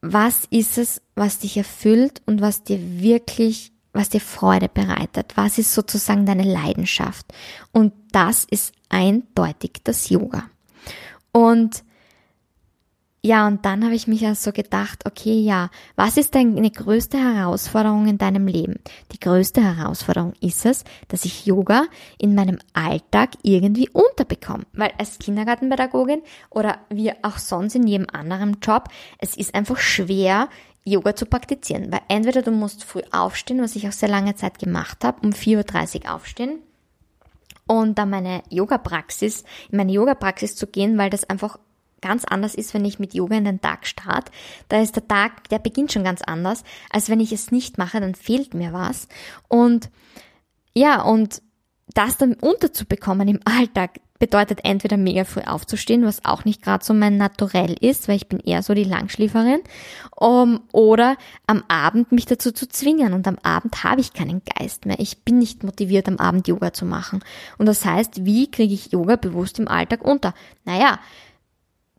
was 0.00 0.46
ist 0.50 0.78
es, 0.78 1.02
was 1.14 1.38
dich 1.40 1.56
erfüllt 1.56 2.22
und 2.26 2.40
was 2.40 2.62
dir 2.62 3.00
wirklich 3.00 3.73
was 3.94 4.10
dir 4.10 4.20
Freude 4.20 4.68
bereitet, 4.68 5.32
was 5.36 5.58
ist 5.58 5.72
sozusagen 5.72 6.26
deine 6.26 6.42
Leidenschaft. 6.44 7.26
Und 7.72 7.92
das 8.12 8.44
ist 8.44 8.74
eindeutig 8.88 9.80
das 9.84 10.10
Yoga. 10.10 10.44
Und 11.32 11.82
ja, 13.26 13.46
und 13.46 13.64
dann 13.64 13.82
habe 13.82 13.94
ich 13.94 14.06
mich 14.06 14.26
also 14.26 14.52
gedacht, 14.52 15.06
okay, 15.06 15.40
ja, 15.40 15.70
was 15.96 16.18
ist 16.18 16.34
deine 16.34 16.70
größte 16.70 17.16
Herausforderung 17.16 18.06
in 18.06 18.18
deinem 18.18 18.46
Leben? 18.46 18.80
Die 19.12 19.18
größte 19.18 19.62
Herausforderung 19.62 20.34
ist 20.42 20.66
es, 20.66 20.84
dass 21.08 21.24
ich 21.24 21.46
Yoga 21.46 21.86
in 22.18 22.34
meinem 22.34 22.58
Alltag 22.74 23.30
irgendwie 23.40 23.88
unterbekomme. 23.88 24.64
Weil 24.74 24.92
als 24.98 25.18
Kindergartenpädagogin 25.18 26.20
oder 26.50 26.80
wie 26.90 27.12
auch 27.22 27.38
sonst 27.38 27.74
in 27.74 27.86
jedem 27.86 28.08
anderen 28.12 28.58
Job, 28.60 28.90
es 29.18 29.38
ist 29.38 29.54
einfach 29.54 29.78
schwer, 29.78 30.50
Yoga 30.84 31.16
zu 31.16 31.26
praktizieren. 31.26 31.92
Weil 31.92 32.02
entweder 32.08 32.42
du 32.42 32.50
musst 32.50 32.84
früh 32.84 33.02
aufstehen, 33.10 33.62
was 33.62 33.76
ich 33.76 33.88
auch 33.88 33.92
sehr 33.92 34.08
lange 34.08 34.34
Zeit 34.34 34.58
gemacht 34.58 35.04
habe, 35.04 35.20
um 35.26 35.30
4.30 35.30 36.04
Uhr 36.04 36.14
aufstehen 36.14 36.60
und 37.66 37.98
dann 37.98 38.10
meine 38.10 38.42
Yoga-Praxis, 38.50 39.44
in 39.70 39.78
meine 39.78 39.92
Yoga-Praxis 39.92 40.56
zu 40.56 40.66
gehen, 40.66 40.98
weil 40.98 41.10
das 41.10 41.24
einfach 41.24 41.58
ganz 42.00 42.24
anders 42.26 42.54
ist, 42.54 42.74
wenn 42.74 42.84
ich 42.84 42.98
mit 42.98 43.14
Yoga 43.14 43.36
in 43.36 43.46
den 43.46 43.62
Tag 43.62 43.86
starte. 43.86 44.30
Da 44.68 44.80
ist 44.80 44.94
der 44.96 45.08
Tag, 45.08 45.48
der 45.48 45.58
beginnt 45.58 45.92
schon 45.92 46.04
ganz 46.04 46.20
anders, 46.20 46.62
als 46.90 47.08
wenn 47.08 47.20
ich 47.20 47.32
es 47.32 47.50
nicht 47.50 47.78
mache, 47.78 48.00
dann 48.00 48.14
fehlt 48.14 48.52
mir 48.52 48.74
was. 48.74 49.08
Und 49.48 49.90
ja, 50.74 51.02
und 51.02 51.40
das 51.94 52.18
dann 52.18 52.34
unterzubekommen 52.34 53.28
im 53.28 53.40
Alltag 53.44 54.00
bedeutet 54.24 54.60
entweder 54.62 54.96
mega 54.96 55.24
früh 55.24 55.42
aufzustehen, 55.42 56.06
was 56.06 56.24
auch 56.24 56.46
nicht 56.46 56.62
gerade 56.62 56.82
so 56.82 56.94
mein 56.94 57.18
Naturell 57.18 57.76
ist, 57.78 58.08
weil 58.08 58.16
ich 58.16 58.26
bin 58.26 58.40
eher 58.40 58.62
so 58.62 58.72
die 58.72 58.84
Langschläferin, 58.84 59.60
um, 60.16 60.62
oder 60.72 61.18
am 61.46 61.62
Abend 61.68 62.10
mich 62.10 62.24
dazu 62.24 62.50
zu 62.50 62.66
zwingen. 62.66 63.12
Und 63.12 63.28
am 63.28 63.36
Abend 63.42 63.84
habe 63.84 64.00
ich 64.00 64.14
keinen 64.14 64.40
Geist 64.44 64.86
mehr. 64.86 64.98
Ich 64.98 65.24
bin 65.24 65.38
nicht 65.38 65.62
motiviert, 65.62 66.08
am 66.08 66.16
Abend 66.16 66.48
Yoga 66.48 66.72
zu 66.72 66.86
machen. 66.86 67.22
Und 67.58 67.66
das 67.66 67.84
heißt, 67.84 68.24
wie 68.24 68.50
kriege 68.50 68.72
ich 68.72 68.92
Yoga 68.92 69.16
bewusst 69.16 69.58
im 69.58 69.68
Alltag 69.68 70.02
unter? 70.02 70.32
Naja, 70.64 70.98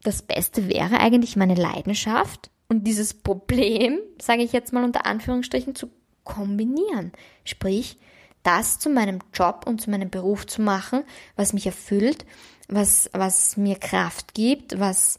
das 0.01 0.23
Beste 0.23 0.67
wäre 0.67 0.99
eigentlich 0.99 1.35
meine 1.35 1.55
Leidenschaft 1.55 2.49
und 2.67 2.87
dieses 2.87 3.13
Problem, 3.13 3.99
sage 4.19 4.41
ich 4.41 4.51
jetzt 4.51 4.73
mal 4.73 4.83
unter 4.83 5.05
Anführungsstrichen, 5.05 5.75
zu 5.75 5.91
kombinieren. 6.23 7.11
Sprich, 7.43 7.99
das 8.45 8.79
zu 8.79 8.89
meinem 8.89 9.19
Job 9.33 9.65
und 9.65 9.81
zu 9.81 9.89
meinem 9.89 10.09
Beruf 10.09 10.45
zu 10.45 10.61
machen, 10.61 11.03
was 11.35 11.53
mich 11.53 11.65
erfüllt, 11.65 12.25
was, 12.67 13.09
was 13.13 13.57
mir 13.57 13.77
Kraft 13.77 14.33
gibt, 14.33 14.79
was 14.79 15.17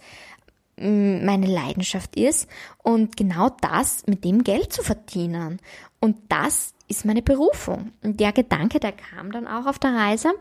mm, 0.76 1.24
meine 1.24 1.46
Leidenschaft 1.46 2.16
ist 2.16 2.48
und 2.82 3.16
genau 3.16 3.50
das 3.60 4.06
mit 4.06 4.24
dem 4.24 4.44
Geld 4.44 4.72
zu 4.72 4.82
verdienen. 4.82 5.60
Und 6.00 6.16
das 6.28 6.74
ist 6.88 7.04
meine 7.04 7.22
Berufung. 7.22 7.92
Und 8.02 8.20
der 8.20 8.32
Gedanke, 8.32 8.78
der 8.78 8.92
kam 8.92 9.32
dann 9.32 9.46
auch 9.46 9.66
auf 9.66 9.78
der 9.78 9.94
Reise. 9.94 10.32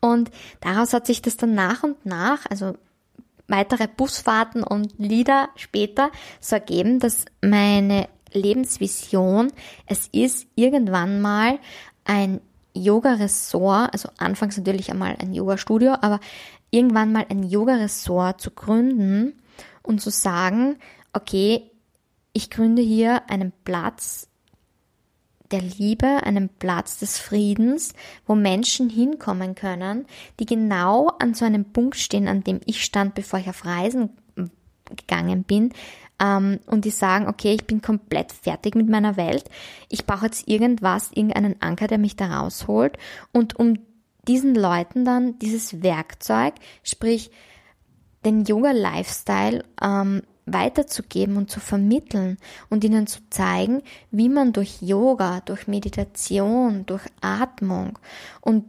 Und 0.00 0.30
daraus 0.60 0.92
hat 0.92 1.06
sich 1.06 1.22
das 1.22 1.36
dann 1.36 1.54
nach 1.54 1.82
und 1.82 2.04
nach, 2.04 2.44
also 2.50 2.74
weitere 3.48 3.88
Busfahrten 3.88 4.62
und 4.62 4.98
Lieder 4.98 5.48
später 5.56 6.10
so 6.38 6.56
ergeben, 6.56 7.00
dass 7.00 7.24
meine 7.40 8.08
Lebensvision. 8.32 9.52
Es 9.86 10.08
ist, 10.12 10.46
irgendwann 10.54 11.20
mal 11.20 11.58
ein 12.04 12.40
Yoga-Ressort, 12.74 13.92
also 13.92 14.08
anfangs 14.18 14.56
natürlich 14.56 14.90
einmal 14.90 15.16
ein 15.18 15.32
Yoga-Studio, 15.32 15.94
aber 16.00 16.20
irgendwann 16.70 17.12
mal 17.12 17.26
ein 17.28 17.42
Yoga-Ressort 17.42 18.40
zu 18.40 18.50
gründen 18.50 19.34
und 19.82 20.00
zu 20.00 20.10
sagen, 20.10 20.76
okay, 21.12 21.70
ich 22.32 22.50
gründe 22.50 22.82
hier 22.82 23.28
einen 23.30 23.52
Platz 23.64 24.28
der 25.50 25.62
Liebe, 25.62 26.06
einen 26.06 26.50
Platz 26.50 26.98
des 26.98 27.18
Friedens, 27.18 27.94
wo 28.26 28.34
Menschen 28.34 28.90
hinkommen 28.90 29.54
können, 29.54 30.06
die 30.38 30.46
genau 30.46 31.08
an 31.18 31.34
so 31.34 31.44
einem 31.44 31.64
Punkt 31.64 31.96
stehen, 31.96 32.28
an 32.28 32.44
dem 32.44 32.60
ich 32.66 32.84
stand, 32.84 33.14
bevor 33.14 33.38
ich 33.38 33.48
auf 33.48 33.64
Reisen 33.64 34.10
gegangen 34.96 35.44
bin, 35.44 35.72
ähm, 36.20 36.60
und 36.66 36.84
die 36.84 36.90
sagen, 36.90 37.28
okay, 37.28 37.54
ich 37.54 37.66
bin 37.66 37.82
komplett 37.82 38.32
fertig 38.32 38.74
mit 38.74 38.88
meiner 38.88 39.16
Welt, 39.16 39.44
ich 39.88 40.06
brauche 40.06 40.26
jetzt 40.26 40.48
irgendwas, 40.48 41.10
irgendeinen 41.12 41.60
Anker, 41.60 41.86
der 41.86 41.98
mich 41.98 42.16
da 42.16 42.40
rausholt. 42.40 42.98
Und 43.32 43.58
um 43.58 43.78
diesen 44.26 44.54
Leuten 44.54 45.04
dann 45.04 45.38
dieses 45.38 45.82
Werkzeug, 45.82 46.54
sprich 46.82 47.30
den 48.24 48.44
Yoga-Lifestyle 48.44 49.64
ähm, 49.80 50.22
weiterzugeben 50.44 51.36
und 51.36 51.50
zu 51.50 51.60
vermitteln 51.60 52.38
und 52.68 52.84
ihnen 52.84 53.06
zu 53.06 53.20
zeigen, 53.30 53.82
wie 54.10 54.28
man 54.28 54.52
durch 54.52 54.80
Yoga, 54.82 55.40
durch 55.40 55.66
Meditation, 55.66 56.86
durch 56.86 57.02
Atmung 57.20 57.98
und 58.40 58.64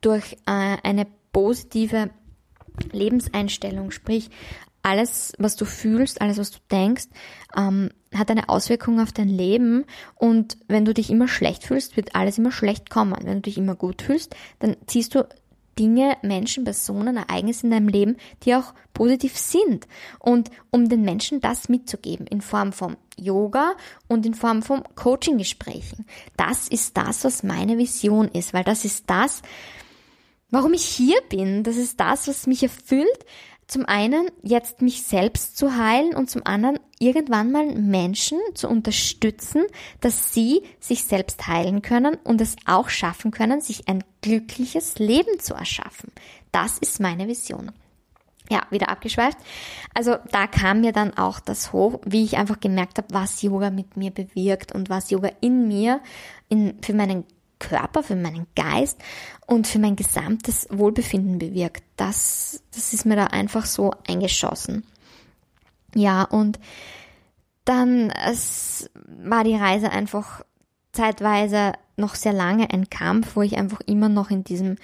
durch 0.00 0.34
äh, 0.46 0.76
eine 0.82 1.06
positive 1.32 2.10
Lebenseinstellung, 2.92 3.90
sprich 3.90 4.30
alles, 4.82 5.32
was 5.38 5.56
du 5.56 5.64
fühlst, 5.64 6.20
alles, 6.20 6.38
was 6.38 6.50
du 6.50 6.58
denkst, 6.70 7.06
ähm, 7.56 7.90
hat 8.14 8.30
eine 8.30 8.48
Auswirkung 8.48 9.00
auf 9.00 9.12
dein 9.12 9.28
Leben. 9.28 9.84
Und 10.14 10.56
wenn 10.68 10.84
du 10.84 10.94
dich 10.94 11.10
immer 11.10 11.28
schlecht 11.28 11.64
fühlst, 11.64 11.96
wird 11.96 12.14
alles 12.14 12.38
immer 12.38 12.52
schlecht 12.52 12.90
kommen. 12.90 13.16
Wenn 13.22 13.36
du 13.36 13.42
dich 13.42 13.58
immer 13.58 13.74
gut 13.74 14.02
fühlst, 14.02 14.34
dann 14.60 14.76
ziehst 14.86 15.14
du 15.14 15.26
Dinge, 15.78 16.16
Menschen, 16.22 16.64
Personen, 16.64 17.16
Ereignisse 17.16 17.66
in 17.66 17.70
deinem 17.70 17.88
Leben, 17.88 18.16
die 18.42 18.54
auch 18.54 18.74
positiv 18.94 19.38
sind. 19.38 19.86
Und 20.18 20.50
um 20.70 20.88
den 20.88 21.02
Menschen 21.02 21.40
das 21.40 21.68
mitzugeben, 21.68 22.26
in 22.26 22.40
Form 22.40 22.72
von 22.72 22.96
Yoga 23.16 23.74
und 24.08 24.26
in 24.26 24.34
Form 24.34 24.62
von 24.62 24.82
Coaching-Gesprächen. 24.96 26.06
Das 26.36 26.68
ist 26.68 26.96
das, 26.96 27.24
was 27.24 27.42
meine 27.42 27.78
Vision 27.78 28.28
ist, 28.28 28.52
weil 28.54 28.64
das 28.64 28.84
ist 28.84 29.04
das, 29.08 29.42
warum 30.50 30.72
ich 30.74 30.84
hier 30.84 31.20
bin. 31.28 31.62
Das 31.62 31.76
ist 31.76 32.00
das, 32.00 32.26
was 32.26 32.46
mich 32.46 32.62
erfüllt, 32.62 33.24
zum 33.68 33.84
einen 33.84 34.30
jetzt 34.42 34.80
mich 34.80 35.02
selbst 35.02 35.58
zu 35.58 35.76
heilen 35.76 36.14
und 36.14 36.30
zum 36.30 36.44
anderen 36.44 36.80
irgendwann 36.98 37.52
mal 37.52 37.66
Menschen 37.66 38.38
zu 38.54 38.66
unterstützen, 38.68 39.62
dass 40.00 40.32
sie 40.32 40.62
sich 40.80 41.04
selbst 41.04 41.46
heilen 41.46 41.82
können 41.82 42.16
und 42.24 42.40
es 42.40 42.56
auch 42.66 42.88
schaffen 42.88 43.30
können, 43.30 43.60
sich 43.60 43.86
ein 43.86 44.02
glückliches 44.22 44.98
Leben 44.98 45.38
zu 45.38 45.54
erschaffen. 45.54 46.10
Das 46.50 46.78
ist 46.78 46.98
meine 46.98 47.28
Vision. 47.28 47.70
Ja, 48.50 48.62
wieder 48.70 48.88
abgeschweift. 48.88 49.36
Also 49.92 50.16
da 50.32 50.46
kam 50.46 50.80
mir 50.80 50.92
dann 50.92 51.16
auch 51.18 51.38
das 51.38 51.74
hoch, 51.74 52.00
wie 52.06 52.24
ich 52.24 52.38
einfach 52.38 52.60
gemerkt 52.60 52.96
habe, 52.96 53.08
was 53.12 53.42
Yoga 53.42 53.68
mit 53.68 53.98
mir 53.98 54.10
bewirkt 54.10 54.74
und 54.74 54.88
was 54.88 55.10
Yoga 55.10 55.30
in 55.42 55.68
mir, 55.68 56.00
in, 56.48 56.78
für 56.82 56.94
meinen 56.94 57.24
Körper, 57.58 58.02
für 58.02 58.16
meinen 58.16 58.46
Geist 58.54 58.98
und 59.46 59.66
für 59.66 59.78
mein 59.78 59.96
gesamtes 59.96 60.66
Wohlbefinden 60.70 61.38
bewirkt. 61.38 61.82
Das, 61.96 62.62
das 62.74 62.92
ist 62.92 63.06
mir 63.06 63.16
da 63.16 63.24
einfach 63.24 63.66
so 63.66 63.92
eingeschossen. 64.06 64.84
Ja, 65.94 66.22
und 66.22 66.58
dann 67.64 68.10
es 68.10 68.90
war 69.06 69.44
die 69.44 69.56
Reise 69.56 69.90
einfach 69.90 70.42
zeitweise 70.92 71.72
noch 71.96 72.14
sehr 72.14 72.32
lange 72.32 72.70
ein 72.70 72.88
Kampf, 72.88 73.36
wo 73.36 73.42
ich 73.42 73.56
einfach 73.58 73.80
immer 73.86 74.08
noch 74.08 74.30
in 74.30 74.44
diesem 74.44 74.76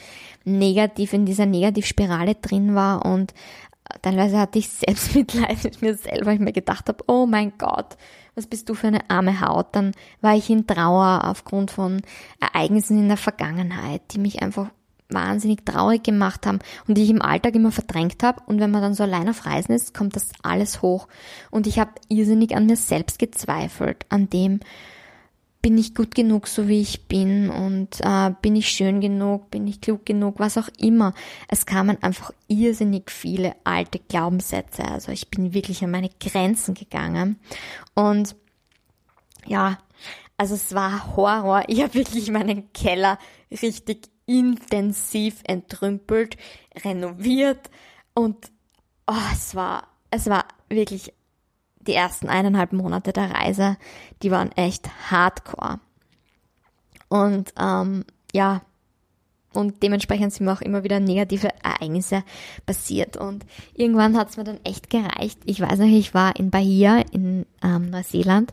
Negativ, 0.44 1.12
in 1.12 1.26
dieser 1.26 1.46
Negativspirale 1.46 2.34
drin 2.34 2.74
war 2.74 3.04
und 3.04 3.32
teilweise 4.02 4.38
hatte 4.38 4.58
ich 4.58 4.68
Selbstmitleid 4.70 5.64
mit 5.64 5.82
mir 5.82 5.94
selber, 5.94 6.26
weil 6.26 6.34
ich 6.34 6.40
mir 6.40 6.52
gedacht 6.52 6.88
habe, 6.88 7.04
oh 7.06 7.26
mein 7.26 7.52
Gott, 7.58 7.96
was 8.34 8.46
bist 8.46 8.68
du 8.68 8.74
für 8.74 8.88
eine 8.88 9.08
arme 9.10 9.40
Haut? 9.40 9.68
Dann 9.72 9.92
war 10.20 10.34
ich 10.34 10.50
in 10.50 10.66
Trauer 10.66 11.22
aufgrund 11.24 11.70
von 11.70 12.02
Ereignissen 12.40 12.98
in 12.98 13.08
der 13.08 13.16
Vergangenheit, 13.16 14.02
die 14.12 14.18
mich 14.18 14.42
einfach 14.42 14.70
wahnsinnig 15.08 15.64
traurig 15.64 16.02
gemacht 16.02 16.46
haben 16.46 16.58
und 16.88 16.96
die 16.96 17.04
ich 17.04 17.10
im 17.10 17.22
Alltag 17.22 17.54
immer 17.54 17.70
verdrängt 17.70 18.22
habe. 18.22 18.42
Und 18.46 18.60
wenn 18.60 18.70
man 18.70 18.82
dann 18.82 18.94
so 18.94 19.02
allein 19.02 19.28
auf 19.28 19.46
Reisen 19.46 19.72
ist, 19.72 19.94
kommt 19.94 20.16
das 20.16 20.30
alles 20.42 20.82
hoch. 20.82 21.08
Und 21.50 21.66
ich 21.66 21.78
habe 21.78 21.92
irrsinnig 22.08 22.56
an 22.56 22.66
mir 22.66 22.76
selbst 22.76 23.18
gezweifelt, 23.18 24.06
an 24.08 24.28
dem, 24.30 24.60
bin 25.64 25.78
ich 25.78 25.94
gut 25.94 26.14
genug, 26.14 26.46
so 26.46 26.68
wie 26.68 26.82
ich 26.82 27.08
bin 27.08 27.48
und 27.48 27.98
äh, 28.02 28.32
bin 28.42 28.54
ich 28.54 28.68
schön 28.68 29.00
genug, 29.00 29.50
bin 29.50 29.66
ich 29.66 29.80
klug 29.80 30.04
genug, 30.04 30.38
was 30.38 30.58
auch 30.58 30.68
immer. 30.76 31.14
Es 31.48 31.64
kamen 31.64 31.96
einfach 32.02 32.32
irrsinnig 32.48 33.10
viele 33.10 33.56
alte 33.64 33.98
Glaubenssätze. 33.98 34.84
Also 34.84 35.10
ich 35.10 35.30
bin 35.30 35.54
wirklich 35.54 35.82
an 35.82 35.90
meine 35.90 36.10
Grenzen 36.20 36.74
gegangen 36.74 37.38
und 37.94 38.36
ja, 39.46 39.78
also 40.36 40.54
es 40.54 40.74
war 40.74 41.16
Horror. 41.16 41.62
Ich 41.68 41.82
habe 41.82 41.94
wirklich 41.94 42.30
meinen 42.30 42.70
Keller 42.74 43.18
richtig 43.50 44.10
intensiv 44.26 45.40
entrümpelt, 45.44 46.36
renoviert 46.84 47.70
und 48.12 48.50
oh, 49.06 49.14
es 49.32 49.54
war 49.54 49.88
es 50.10 50.26
war 50.26 50.44
wirklich 50.68 51.14
die 51.86 51.94
ersten 51.94 52.28
eineinhalb 52.28 52.72
Monate 52.72 53.12
der 53.12 53.30
Reise, 53.30 53.76
die 54.22 54.30
waren 54.30 54.52
echt 54.52 54.88
hardcore. 55.10 55.80
Und 57.08 57.52
ähm, 57.58 58.04
ja, 58.32 58.62
und 59.54 59.82
dementsprechend 59.82 60.32
sind 60.32 60.46
mir 60.46 60.52
auch 60.52 60.60
immer 60.60 60.82
wieder 60.82 60.98
negative 61.00 61.48
Ereignisse 61.62 62.24
passiert. 62.66 63.16
Und 63.16 63.46
irgendwann 63.74 64.16
hat 64.16 64.30
es 64.30 64.36
mir 64.36 64.44
dann 64.44 64.58
echt 64.64 64.90
gereicht. 64.90 65.38
Ich 65.44 65.60
weiß 65.60 65.78
noch, 65.78 65.86
ich 65.86 66.12
war 66.12 66.36
in 66.36 66.50
Bahia 66.50 66.98
in 67.12 67.46
ähm, 67.62 67.90
Neuseeland. 67.90 68.52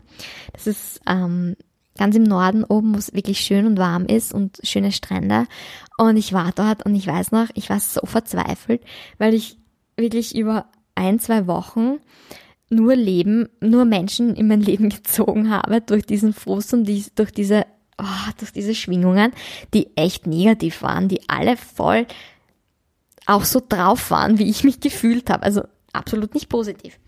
Das 0.52 0.68
ist 0.68 1.00
ähm, 1.08 1.56
ganz 1.98 2.14
im 2.14 2.22
Norden 2.22 2.64
oben, 2.64 2.94
wo 2.94 2.98
es 2.98 3.12
wirklich 3.14 3.40
schön 3.40 3.66
und 3.66 3.78
warm 3.78 4.06
ist 4.06 4.32
und 4.32 4.60
schöne 4.62 4.92
Strände. 4.92 5.46
Und 5.98 6.16
ich 6.16 6.32
war 6.32 6.52
dort 6.54 6.86
und 6.86 6.94
ich 6.94 7.06
weiß 7.06 7.32
noch, 7.32 7.48
ich 7.54 7.68
war 7.68 7.80
so 7.80 8.00
verzweifelt, 8.04 8.82
weil 9.18 9.34
ich 9.34 9.58
wirklich 9.96 10.36
über 10.36 10.66
ein, 10.94 11.18
zwei 11.18 11.46
Wochen 11.46 11.98
nur 12.72 12.96
Leben, 12.96 13.48
nur 13.60 13.84
Menschen 13.84 14.34
in 14.34 14.48
mein 14.48 14.60
Leben 14.60 14.88
gezogen 14.90 15.50
habe 15.50 15.80
durch 15.80 16.04
diesen 16.04 16.32
Frust 16.32 16.72
und 16.74 16.84
die, 16.84 17.04
durch 17.14 17.30
diese, 17.30 17.66
oh, 17.98 18.30
durch 18.38 18.52
diese 18.52 18.74
Schwingungen, 18.74 19.32
die 19.74 19.96
echt 19.96 20.26
negativ 20.26 20.82
waren, 20.82 21.08
die 21.08 21.20
alle 21.28 21.56
voll 21.56 22.06
auch 23.26 23.44
so 23.44 23.62
drauf 23.66 24.10
waren, 24.10 24.38
wie 24.38 24.50
ich 24.50 24.64
mich 24.64 24.80
gefühlt 24.80 25.30
habe. 25.30 25.44
Also 25.44 25.62
absolut 25.92 26.34
nicht 26.34 26.48
positiv. 26.48 26.98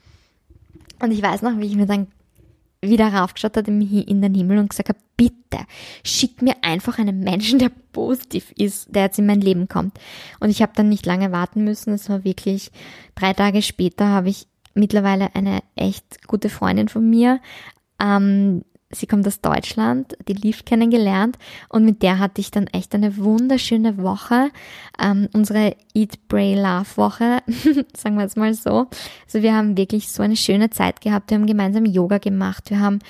Und 1.01 1.11
ich 1.11 1.23
weiß 1.23 1.43
noch, 1.43 1.59
wie 1.59 1.67
ich 1.67 1.75
mir 1.75 1.87
dann 1.87 2.07
wieder 2.81 3.13
raufgeschaut 3.13 3.57
habe 3.57 3.71
in 3.71 4.21
den 4.23 4.35
Himmel 4.35 4.59
und 4.59 4.71
gesagt 4.71 4.91
habe, 4.91 4.99
bitte, 5.17 5.65
schick 6.05 6.43
mir 6.43 6.57
einfach 6.63 6.99
einen 6.99 7.21
Menschen, 7.21 7.59
der 7.59 7.71
positiv 7.93 8.53
ist, 8.57 8.95
der 8.95 9.05
jetzt 9.05 9.19
in 9.19 9.27
mein 9.27 9.41
Leben 9.41 9.69
kommt. 9.69 9.99
Und 10.39 10.51
ich 10.51 10.63
habe 10.63 10.73
dann 10.77 10.89
nicht 10.89 11.07
lange 11.07 11.33
warten 11.33 11.65
müssen. 11.65 11.95
Es 11.95 12.09
war 12.09 12.25
wirklich 12.25 12.71
drei 13.15 13.33
Tage 13.33 13.63
später 13.63 14.07
habe 14.07 14.29
ich 14.29 14.47
mittlerweile 14.75 15.35
eine 15.35 15.61
echt 15.77 16.27
gute 16.27 16.49
Freundin 16.49 16.89
von 16.89 17.09
mir. 17.09 17.41
Ähm, 18.01 18.63
sie 18.91 19.07
kommt 19.07 19.27
aus 19.27 19.41
Deutschland, 19.41 20.17
die 20.29 20.35
Liv 20.35 20.65
kennengelernt 20.65 21.39
und 21.69 21.85
mit 21.85 22.03
der 22.03 22.19
hatte 22.19 22.41
ich 22.41 22.51
dann 22.51 22.67
echt 22.69 22.95
eine 22.95 23.17
wunderschöne 23.17 23.99
Woche. 23.99 24.51
Ähm, 25.01 25.29
unsere 25.33 25.77
Eat, 25.95 26.29
Pray, 26.29 26.55
Love 26.55 26.97
Woche, 26.97 27.39
sagen 27.97 28.17
wir 28.17 28.23
jetzt 28.23 28.37
mal 28.37 28.55
so. 28.55 28.89
Also 29.27 29.43
wir 29.43 29.55
haben 29.55 29.77
wirklich 29.77 30.09
so 30.09 30.23
eine 30.23 30.37
schöne 30.37 30.71
Zeit 30.71 31.01
gehabt. 31.01 31.31
Wir 31.31 31.39
haben 31.39 31.47
gemeinsam 31.47 31.87
Yoga 31.87 32.19
gemacht. 32.19 32.71
Wir 32.71 32.81
haben 32.81 33.01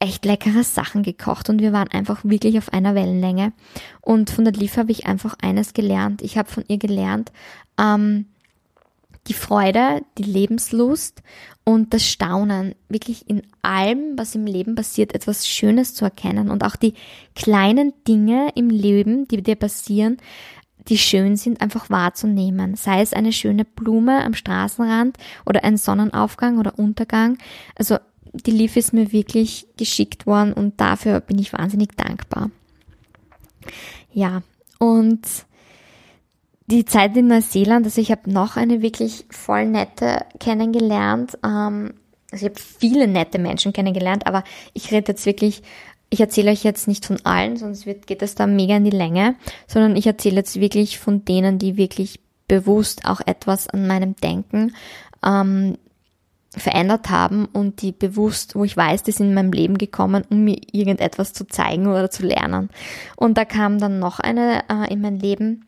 echt 0.00 0.24
leckere 0.24 0.64
Sachen 0.64 1.02
gekocht 1.02 1.50
und 1.50 1.60
wir 1.60 1.72
waren 1.72 1.88
einfach 1.88 2.24
wirklich 2.24 2.56
auf 2.58 2.72
einer 2.72 2.94
Wellenlänge. 2.94 3.52
Und 4.00 4.30
von 4.30 4.44
der 4.44 4.54
Liv 4.54 4.76
habe 4.76 4.90
ich 4.90 5.06
einfach 5.06 5.36
eines 5.42 5.74
gelernt. 5.74 6.22
Ich 6.22 6.38
habe 6.38 6.50
von 6.50 6.64
ihr 6.66 6.78
gelernt, 6.78 7.30
ähm, 7.78 8.26
die 9.30 9.34
Freude, 9.34 10.02
die 10.18 10.24
Lebenslust 10.24 11.22
und 11.62 11.94
das 11.94 12.04
Staunen, 12.04 12.74
wirklich 12.88 13.28
in 13.28 13.42
allem, 13.62 14.18
was 14.18 14.34
im 14.34 14.44
Leben 14.44 14.74
passiert, 14.74 15.14
etwas 15.14 15.46
Schönes 15.46 15.94
zu 15.94 16.04
erkennen 16.04 16.50
und 16.50 16.64
auch 16.64 16.74
die 16.74 16.94
kleinen 17.36 17.92
Dinge 18.08 18.50
im 18.56 18.70
Leben, 18.70 19.28
die 19.28 19.40
dir 19.40 19.54
passieren, 19.54 20.16
die 20.88 20.98
schön 20.98 21.36
sind, 21.36 21.60
einfach 21.60 21.90
wahrzunehmen. 21.90 22.74
Sei 22.74 23.02
es 23.02 23.12
eine 23.12 23.32
schöne 23.32 23.64
Blume 23.64 24.24
am 24.24 24.34
Straßenrand 24.34 25.16
oder 25.46 25.62
ein 25.62 25.76
Sonnenaufgang 25.76 26.58
oder 26.58 26.76
Untergang. 26.76 27.38
Also 27.76 27.98
die 28.32 28.50
Lief 28.50 28.76
ist 28.76 28.92
mir 28.92 29.12
wirklich 29.12 29.68
geschickt 29.76 30.26
worden 30.26 30.52
und 30.52 30.80
dafür 30.80 31.20
bin 31.20 31.38
ich 31.38 31.52
wahnsinnig 31.52 31.96
dankbar. 31.96 32.50
Ja, 34.12 34.42
und 34.80 35.20
die 36.70 36.84
Zeit 36.84 37.16
in 37.16 37.26
Neuseeland, 37.26 37.84
also 37.84 38.00
ich 38.00 38.10
habe 38.10 38.30
noch 38.30 38.56
eine 38.56 38.80
wirklich 38.80 39.24
voll 39.30 39.66
nette 39.66 40.24
kennengelernt. 40.38 41.38
Ähm, 41.44 41.94
also 42.30 42.46
ich 42.46 42.52
habe 42.52 42.60
viele 42.78 43.08
nette 43.08 43.38
Menschen 43.38 43.72
kennengelernt, 43.72 44.26
aber 44.26 44.44
ich 44.72 44.92
rede 44.92 45.12
jetzt 45.12 45.26
wirklich, 45.26 45.62
ich 46.10 46.20
erzähle 46.20 46.52
euch 46.52 46.62
jetzt 46.62 46.86
nicht 46.86 47.04
von 47.04 47.18
allen, 47.24 47.56
sonst 47.56 47.86
wird, 47.86 48.06
geht 48.06 48.22
es 48.22 48.36
da 48.36 48.46
mega 48.46 48.76
in 48.76 48.84
die 48.84 48.90
Länge, 48.90 49.34
sondern 49.66 49.96
ich 49.96 50.06
erzähle 50.06 50.36
jetzt 50.36 50.60
wirklich 50.60 50.98
von 50.98 51.24
denen, 51.24 51.58
die 51.58 51.76
wirklich 51.76 52.20
bewusst 52.46 53.04
auch 53.04 53.20
etwas 53.26 53.68
an 53.68 53.86
meinem 53.86 54.16
Denken 54.16 54.74
ähm, 55.24 55.76
verändert 56.56 57.10
haben 57.10 57.46
und 57.46 57.82
die 57.82 57.92
bewusst, 57.92 58.54
wo 58.54 58.64
ich 58.64 58.76
weiß, 58.76 59.02
die 59.04 59.12
sind 59.12 59.28
in 59.28 59.34
meinem 59.34 59.52
Leben 59.52 59.78
gekommen, 59.78 60.24
um 60.30 60.44
mir 60.44 60.58
irgendetwas 60.72 61.32
zu 61.32 61.46
zeigen 61.46 61.86
oder 61.86 62.10
zu 62.10 62.24
lernen. 62.24 62.70
Und 63.16 63.38
da 63.38 63.44
kam 63.44 63.78
dann 63.78 64.00
noch 64.00 64.18
eine 64.18 64.64
äh, 64.68 64.92
in 64.92 65.00
mein 65.00 65.20
Leben, 65.20 65.64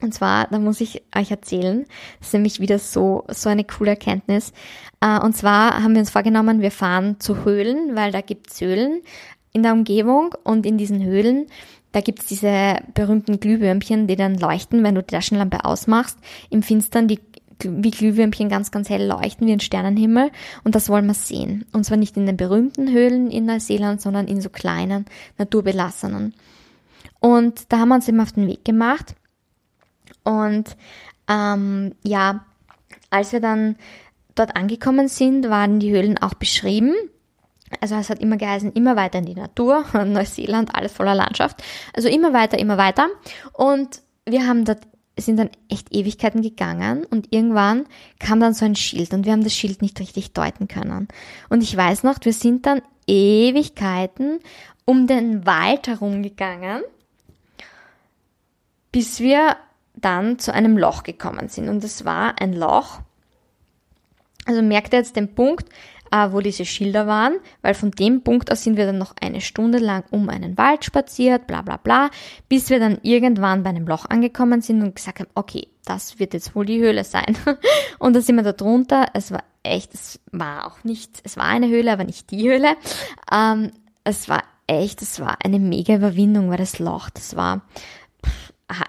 und 0.00 0.12
zwar, 0.12 0.46
da 0.48 0.58
muss 0.58 0.80
ich 0.80 1.02
euch 1.16 1.30
erzählen, 1.30 1.86
das 2.18 2.28
ist 2.28 2.34
nämlich 2.34 2.60
wieder 2.60 2.78
so, 2.78 3.24
so 3.28 3.48
eine 3.48 3.64
coole 3.64 3.90
Erkenntnis. 3.90 4.52
Äh, 5.00 5.18
und 5.20 5.36
zwar 5.36 5.82
haben 5.82 5.94
wir 5.94 6.00
uns 6.00 6.10
vorgenommen, 6.10 6.60
wir 6.60 6.70
fahren 6.70 7.18
zu 7.18 7.44
Höhlen, 7.44 7.96
weil 7.96 8.12
da 8.12 8.20
gibt's 8.20 8.60
Höhlen 8.60 9.00
in 9.52 9.62
der 9.62 9.72
Umgebung 9.72 10.34
und 10.44 10.66
in 10.66 10.76
diesen 10.76 11.02
Höhlen, 11.02 11.46
da 11.92 12.02
gibt's 12.02 12.26
diese 12.26 12.76
berühmten 12.92 13.40
Glühwürmchen, 13.40 14.06
die 14.06 14.16
dann 14.16 14.36
leuchten, 14.36 14.84
wenn 14.84 14.94
du 14.94 15.02
die 15.02 15.14
Taschenlampe 15.14 15.64
ausmachst, 15.64 16.18
im 16.50 16.62
Finstern, 16.62 17.08
die 17.08 17.20
wie 17.62 17.90
Glühwürmchen 17.90 18.50
ganz, 18.50 18.70
ganz 18.70 18.90
hell 18.90 19.06
leuchten 19.06 19.46
wie 19.46 19.52
ein 19.52 19.60
Sternenhimmel 19.60 20.30
und 20.64 20.74
das 20.74 20.90
wollen 20.90 21.06
wir 21.06 21.14
sehen. 21.14 21.64
Und 21.72 21.84
zwar 21.84 21.96
nicht 21.96 22.18
in 22.18 22.26
den 22.26 22.36
berühmten 22.36 22.92
Höhlen 22.92 23.30
in 23.30 23.46
Neuseeland, 23.46 24.02
sondern 24.02 24.28
in 24.28 24.42
so 24.42 24.50
kleinen, 24.50 25.06
naturbelassenen. 25.38 26.34
Und 27.18 27.72
da 27.72 27.78
haben 27.78 27.88
wir 27.88 27.94
uns 27.94 28.08
eben 28.08 28.20
auf 28.20 28.32
den 28.32 28.46
Weg 28.46 28.62
gemacht 28.66 29.14
und 30.26 30.76
ähm, 31.28 31.94
ja, 32.02 32.44
als 33.10 33.32
wir 33.32 33.40
dann 33.40 33.76
dort 34.34 34.56
angekommen 34.56 35.08
sind, 35.08 35.48
waren 35.48 35.78
die 35.78 35.92
Höhlen 35.92 36.18
auch 36.18 36.34
beschrieben. 36.34 36.94
Also 37.80 37.94
es 37.94 38.10
hat 38.10 38.18
immer 38.18 38.36
geheißen, 38.36 38.72
immer 38.72 38.96
weiter 38.96 39.20
in 39.20 39.26
die 39.26 39.34
Natur, 39.34 39.84
Neuseeland, 40.04 40.74
alles 40.74 40.92
voller 40.92 41.14
Landschaft. 41.14 41.62
Also 41.94 42.08
immer 42.08 42.32
weiter, 42.32 42.58
immer 42.58 42.76
weiter. 42.76 43.06
Und 43.52 44.02
wir 44.24 44.46
haben 44.48 44.64
dort, 44.64 44.80
sind 45.16 45.38
dann 45.38 45.50
echt 45.68 45.94
Ewigkeiten 45.94 46.42
gegangen 46.42 47.04
und 47.06 47.32
irgendwann 47.32 47.86
kam 48.18 48.40
dann 48.40 48.52
so 48.52 48.64
ein 48.64 48.74
Schild 48.74 49.14
und 49.14 49.24
wir 49.24 49.32
haben 49.32 49.44
das 49.44 49.54
Schild 49.54 49.80
nicht 49.80 49.98
richtig 50.00 50.32
deuten 50.32 50.66
können. 50.66 51.06
Und 51.48 51.62
ich 51.62 51.74
weiß 51.74 52.02
noch, 52.02 52.16
wir 52.22 52.32
sind 52.32 52.66
dann 52.66 52.82
Ewigkeiten 53.06 54.40
um 54.84 55.06
den 55.06 55.46
Wald 55.46 55.86
herumgegangen, 55.86 56.82
bis 58.92 59.20
wir 59.20 59.56
dann 59.96 60.38
zu 60.38 60.52
einem 60.52 60.76
Loch 60.78 61.02
gekommen 61.02 61.48
sind. 61.48 61.68
Und 61.68 61.82
es 61.82 62.04
war 62.04 62.40
ein 62.40 62.52
Loch. 62.52 63.00
Also 64.44 64.62
merkt 64.62 64.92
ihr 64.92 65.00
jetzt 65.00 65.16
den 65.16 65.34
Punkt, 65.34 65.68
äh, 66.12 66.28
wo 66.30 66.40
diese 66.40 66.64
Schilder 66.64 67.06
waren, 67.06 67.38
weil 67.62 67.74
von 67.74 67.90
dem 67.90 68.22
Punkt 68.22 68.50
aus 68.52 68.62
sind 68.62 68.76
wir 68.76 68.86
dann 68.86 68.98
noch 68.98 69.14
eine 69.20 69.40
Stunde 69.40 69.78
lang 69.78 70.04
um 70.10 70.28
einen 70.28 70.56
Wald 70.56 70.84
spaziert, 70.84 71.46
bla 71.46 71.62
bla 71.62 71.76
bla, 71.78 72.10
bis 72.48 72.70
wir 72.70 72.78
dann 72.78 72.98
irgendwann 73.02 73.62
bei 73.62 73.70
einem 73.70 73.86
Loch 73.86 74.06
angekommen 74.08 74.60
sind 74.60 74.82
und 74.82 74.94
gesagt 74.94 75.20
haben, 75.20 75.30
okay, 75.34 75.68
das 75.84 76.18
wird 76.18 76.34
jetzt 76.34 76.54
wohl 76.54 76.66
die 76.66 76.80
Höhle 76.80 77.04
sein. 77.04 77.36
und 77.98 78.14
da 78.14 78.20
sind 78.20 78.36
wir 78.36 78.42
da 78.42 78.52
drunter. 78.52 79.06
Es 79.14 79.30
war 79.30 79.42
echt, 79.62 79.94
es 79.94 80.20
war 80.32 80.66
auch 80.66 80.84
nicht, 80.84 81.20
es 81.24 81.36
war 81.36 81.46
eine 81.46 81.68
Höhle, 81.68 81.92
aber 81.92 82.04
nicht 82.04 82.30
die 82.30 82.48
Höhle. 82.48 82.76
Ähm, 83.32 83.72
es 84.04 84.28
war 84.28 84.42
echt, 84.66 85.02
es 85.02 85.20
war 85.20 85.38
eine 85.44 85.58
mega 85.58 85.94
Überwindung, 85.94 86.50
weil 86.50 86.58
das 86.58 86.78
Loch, 86.78 87.10
das 87.10 87.36
war 87.36 87.62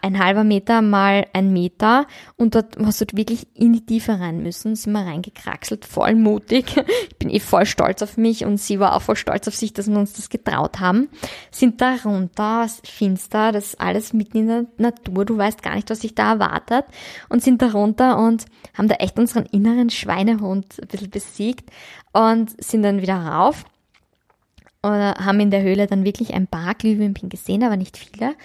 ein 0.02 0.24
halber 0.24 0.44
Meter 0.44 0.82
mal 0.82 1.28
ein 1.34 1.54
Meter 1.54 2.08
und 2.36 2.56
dort 2.56 2.78
hast 2.84 3.02
du 3.02 3.06
wirklich 3.16 3.48
in 3.54 3.74
die 3.74 3.86
Tiefe 3.86 4.20
rein 4.20 4.42
müssen, 4.42 4.76
sind 4.76 4.94
wir 4.94 5.06
reingekraxelt, 5.06 5.86
voll 5.86 6.16
mutig. 6.16 6.66
Ich 7.10 7.18
bin 7.18 7.30
eh 7.30 7.40
voll 7.40 7.66
stolz 7.66 8.02
auf 8.02 8.18
mich 8.18 8.46
und 8.46 8.58
sie 8.58 8.80
war 8.80 8.96
auch 8.96 9.02
voll 9.02 9.16
stolz 9.16 9.48
auf 9.48 9.56
sich, 9.56 9.74
dass 9.74 9.88
wir 9.88 9.98
uns 9.98 10.14
das 10.14 10.30
getraut 10.30 10.80
haben. 10.80 11.10
Sind 11.52 11.82
da 11.82 11.96
runter, 12.04 12.68
finster, 12.84 13.52
das 13.52 13.68
ist 13.68 13.82
alles 13.82 14.14
mitten 14.14 14.38
in 14.38 14.48
der 14.48 14.66
Natur, 14.78 15.26
du 15.26 15.38
weißt 15.38 15.62
gar 15.62 15.76
nicht, 15.76 15.90
was 15.90 16.02
sich 16.02 16.16
da 16.16 16.34
erwartet 16.34 16.86
und 17.30 17.44
sind 17.44 17.62
da 17.62 17.72
runter 17.72 18.18
und 18.18 18.46
haben 18.76 18.88
da 18.88 18.96
echt 18.96 19.20
unseren 19.20 19.46
inneren 19.46 19.90
Schweinehund 19.90 20.80
ein 20.82 20.88
bisschen 20.88 21.10
besiegt 21.10 21.70
und 22.14 22.64
sind 22.64 22.84
dann 22.84 23.02
wieder 23.02 23.18
rauf 23.18 23.66
oder 24.84 25.16
haben 25.16 25.40
in 25.40 25.52
der 25.52 25.64
Höhle 25.64 25.88
dann 25.88 26.04
wirklich 26.04 26.34
ein 26.34 26.48
paar 26.48 26.76
Glühwürmchen 26.76 27.30
gesehen, 27.30 27.64
aber 27.64 27.78
nicht 27.78 27.98
viele 27.98 28.36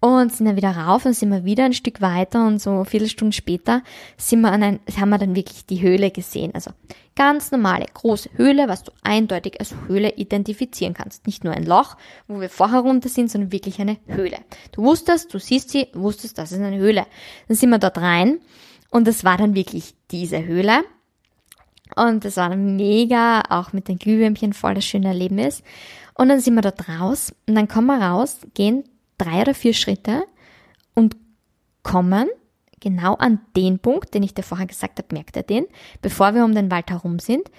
und 0.00 0.32
sind 0.32 0.46
dann 0.46 0.56
wieder 0.56 0.76
rauf 0.76 1.06
und 1.06 1.14
sind 1.14 1.30
wir 1.30 1.44
wieder 1.44 1.64
ein 1.64 1.72
Stück 1.72 2.00
weiter 2.00 2.46
und 2.46 2.60
so 2.60 2.84
viele 2.84 3.08
Stunden 3.08 3.32
später 3.32 3.82
sind 4.16 4.40
wir 4.42 4.52
an 4.52 4.62
ein, 4.62 4.80
haben 4.98 5.08
wir 5.08 5.18
dann 5.18 5.34
wirklich 5.34 5.66
die 5.66 5.80
Höhle 5.80 6.10
gesehen. 6.10 6.54
Also 6.54 6.70
ganz 7.14 7.50
normale 7.50 7.86
große 7.92 8.30
Höhle, 8.36 8.68
was 8.68 8.84
du 8.84 8.92
eindeutig 9.02 9.58
als 9.58 9.74
Höhle 9.86 10.14
identifizieren 10.16 10.94
kannst. 10.94 11.26
Nicht 11.26 11.44
nur 11.44 11.54
ein 11.54 11.64
Loch, 11.64 11.96
wo 12.28 12.40
wir 12.40 12.50
vorher 12.50 12.80
runter 12.80 13.08
sind, 13.08 13.30
sondern 13.30 13.52
wirklich 13.52 13.80
eine 13.80 13.96
Höhle. 14.06 14.38
Du 14.72 14.82
wusstest, 14.82 15.32
du 15.32 15.38
siehst 15.38 15.70
sie, 15.70 15.88
wusstest, 15.94 16.36
das 16.38 16.52
ist 16.52 16.60
eine 16.60 16.76
Höhle. 16.76 17.06
Dann 17.48 17.56
sind 17.56 17.70
wir 17.70 17.78
dort 17.78 17.98
rein 17.98 18.38
und 18.90 19.08
es 19.08 19.24
war 19.24 19.38
dann 19.38 19.54
wirklich 19.54 19.94
diese 20.10 20.44
Höhle. 20.44 20.84
Und 21.94 22.24
das 22.24 22.36
war 22.36 22.50
dann 22.50 22.76
mega, 22.76 23.42
auch 23.48 23.72
mit 23.72 23.88
den 23.88 23.98
Glühwürmchen 23.98 24.52
voll 24.52 24.74
das 24.74 24.84
schöne 24.84 25.08
Erlebnis. 25.08 25.62
Und 26.14 26.28
dann 26.28 26.40
sind 26.40 26.54
wir 26.54 26.62
dort 26.62 26.88
raus 26.88 27.34
und 27.46 27.54
dann 27.54 27.68
kommen 27.68 27.86
wir 27.86 28.04
raus, 28.06 28.40
gehen 28.54 28.84
drei 29.18 29.42
oder 29.42 29.54
vier 29.54 29.74
Schritte 29.74 30.24
und 30.94 31.16
kommen 31.82 32.28
genau 32.80 33.14
an 33.14 33.40
den 33.56 33.78
Punkt, 33.78 34.14
den 34.14 34.22
ich 34.22 34.34
dir 34.34 34.42
vorher 34.42 34.66
gesagt 34.66 34.98
habe, 34.98 35.14
merkt 35.14 35.36
er 35.36 35.42
den, 35.42 35.66
bevor 36.02 36.34
wir 36.34 36.44
um 36.44 36.54
den 36.54 36.70
Wald 36.70 36.90
herum 36.90 37.18
sind. 37.18 37.50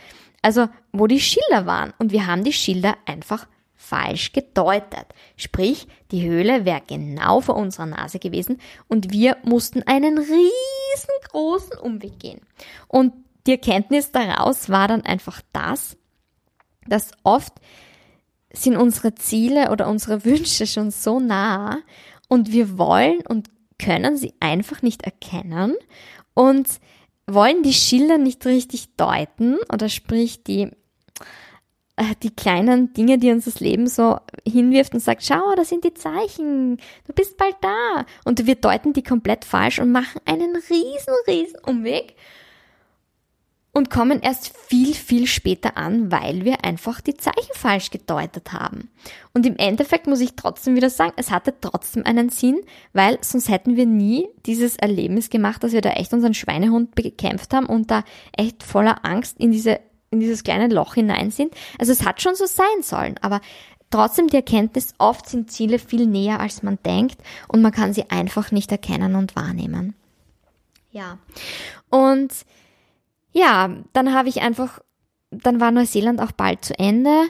Also, 0.41 0.69
wo 0.91 1.07
die 1.07 1.19
Schilder 1.19 1.65
waren. 1.65 1.93
Und 1.97 2.11
wir 2.11 2.27
haben 2.27 2.43
die 2.43 2.53
Schilder 2.53 2.95
einfach 3.05 3.47
falsch 3.75 4.33
gedeutet. 4.33 5.05
Sprich, 5.35 5.87
die 6.11 6.27
Höhle 6.27 6.65
wäre 6.65 6.81
genau 6.85 7.41
vor 7.41 7.55
unserer 7.55 7.85
Nase 7.85 8.19
gewesen 8.19 8.59
und 8.87 9.11
wir 9.11 9.37
mussten 9.43 9.83
einen 9.83 10.17
riesengroßen 10.17 11.77
Umweg 11.77 12.19
gehen. 12.19 12.41
Und 12.87 13.13
die 13.45 13.51
Erkenntnis 13.51 14.11
daraus 14.11 14.69
war 14.69 14.87
dann 14.87 15.03
einfach 15.03 15.41
das, 15.53 15.95
dass 16.87 17.11
oft 17.23 17.53
sind 18.63 18.77
unsere 18.77 19.15
Ziele 19.15 19.71
oder 19.71 19.87
unsere 19.87 20.25
Wünsche 20.25 20.67
schon 20.67 20.91
so 20.91 21.19
nah 21.19 21.79
und 22.27 22.51
wir 22.51 22.77
wollen 22.77 23.19
und 23.27 23.49
können 23.79 24.17
sie 24.17 24.33
einfach 24.39 24.81
nicht 24.81 25.03
erkennen 25.03 25.75
und 26.33 26.67
wollen 27.27 27.61
die 27.63 27.73
Schilder 27.73 28.17
nicht 28.17 28.45
richtig 28.45 28.95
deuten 28.95 29.57
oder 29.71 29.89
sprich 29.89 30.43
die 30.43 30.71
äh, 31.97 32.15
die 32.23 32.29
kleinen 32.29 32.93
Dinge, 32.93 33.17
die 33.17 33.31
uns 33.31 33.45
das 33.45 33.59
Leben 33.59 33.87
so 33.87 34.19
hinwirft 34.47 34.93
und 34.93 34.99
sagt, 34.99 35.23
schau, 35.23 35.55
das 35.55 35.69
sind 35.69 35.83
die 35.83 35.93
Zeichen, 35.93 36.77
du 36.77 37.13
bist 37.13 37.37
bald 37.37 37.55
da. 37.61 38.05
Und 38.23 38.45
wir 38.45 38.55
deuten 38.55 38.93
die 38.93 39.03
komplett 39.03 39.43
falsch 39.43 39.79
und 39.79 39.91
machen 39.91 40.21
einen 40.25 40.55
riesen, 40.55 41.13
riesen 41.27 41.59
Umweg 41.65 42.15
und 43.77 43.91
kommen 43.91 44.21
erst 44.21 44.57
viel, 44.57 44.95
viel 44.95 45.27
später 45.27 45.77
an, 45.77 46.11
weil 46.11 46.43
wir 46.43 46.65
einfach 46.65 46.99
die 46.99 47.15
Zeichen 47.15 47.53
falsch 47.53 47.91
gedeutet 47.91 48.51
haben. 48.51 48.89
Und 49.35 49.45
im 49.45 49.55
Endeffekt 49.55 50.07
muss 50.07 50.19
ich 50.19 50.35
trotzdem 50.35 50.75
wieder 50.75 50.89
sagen, 50.89 51.13
es 51.15 51.29
hatte 51.29 51.53
trotzdem 51.61 52.03
einen 52.03 52.29
Sinn, 52.29 52.59
weil 52.93 53.19
sonst 53.21 53.49
hätten 53.49 53.75
wir 53.75 53.85
nie 53.85 54.27
dieses 54.47 54.77
Erlebnis 54.77 55.29
gemacht, 55.29 55.63
dass 55.63 55.73
wir 55.73 55.81
da 55.81 55.91
echt 55.91 56.11
unseren 56.11 56.33
Schweinehund 56.33 56.95
bekämpft 56.95 57.53
haben 57.53 57.67
und 57.67 57.91
da 57.91 58.03
echt 58.35 58.63
voller 58.63 59.05
Angst 59.05 59.39
in 59.39 59.51
diese 59.51 59.79
in 60.09 60.21
dieses 60.21 60.43
kleine 60.43 60.73
Loch 60.73 60.95
hinein 60.95 61.29
sind. 61.29 61.53
Also 61.77 61.91
es 61.91 62.03
hat 62.03 62.19
schon 62.19 62.33
so 62.33 62.47
sein 62.47 62.81
sollen, 62.81 63.19
aber 63.21 63.41
trotzdem 63.91 64.27
die 64.27 64.37
Erkenntnis, 64.37 64.95
oft 64.97 65.29
sind 65.29 65.51
Ziele 65.51 65.77
viel 65.77 66.07
näher, 66.07 66.39
als 66.39 66.63
man 66.63 66.79
denkt 66.83 67.21
und 67.47 67.61
man 67.61 67.73
kann 67.73 67.93
sie 67.93 68.09
einfach 68.09 68.51
nicht 68.51 68.71
erkennen 68.71 69.15
und 69.15 69.35
wahrnehmen. 69.35 69.93
Ja. 70.91 71.19
Und 71.89 72.31
ja, 73.33 73.69
dann 73.93 74.13
habe 74.13 74.29
ich 74.29 74.41
einfach, 74.41 74.79
dann 75.31 75.59
war 75.59 75.71
Neuseeland 75.71 76.21
auch 76.21 76.31
bald 76.31 76.63
zu 76.63 76.77
Ende 76.77 77.27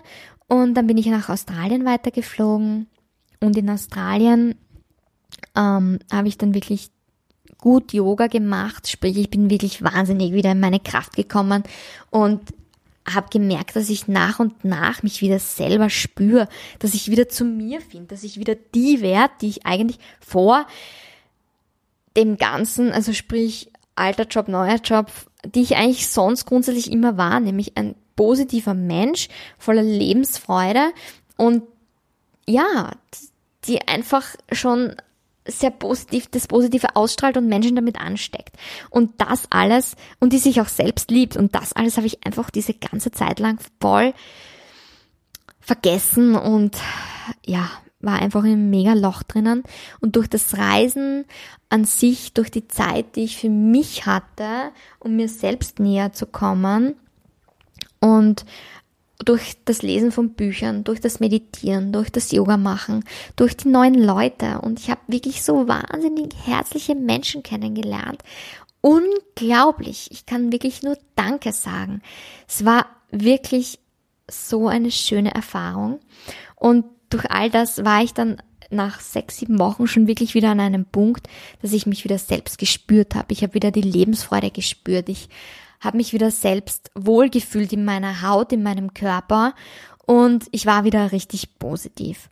und 0.48 0.76
dann 0.76 0.88
bin 0.88 0.98
ich 0.98 1.08
nach 1.08 1.30
Australien 1.30 1.86
weitergeflogen. 1.86 2.88
Und 3.40 3.58
in 3.58 3.70
Australien 3.70 4.56
ähm, 5.56 6.00
habe 6.12 6.28
ich 6.28 6.38
dann 6.38 6.54
wirklich 6.54 6.90
gut 7.58 7.94
Yoga 7.94 8.28
gemacht, 8.28 8.88
sprich 8.88 9.18
ich 9.18 9.30
bin 9.30 9.50
wirklich 9.50 9.84
wahnsinnig 9.84 10.32
wieder 10.32 10.52
in 10.52 10.60
meine 10.60 10.80
Kraft 10.80 11.16
gekommen 11.16 11.64
und 12.10 12.42
habe 13.10 13.30
gemerkt, 13.30 13.76
dass 13.76 13.90
ich 13.90 14.08
nach 14.08 14.40
und 14.40 14.66
nach 14.66 15.02
mich 15.02 15.22
wieder 15.22 15.40
selber 15.40 15.90
spüre, 15.90 16.48
dass 16.80 16.94
ich 16.94 17.10
wieder 17.10 17.30
zu 17.30 17.46
mir 17.46 17.82
finde, 17.82 18.08
dass 18.08 18.24
ich 18.24 18.38
wieder 18.38 18.56
die 18.56 19.02
werde, 19.02 19.34
die 19.42 19.50
ich 19.50 19.66
eigentlich 19.66 20.00
vor 20.20 20.68
dem 22.18 22.38
Ganzen, 22.38 22.92
also 22.92 23.14
sprich 23.14 23.72
alter 23.96 24.26
Job, 24.26 24.48
neuer 24.50 24.78
Job, 24.84 25.12
die 25.56 25.62
ich 25.62 25.76
eigentlich 25.76 26.08
sonst 26.08 26.46
grundsätzlich 26.46 26.92
immer 26.92 27.18
war, 27.18 27.40
nämlich 27.40 27.78
ein 27.78 27.96
positiver 28.16 28.74
Mensch 28.74 29.30
voller 29.58 29.84
Lebensfreude 29.84 30.92
und 31.38 31.64
ja, 32.48 32.92
die 33.66 33.88
einfach 33.88 34.26
schon 34.52 34.96
sehr 35.48 35.72
positiv, 35.72 36.28
das 36.28 36.48
Positive 36.48 36.96
ausstrahlt 36.96 37.38
und 37.38 37.48
Menschen 37.48 37.76
damit 37.76 38.00
ansteckt. 38.00 38.56
Und 38.90 39.12
das 39.18 39.44
alles, 39.50 39.96
und 40.20 40.34
die 40.34 40.40
sich 40.40 40.60
auch 40.60 40.68
selbst 40.68 41.10
liebt. 41.10 41.38
Und 41.38 41.56
das 41.56 41.74
alles 41.74 41.98
habe 41.98 42.08
ich 42.08 42.26
einfach 42.26 42.50
diese 42.50 42.74
ganze 42.74 43.12
Zeit 43.12 43.40
lang 43.40 43.58
voll 43.80 44.14
vergessen 45.60 46.36
und 46.36 46.78
ja, 47.46 47.70
war 48.00 48.20
einfach 48.20 48.44
in 48.44 48.52
einem 48.52 48.70
mega 48.70 48.94
Loch 48.94 49.24
drinnen. 49.24 49.64
Und 50.00 50.16
durch 50.16 50.28
das 50.28 50.58
Reisen 50.58 51.26
an 51.70 51.86
sich, 51.86 52.34
durch 52.34 52.52
die 52.52 52.68
Zeit, 52.68 53.16
die 53.16 53.24
ich 53.24 53.38
für 53.38 53.50
mich 53.50 54.06
hatte, 54.06 54.72
um 55.00 55.16
mir 55.16 55.30
selbst 55.30 55.80
näher 55.80 56.14
zu 56.14 56.26
kommen 56.26 56.96
und 58.00 58.46
durch 59.26 59.58
das 59.66 59.82
Lesen 59.82 60.12
von 60.12 60.34
Büchern, 60.34 60.84
durch 60.84 61.02
das 61.02 61.20
Meditieren, 61.20 61.92
durch 61.92 62.12
das 62.12 62.32
Yoga 62.32 62.58
machen, 62.58 63.04
durch 63.36 63.58
die 63.58 63.70
neuen 63.70 63.96
Leute. 63.96 64.62
Und 64.62 64.80
ich 64.80 64.92
habe 64.92 65.02
wirklich 65.08 65.44
so 65.44 65.68
wahnsinnig 65.68 66.34
herzliche 66.46 66.94
Menschen 66.94 67.42
kennengelernt. 67.42 68.24
Unglaublich. 68.82 70.10
Ich 70.12 70.28
kann 70.28 70.52
wirklich 70.52 70.84
nur 70.84 70.98
Danke 71.16 71.52
sagen. 71.52 72.02
Es 72.48 72.64
war 72.64 72.86
wirklich 73.10 73.80
so 74.30 74.68
eine 74.68 74.92
schöne 74.92 75.34
Erfahrung. 75.34 76.00
Und 76.56 76.86
durch 77.10 77.30
all 77.30 77.50
das 77.50 77.84
war 77.84 78.04
ich 78.04 78.14
dann 78.14 78.38
nach 78.70 79.00
sechs, 79.00 79.38
sieben 79.38 79.60
Wochen 79.60 79.88
schon 79.88 80.08
wirklich 80.08 80.34
wieder 80.34 80.50
an 80.50 80.60
einem 80.60 80.86
Punkt, 80.86 81.28
dass 81.62 81.74
ich 81.74 81.86
mich 81.86 82.04
wieder 82.04 82.18
selbst 82.18 82.58
gespürt 82.58 83.16
habe. 83.16 83.32
Ich 83.32 83.44
habe 83.44 83.54
wieder 83.54 83.72
die 83.72 83.82
Lebensfreude 83.82 84.52
gespürt. 84.52 85.10
Ich 85.10 85.30
habe 85.80 85.98
mich 85.98 86.14
wieder 86.14 86.32
selbst 86.32 86.92
wohlgefühlt 86.96 87.72
in 87.72 87.86
meiner 87.86 88.22
Haut, 88.22 88.52
in 88.52 88.64
meinem 88.64 88.94
Körper 88.94 89.54
und 90.06 90.48
ich 90.52 90.66
war 90.66 90.84
wieder 90.86 91.12
richtig 91.12 91.60
positiv. 91.60 92.30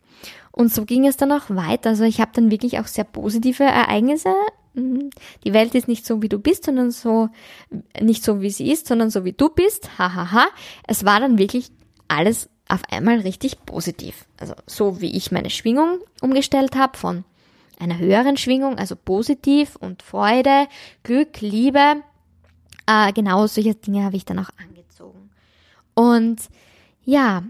Und 0.50 0.72
so 0.72 0.86
ging 0.86 1.06
es 1.06 1.18
dann 1.18 1.32
auch 1.32 1.50
weiter. 1.50 1.90
Also 1.90 2.04
ich 2.04 2.20
habe 2.20 2.32
dann 2.34 2.50
wirklich 2.50 2.78
auch 2.80 2.86
sehr 2.86 3.04
positive 3.04 3.64
Ereignisse. 3.64 4.34
Mhm. 4.72 5.10
Die 5.44 5.52
Welt 5.52 5.74
ist 5.74 5.86
nicht 5.86 6.06
so, 6.06 6.22
wie 6.22 6.30
du 6.30 6.38
bist, 6.38 6.64
sondern 6.64 6.90
so, 6.90 7.28
nicht 8.00 8.24
so, 8.24 8.40
wie 8.40 8.50
sie 8.50 8.72
ist, 8.72 8.86
sondern 8.86 9.10
so, 9.10 9.26
wie 9.26 9.34
du 9.34 9.50
bist. 9.50 9.98
Hahaha. 9.98 10.32
Ha, 10.32 10.32
ha. 10.32 10.46
Es 10.86 11.04
war 11.04 11.20
dann 11.20 11.36
wirklich 11.36 11.70
alles 12.08 12.48
auf 12.68 12.82
einmal 12.90 13.20
richtig 13.20 13.64
positiv. 13.64 14.26
Also 14.38 14.54
so, 14.66 15.00
wie 15.00 15.16
ich 15.16 15.30
meine 15.30 15.50
Schwingung 15.50 16.00
umgestellt 16.20 16.76
habe 16.76 16.96
von 16.96 17.24
einer 17.78 17.98
höheren 17.98 18.36
Schwingung, 18.36 18.78
also 18.78 18.96
positiv 18.96 19.76
und 19.76 20.02
Freude, 20.02 20.66
Glück, 21.02 21.40
Liebe, 21.40 22.02
äh, 22.86 23.12
genau 23.12 23.46
solche 23.46 23.74
Dinge 23.74 24.04
habe 24.04 24.16
ich 24.16 24.24
dann 24.24 24.38
auch 24.38 24.50
angezogen. 24.58 25.30
Und 25.94 26.40
ja, 27.04 27.42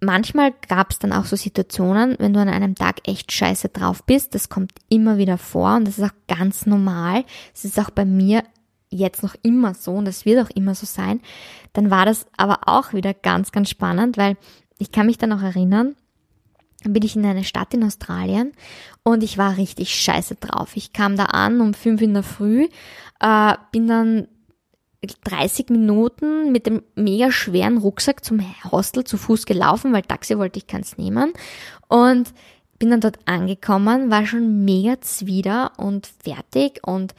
manchmal 0.00 0.52
gab 0.68 0.90
es 0.90 0.98
dann 0.98 1.12
auch 1.12 1.24
so 1.24 1.36
Situationen, 1.36 2.16
wenn 2.18 2.32
du 2.32 2.40
an 2.40 2.48
einem 2.48 2.74
Tag 2.74 3.06
echt 3.06 3.32
scheiße 3.32 3.68
drauf 3.68 4.04
bist, 4.04 4.34
das 4.34 4.48
kommt 4.48 4.72
immer 4.88 5.18
wieder 5.18 5.38
vor 5.38 5.76
und 5.76 5.86
das 5.86 5.98
ist 5.98 6.04
auch 6.04 6.16
ganz 6.26 6.66
normal. 6.66 7.24
Es 7.54 7.64
ist 7.64 7.78
auch 7.78 7.90
bei 7.90 8.04
mir 8.04 8.42
jetzt 8.90 9.22
noch 9.22 9.34
immer 9.42 9.74
so 9.74 9.92
und 9.92 10.04
das 10.04 10.24
wird 10.24 10.44
auch 10.44 10.50
immer 10.54 10.74
so 10.74 10.86
sein. 10.86 11.20
Dann 11.72 11.90
war 11.90 12.06
das 12.06 12.26
aber 12.36 12.60
auch 12.66 12.92
wieder 12.92 13.14
ganz, 13.14 13.52
ganz 13.52 13.70
spannend, 13.70 14.16
weil 14.16 14.36
ich 14.78 14.92
kann 14.92 15.06
mich 15.06 15.18
dann 15.18 15.32
auch 15.32 15.42
erinnern, 15.42 15.96
bin 16.84 17.02
ich 17.02 17.16
in 17.16 17.26
eine 17.26 17.44
Stadt 17.44 17.74
in 17.74 17.84
Australien 17.84 18.52
und 19.02 19.22
ich 19.22 19.36
war 19.36 19.56
richtig 19.56 19.94
scheiße 19.94 20.36
drauf. 20.36 20.76
Ich 20.76 20.92
kam 20.92 21.16
da 21.16 21.24
an 21.24 21.60
um 21.60 21.74
fünf 21.74 22.00
in 22.00 22.14
der 22.14 22.22
Früh, 22.22 22.68
äh, 23.20 23.54
bin 23.72 23.88
dann 23.88 24.28
30 25.24 25.70
Minuten 25.70 26.50
mit 26.52 26.66
dem 26.66 26.82
mega 26.94 27.30
schweren 27.30 27.78
Rucksack 27.78 28.24
zum 28.24 28.40
Hostel 28.70 29.04
zu 29.04 29.16
Fuß 29.16 29.46
gelaufen, 29.46 29.92
weil 29.92 30.02
Taxi 30.02 30.38
wollte 30.38 30.58
ich 30.58 30.66
keins 30.66 30.98
nehmen. 30.98 31.32
Und 31.88 32.32
bin 32.78 32.90
dann 32.90 33.00
dort 33.00 33.18
angekommen, 33.26 34.10
war 34.10 34.26
schon 34.26 34.64
mega 34.64 35.00
zwider 35.00 35.72
und 35.76 36.06
fertig 36.06 36.80
und 36.86 37.14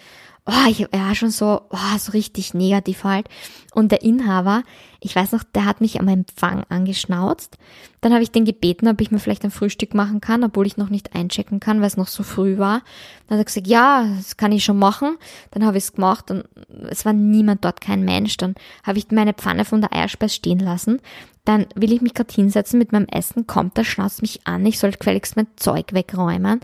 oh, 0.49 0.69
ich 0.69 0.81
war 0.91 1.15
schon 1.15 1.31
so, 1.31 1.61
oh, 1.69 1.97
so 1.97 2.11
richtig 2.11 2.53
negativ 2.53 3.03
halt. 3.03 3.27
Und 3.73 3.91
der 3.91 4.01
Inhaber, 4.01 4.63
ich 4.99 5.15
weiß 5.15 5.31
noch, 5.31 5.43
der 5.43 5.65
hat 5.65 5.79
mich 5.79 5.99
am 5.99 6.07
Empfang 6.07 6.63
angeschnauzt. 6.69 7.57
Dann 8.01 8.13
habe 8.13 8.23
ich 8.23 8.31
den 8.31 8.45
gebeten, 8.45 8.87
ob 8.87 8.99
ich 9.01 9.11
mir 9.11 9.19
vielleicht 9.19 9.43
ein 9.43 9.51
Frühstück 9.51 9.93
machen 9.93 10.21
kann, 10.21 10.43
obwohl 10.43 10.65
ich 10.65 10.77
noch 10.77 10.89
nicht 10.89 11.15
einchecken 11.15 11.59
kann, 11.59 11.79
weil 11.79 11.87
es 11.87 11.97
noch 11.97 12.07
so 12.07 12.23
früh 12.23 12.57
war. 12.57 12.81
Dann 13.27 13.37
hat 13.37 13.43
er 13.43 13.45
gesagt, 13.45 13.67
ja, 13.67 14.07
das 14.17 14.37
kann 14.37 14.51
ich 14.51 14.63
schon 14.63 14.79
machen. 14.79 15.17
Dann 15.51 15.65
habe 15.65 15.77
ich 15.77 15.83
es 15.85 15.93
gemacht 15.93 16.31
und 16.31 16.45
es 16.89 17.05
war 17.05 17.13
niemand 17.13 17.63
dort, 17.63 17.81
kein 17.81 18.03
Mensch. 18.03 18.37
Dann 18.37 18.55
habe 18.83 18.97
ich 18.97 19.11
meine 19.11 19.33
Pfanne 19.33 19.65
von 19.65 19.81
der 19.81 19.93
Eierspeis 19.93 20.33
stehen 20.33 20.59
lassen. 20.59 20.99
Dann 21.45 21.67
will 21.75 21.93
ich 21.93 22.01
mich 22.01 22.13
gerade 22.13 22.33
hinsetzen 22.33 22.79
mit 22.79 22.91
meinem 22.91 23.07
Essen, 23.07 23.47
kommt 23.47 23.77
er, 23.77 23.83
schnauzt 23.83 24.21
mich 24.21 24.45
an, 24.45 24.65
ich 24.65 24.77
soll 24.77 24.91
gefälligst 24.91 25.35
mein 25.35 25.47
Zeug 25.55 25.93
wegräumen. 25.93 26.59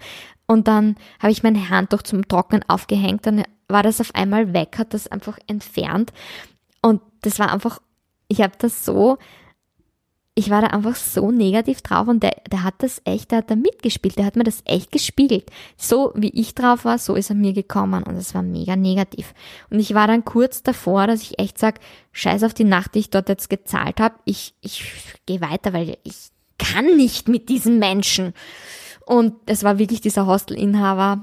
Und 0.48 0.68
dann 0.68 0.96
habe 1.20 1.32
ich 1.32 1.44
mein 1.44 1.70
Handtuch 1.70 2.04
zum 2.04 2.28
Trocknen 2.28 2.64
aufgehängt, 2.68 3.26
dann 3.26 3.44
war 3.68 3.84
das 3.84 4.00
auf 4.00 4.14
einmal 4.14 4.54
weg, 4.54 4.78
hat 4.78 4.94
das 4.94 5.08
einfach 5.08 5.40
entfernt. 5.48 6.14
Und 6.82 7.02
das 7.22 7.40
war 7.40 7.52
einfach, 7.52 7.80
ich 8.28 8.42
habe 8.42 8.54
das 8.60 8.86
so, 8.86 9.18
ich 10.36 10.50
war 10.50 10.62
da 10.62 10.68
einfach 10.68 10.96
so 10.96 11.32
negativ 11.32 11.82
drauf 11.82 12.10
und 12.10 12.22
der, 12.22 12.36
der 12.52 12.64
hat 12.64 12.76
das 12.80 13.02
echt, 13.06 13.32
der 13.32 13.40
hat 13.40 13.50
da 13.50 13.56
mitgespielt, 13.56 14.18
der 14.18 14.26
hat 14.26 14.36
mir 14.36 14.44
das 14.44 14.62
echt 14.66 14.92
gespiegelt. 14.92 15.50
So 15.78 16.12
wie 16.14 16.30
ich 16.30 16.54
drauf 16.54 16.84
war, 16.86 17.00
so 17.00 17.16
ist 17.16 17.30
er 17.30 17.38
mir 17.38 17.54
gekommen 17.54 18.04
und 18.04 18.16
es 18.18 18.36
war 18.36 18.44
mega 18.44 18.76
negativ. 18.76 19.34
Und 19.70 19.80
ich 19.80 19.94
war 19.94 20.08
dann 20.08 20.26
kurz 20.26 20.62
davor, 20.62 21.08
dass 21.08 21.22
ich 21.22 21.40
echt 21.40 21.58
sag, 21.58 21.80
scheiß 22.12 22.44
auf 22.44 22.54
die 22.54 22.66
Nacht, 22.66 22.94
die 22.94 23.00
ich 23.00 23.10
dort 23.10 23.30
jetzt 23.30 23.50
gezahlt 23.50 24.00
habe, 24.02 24.16
ich, 24.26 24.54
ich 24.62 24.84
gehe 25.26 25.42
weiter, 25.42 25.72
weil 25.72 25.98
ich 26.04 26.30
kann 26.58 26.98
nicht 26.98 27.30
mit 27.30 27.48
diesen 27.48 27.80
Menschen. 27.80 28.34
Und 29.06 29.34
es 29.46 29.64
war 29.64 29.78
wirklich 29.78 30.02
dieser 30.02 30.26
Hostelinhaber, 30.26 31.22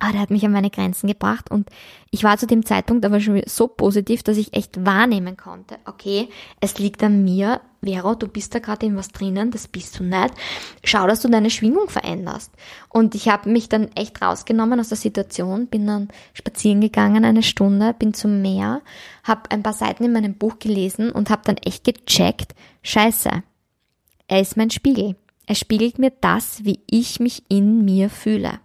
Ah, 0.00 0.12
der 0.12 0.20
hat 0.20 0.30
mich 0.30 0.44
an 0.44 0.52
meine 0.52 0.70
Grenzen 0.70 1.08
gebracht 1.08 1.50
und 1.50 1.68
ich 2.12 2.22
war 2.22 2.38
zu 2.38 2.46
dem 2.46 2.64
Zeitpunkt 2.64 3.04
aber 3.04 3.18
schon 3.18 3.42
so 3.46 3.66
positiv, 3.66 4.22
dass 4.22 4.36
ich 4.36 4.54
echt 4.54 4.86
wahrnehmen 4.86 5.36
konnte, 5.36 5.76
okay, 5.86 6.28
es 6.60 6.78
liegt 6.78 7.02
an 7.02 7.24
mir, 7.24 7.60
Vero, 7.82 8.14
du 8.14 8.28
bist 8.28 8.54
da 8.54 8.60
gerade 8.60 8.86
in 8.86 8.96
was 8.96 9.08
drinnen, 9.08 9.50
das 9.50 9.66
bist 9.66 9.98
du 9.98 10.04
nicht. 10.04 10.34
Schau, 10.84 11.08
dass 11.08 11.20
du 11.20 11.28
deine 11.28 11.50
Schwingung 11.50 11.88
veränderst. 11.88 12.52
Und 12.88 13.16
ich 13.16 13.28
habe 13.28 13.50
mich 13.50 13.68
dann 13.68 13.90
echt 13.96 14.22
rausgenommen 14.22 14.78
aus 14.78 14.88
der 14.88 14.98
Situation, 14.98 15.66
bin 15.66 15.88
dann 15.88 16.08
spazieren 16.32 16.80
gegangen 16.80 17.24
eine 17.24 17.42
Stunde, 17.42 17.92
bin 17.92 18.14
zum 18.14 18.40
Meer, 18.40 18.82
habe 19.24 19.50
ein 19.50 19.64
paar 19.64 19.72
Seiten 19.72 20.04
in 20.04 20.12
meinem 20.12 20.34
Buch 20.34 20.60
gelesen 20.60 21.10
und 21.10 21.28
habe 21.28 21.42
dann 21.44 21.56
echt 21.56 21.82
gecheckt, 21.82 22.54
scheiße, 22.82 23.42
er 24.28 24.40
ist 24.40 24.56
mein 24.56 24.70
Spiegel. 24.70 25.16
Er 25.48 25.54
spiegelt 25.54 25.98
mir 25.98 26.12
das, 26.20 26.62
wie 26.66 26.80
ich 26.86 27.20
mich 27.20 27.42
in 27.48 27.82
mir 27.82 28.10
fühle. 28.10 28.60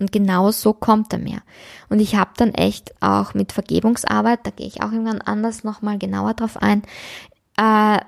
Und 0.00 0.10
genau 0.10 0.50
so 0.50 0.72
kommt 0.72 1.12
er 1.12 1.20
mir. 1.20 1.40
Und 1.88 2.00
ich 2.00 2.16
habe 2.16 2.32
dann 2.36 2.52
echt 2.52 3.00
auch 3.00 3.32
mit 3.32 3.52
Vergebungsarbeit, 3.52 4.40
da 4.42 4.50
gehe 4.50 4.66
ich 4.66 4.82
auch 4.82 4.90
irgendwann 4.90 5.22
anders 5.22 5.62
nochmal 5.62 5.98
genauer 5.98 6.34
drauf 6.34 6.56
ein, 6.56 6.82
äh, 7.56 8.00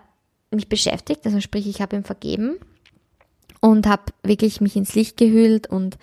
mich 0.51 0.69
beschäftigt. 0.69 1.25
Also 1.25 1.41
sprich, 1.41 1.69
ich 1.69 1.81
habe 1.81 1.95
ihm 1.95 2.03
vergeben 2.03 2.59
und 3.61 3.87
habe 3.87 4.13
wirklich 4.25 4.61
mich 4.61 4.75
ins 4.75 4.97
Licht 4.97 5.17
gehüllt 5.17 5.69
und 5.69 5.97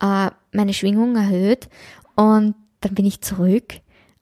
äh, 0.00 0.30
meine 0.52 0.72
Schwingung 0.72 1.16
erhöht. 1.16 1.68
Und 2.16 2.54
dann 2.80 2.94
bin 2.94 3.04
ich 3.04 3.20
zurück 3.20 3.74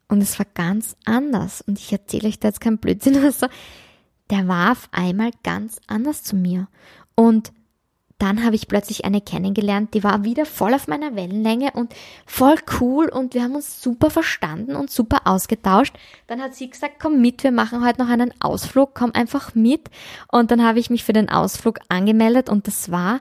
und 0.08 0.20
es 0.20 0.36
war 0.40 0.46
ganz 0.52 0.96
anders. 1.04 1.60
Und 1.60 1.78
ich 1.78 1.92
erzähle 1.92 2.26
euch 2.26 2.40
da 2.40 2.48
jetzt 2.48 2.60
keinen 2.60 2.78
Blödsinn 2.78 3.16
oder 3.16 3.30
so. 3.30 3.46
Der 4.30 4.48
war 4.48 4.72
auf 4.72 4.88
einmal 4.90 5.30
ganz 5.44 5.78
anders 5.86 6.24
zu 6.24 6.34
mir. 6.34 6.66
Und 7.16 7.52
dann 8.18 8.44
habe 8.44 8.56
ich 8.56 8.66
plötzlich 8.66 9.04
eine 9.04 9.20
kennengelernt, 9.20 9.92
die 9.92 10.02
war 10.02 10.24
wieder 10.24 10.46
voll 10.46 10.72
auf 10.72 10.88
meiner 10.88 11.16
Wellenlänge 11.16 11.72
und 11.72 11.94
voll 12.24 12.56
cool 12.80 13.08
und 13.08 13.34
wir 13.34 13.42
haben 13.42 13.54
uns 13.54 13.82
super 13.82 14.08
verstanden 14.08 14.74
und 14.74 14.90
super 14.90 15.22
ausgetauscht. 15.26 15.94
Dann 16.26 16.40
hat 16.40 16.54
sie 16.54 16.70
gesagt, 16.70 16.94
komm 16.98 17.20
mit, 17.20 17.42
wir 17.44 17.52
machen 17.52 17.84
heute 17.84 18.02
noch 18.02 18.08
einen 18.08 18.32
Ausflug, 18.40 18.94
komm 18.94 19.12
einfach 19.12 19.54
mit. 19.54 19.90
Und 20.32 20.50
dann 20.50 20.64
habe 20.64 20.78
ich 20.78 20.88
mich 20.88 21.04
für 21.04 21.12
den 21.12 21.28
Ausflug 21.28 21.78
angemeldet 21.88 22.48
und 22.48 22.66
das 22.66 22.90
war 22.90 23.20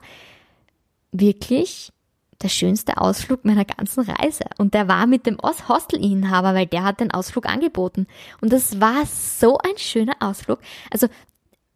wirklich 1.12 1.92
der 2.42 2.48
schönste 2.48 2.96
Ausflug 2.98 3.44
meiner 3.44 3.64
ganzen 3.66 4.04
Reise. 4.04 4.44
Und 4.56 4.72
der 4.72 4.88
war 4.88 5.06
mit 5.06 5.26
dem 5.26 5.38
Hostelinhaber, 5.42 6.54
weil 6.54 6.66
der 6.66 6.84
hat 6.84 7.00
den 7.00 7.10
Ausflug 7.10 7.46
angeboten. 7.46 8.06
Und 8.40 8.52
das 8.52 8.80
war 8.80 9.04
so 9.06 9.58
ein 9.58 9.76
schöner 9.76 10.16
Ausflug. 10.20 10.60
Also 10.90 11.08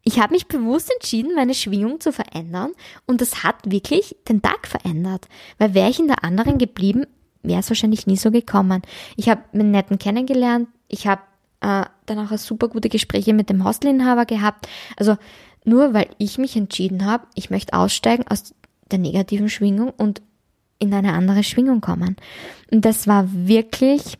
ich 0.03 0.19
habe 0.19 0.33
mich 0.33 0.47
bewusst 0.47 0.91
entschieden, 0.91 1.35
meine 1.35 1.53
Schwingung 1.53 1.99
zu 1.99 2.11
verändern 2.11 2.71
und 3.05 3.21
das 3.21 3.43
hat 3.43 3.55
wirklich 3.65 4.15
den 4.27 4.41
Tag 4.41 4.67
verändert. 4.67 5.27
Weil 5.57 5.73
wäre 5.73 5.89
ich 5.89 5.99
in 5.99 6.07
der 6.07 6.23
anderen 6.23 6.57
geblieben, 6.57 7.05
wäre 7.43 7.59
es 7.59 7.69
wahrscheinlich 7.69 8.07
nie 8.07 8.17
so 8.17 8.31
gekommen. 8.31 8.81
Ich 9.15 9.29
habe 9.29 9.41
einen 9.53 9.71
netten 9.71 9.99
kennengelernt, 9.99 10.69
ich 10.87 11.07
habe 11.07 11.21
äh, 11.61 11.85
dann 12.05 12.19
auch 12.19 12.35
super 12.37 12.67
gute 12.67 12.89
Gespräche 12.89 13.33
mit 13.33 13.49
dem 13.49 13.63
Hostelinhaber 13.63 14.25
gehabt. 14.25 14.67
Also 14.97 15.17
nur 15.63 15.93
weil 15.93 16.09
ich 16.17 16.37
mich 16.37 16.55
entschieden 16.55 17.05
habe, 17.05 17.27
ich 17.35 17.49
möchte 17.49 17.73
aussteigen 17.73 18.25
aus 18.27 18.55
der 18.89 18.99
negativen 18.99 19.49
Schwingung 19.49 19.91
und 19.91 20.21
in 20.79 20.93
eine 20.93 21.13
andere 21.13 21.43
Schwingung 21.43 21.79
kommen. 21.79 22.15
Und 22.71 22.83
das 22.83 23.07
war 23.07 23.27
wirklich 23.31 24.17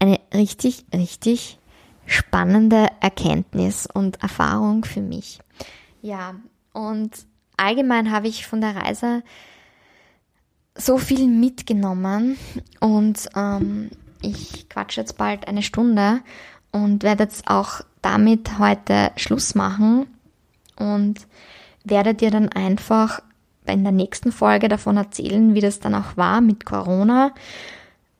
eine 0.00 0.18
richtig, 0.34 0.84
richtig 0.92 1.58
spannende 2.06 2.88
Erkenntnis 3.00 3.86
und 3.92 4.22
Erfahrung 4.22 4.84
für 4.84 5.00
mich. 5.00 5.40
Ja, 6.02 6.34
und 6.72 7.10
allgemein 7.56 8.10
habe 8.10 8.28
ich 8.28 8.46
von 8.46 8.60
der 8.60 8.76
Reise 8.76 9.22
so 10.76 10.98
viel 10.98 11.26
mitgenommen 11.26 12.36
und 12.80 13.28
ähm, 13.34 13.90
ich 14.22 14.68
quatsche 14.68 15.00
jetzt 15.00 15.16
bald 15.16 15.48
eine 15.48 15.62
Stunde 15.62 16.20
und 16.70 17.02
werde 17.02 17.24
jetzt 17.24 17.48
auch 17.48 17.80
damit 18.02 18.58
heute 18.58 19.10
Schluss 19.16 19.54
machen 19.54 20.06
und 20.76 21.26
werde 21.84 22.14
dir 22.14 22.30
dann 22.30 22.50
einfach 22.50 23.20
in 23.66 23.82
der 23.82 23.92
nächsten 23.92 24.32
Folge 24.32 24.68
davon 24.68 24.96
erzählen, 24.96 25.54
wie 25.54 25.60
das 25.60 25.80
dann 25.80 25.94
auch 25.94 26.16
war 26.16 26.40
mit 26.40 26.64
Corona 26.66 27.32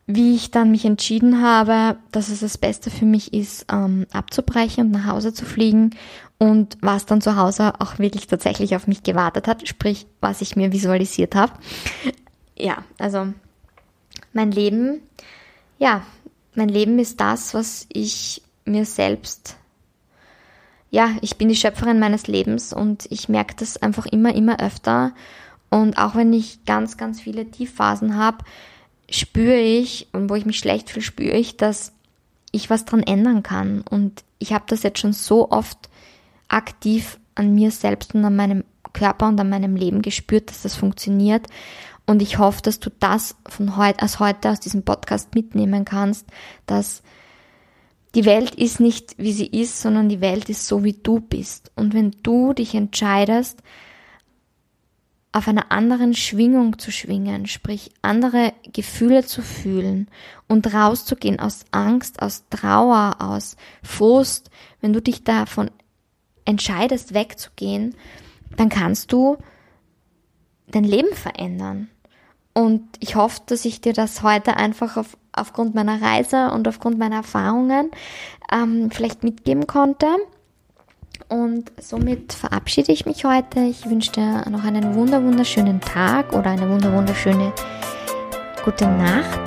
wie 0.07 0.37
ich 0.37 0.53
dann 0.53 0.71
mich 0.71 0.85
entschieden 0.85 1.43
habe, 1.43 1.99
dass 2.13 2.29
es 2.29 2.41
das 2.41 2.59
Beste 2.59 2.91
für 2.91 3.05
mich 3.05 3.33
ist, 3.33 3.67
ähm, 3.73 4.07
abzubrechen 4.13 4.87
und 4.87 4.91
nach 4.93 5.07
Hause 5.07 5.33
zu 5.33 5.45
fliegen 5.45 5.91
und 6.39 6.79
was 6.81 7.07
dann 7.07 7.21
zu 7.21 7.37
Hause 7.37 7.75
auch 7.81 7.99
wirklich 7.99 8.27
tatsächlich 8.27 8.77
auf 8.77 8.87
mich 8.87 9.03
gewartet 9.03 9.49
hat, 9.49 9.67
sprich, 9.67 10.07
was 10.21 10.43
ich 10.43 10.55
mir 10.55 10.73
visualisiert 10.73 11.35
habe. 11.35 11.53
Ja, 12.57 12.85
also 12.99 13.27
mein 14.33 14.53
Leben, 14.53 15.01
ja, 15.79 16.03
mein 16.55 16.69
Leben 16.69 16.99
ist 16.99 17.21
das, 17.21 17.53
was 17.53 17.87
ich 17.93 18.43
mir 18.65 18.85
selbst, 18.85 19.57
ja, 20.91 21.11
ich 21.21 21.37
bin 21.37 21.49
die 21.49 21.57
Schöpferin 21.57 21.99
meines 21.99 22.27
Lebens 22.27 22.73
und 22.73 23.07
ich 23.11 23.29
merke 23.29 23.55
das 23.57 23.77
einfach 23.77 24.07
immer, 24.07 24.35
immer 24.35 24.61
öfter. 24.61 25.13
Und 25.69 25.99
auch 25.99 26.15
wenn 26.15 26.33
ich 26.33 26.65
ganz, 26.65 26.97
ganz 26.97 27.21
viele 27.21 27.51
Tiefphasen 27.51 28.17
habe, 28.17 28.39
spüre 29.11 29.59
ich 29.59 30.09
und 30.13 30.31
wo 30.31 30.35
ich 30.35 30.47
mich 30.47 30.59
schlecht 30.59 30.91
fühle, 30.91 31.05
spüre 31.05 31.37
ich, 31.37 31.57
dass 31.57 31.93
ich 32.53 32.71
was 32.71 32.85
dran 32.85 33.03
ändern 33.03 33.43
kann. 33.43 33.83
Und 33.83 34.25
ich 34.39 34.53
habe 34.53 34.65
das 34.69 34.83
jetzt 34.83 34.99
schon 34.99 35.13
so 35.13 35.51
oft 35.51 35.79
aktiv 36.49 37.19
an 37.35 37.55
mir 37.55 37.71
selbst 37.71 38.15
und 38.15 38.25
an 38.25 38.37
meinem 38.37 38.65
Körper 38.93 39.29
und 39.29 39.39
an 39.39 39.51
meinem 39.51 39.77
Leben 39.77 40.03
gespürt, 40.03 40.51
dass 40.51 40.63
das 40.63 40.75
funktioniert. 40.75 41.47
Und 42.07 42.23
ich 42.23 42.39
hoffe, 42.39 42.63
dass 42.63 42.81
du 42.81 42.91
das 42.99 43.37
von 43.49 43.77
heute, 43.77 44.01
als 44.01 44.21
heute 44.21 44.51
aus 44.51 44.61
diesem 44.61 44.85
Podcast 44.85 45.35
mitnehmen 45.35 45.85
kannst, 45.85 46.27
dass 46.67 47.03
die 48.15 48.25
Welt 48.25 48.55
ist 48.55 48.81
nicht, 48.81 49.15
wie 49.19 49.33
sie 49.33 49.47
ist, 49.47 49.83
sondern 49.83 50.09
die 50.09 50.21
Welt 50.21 50.49
ist 50.49 50.67
so, 50.67 50.85
wie 50.85 50.95
du 50.95 51.21
bist. 51.21 51.71
Und 51.75 51.93
wenn 51.93 52.13
du 52.23 52.55
dich 52.55 52.75
entscheidest, 52.75 53.61
auf 55.37 55.49
einer 55.49 55.71
anderen 55.71 56.15
Schwingung 56.15 56.79
zu 56.79 56.91
schwingen, 56.91 57.47
sprich 57.47 57.91
andere 58.01 58.55
Gefühle 58.73 59.23
zu 59.27 59.43
fühlen 59.43 60.09
und 60.49 60.73
rauszugehen 60.73 61.41
aus 61.41 61.67
Angst, 61.73 62.23
aus 62.23 62.45
Trauer, 62.49 63.17
aus 63.19 63.57
Frust, 63.83 64.51
wenn 64.81 64.95
du 64.95 65.03
dich 65.03 65.25
davon 65.25 65.71
entscheidest, 66.47 67.13
wegzugehen, 67.13 67.95
dann 68.57 68.71
kannst 68.71 69.13
du 69.13 69.37
dein 70.69 70.85
Leben 70.85 71.15
verändern. 71.15 71.91
Und 72.55 72.83
ich 73.01 73.15
hoffe, 73.15 73.43
dass 73.45 73.67
ich 73.67 73.83
dir 73.83 73.93
das 73.93 74.23
heute 74.23 74.57
einfach 74.57 74.97
auf, 74.97 75.19
aufgrund 75.33 75.75
meiner 75.75 76.01
Reise 76.01 76.51
und 76.53 76.67
aufgrund 76.67 76.99
meiner 76.99 77.17
Erfahrungen 77.17 77.91
ähm, 78.51 78.91
vielleicht 78.91 79.23
mitgeben 79.23 79.67
konnte. 79.67 80.07
Und 81.29 81.73
somit 81.81 82.33
verabschiede 82.33 82.93
ich 82.93 83.05
mich 83.05 83.25
heute. 83.25 83.61
Ich 83.61 83.89
wünsche 83.89 84.13
dir 84.13 84.49
noch 84.49 84.65
einen 84.65 84.95
wunder 84.95 85.23
wunderschönen 85.23 85.81
Tag 85.81 86.33
oder 86.33 86.51
eine 86.51 86.69
wunder 86.69 86.93
wunderschöne 86.93 87.53
gute 88.65 88.87
Nacht. 88.87 89.41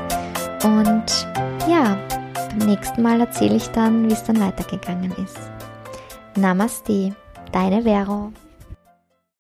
Und 0.64 1.28
ja, 1.70 1.98
beim 2.50 2.68
nächsten 2.68 3.02
Mal 3.02 3.22
erzähle 3.22 3.56
ich 3.56 3.68
dann, 3.70 4.10
wie 4.10 4.14
es 4.14 4.24
dann 4.24 4.40
weitergegangen 4.40 5.12
ist. 5.24 5.40
Namaste, 6.36 7.16
deine 7.52 7.84
Vero. 7.84 8.34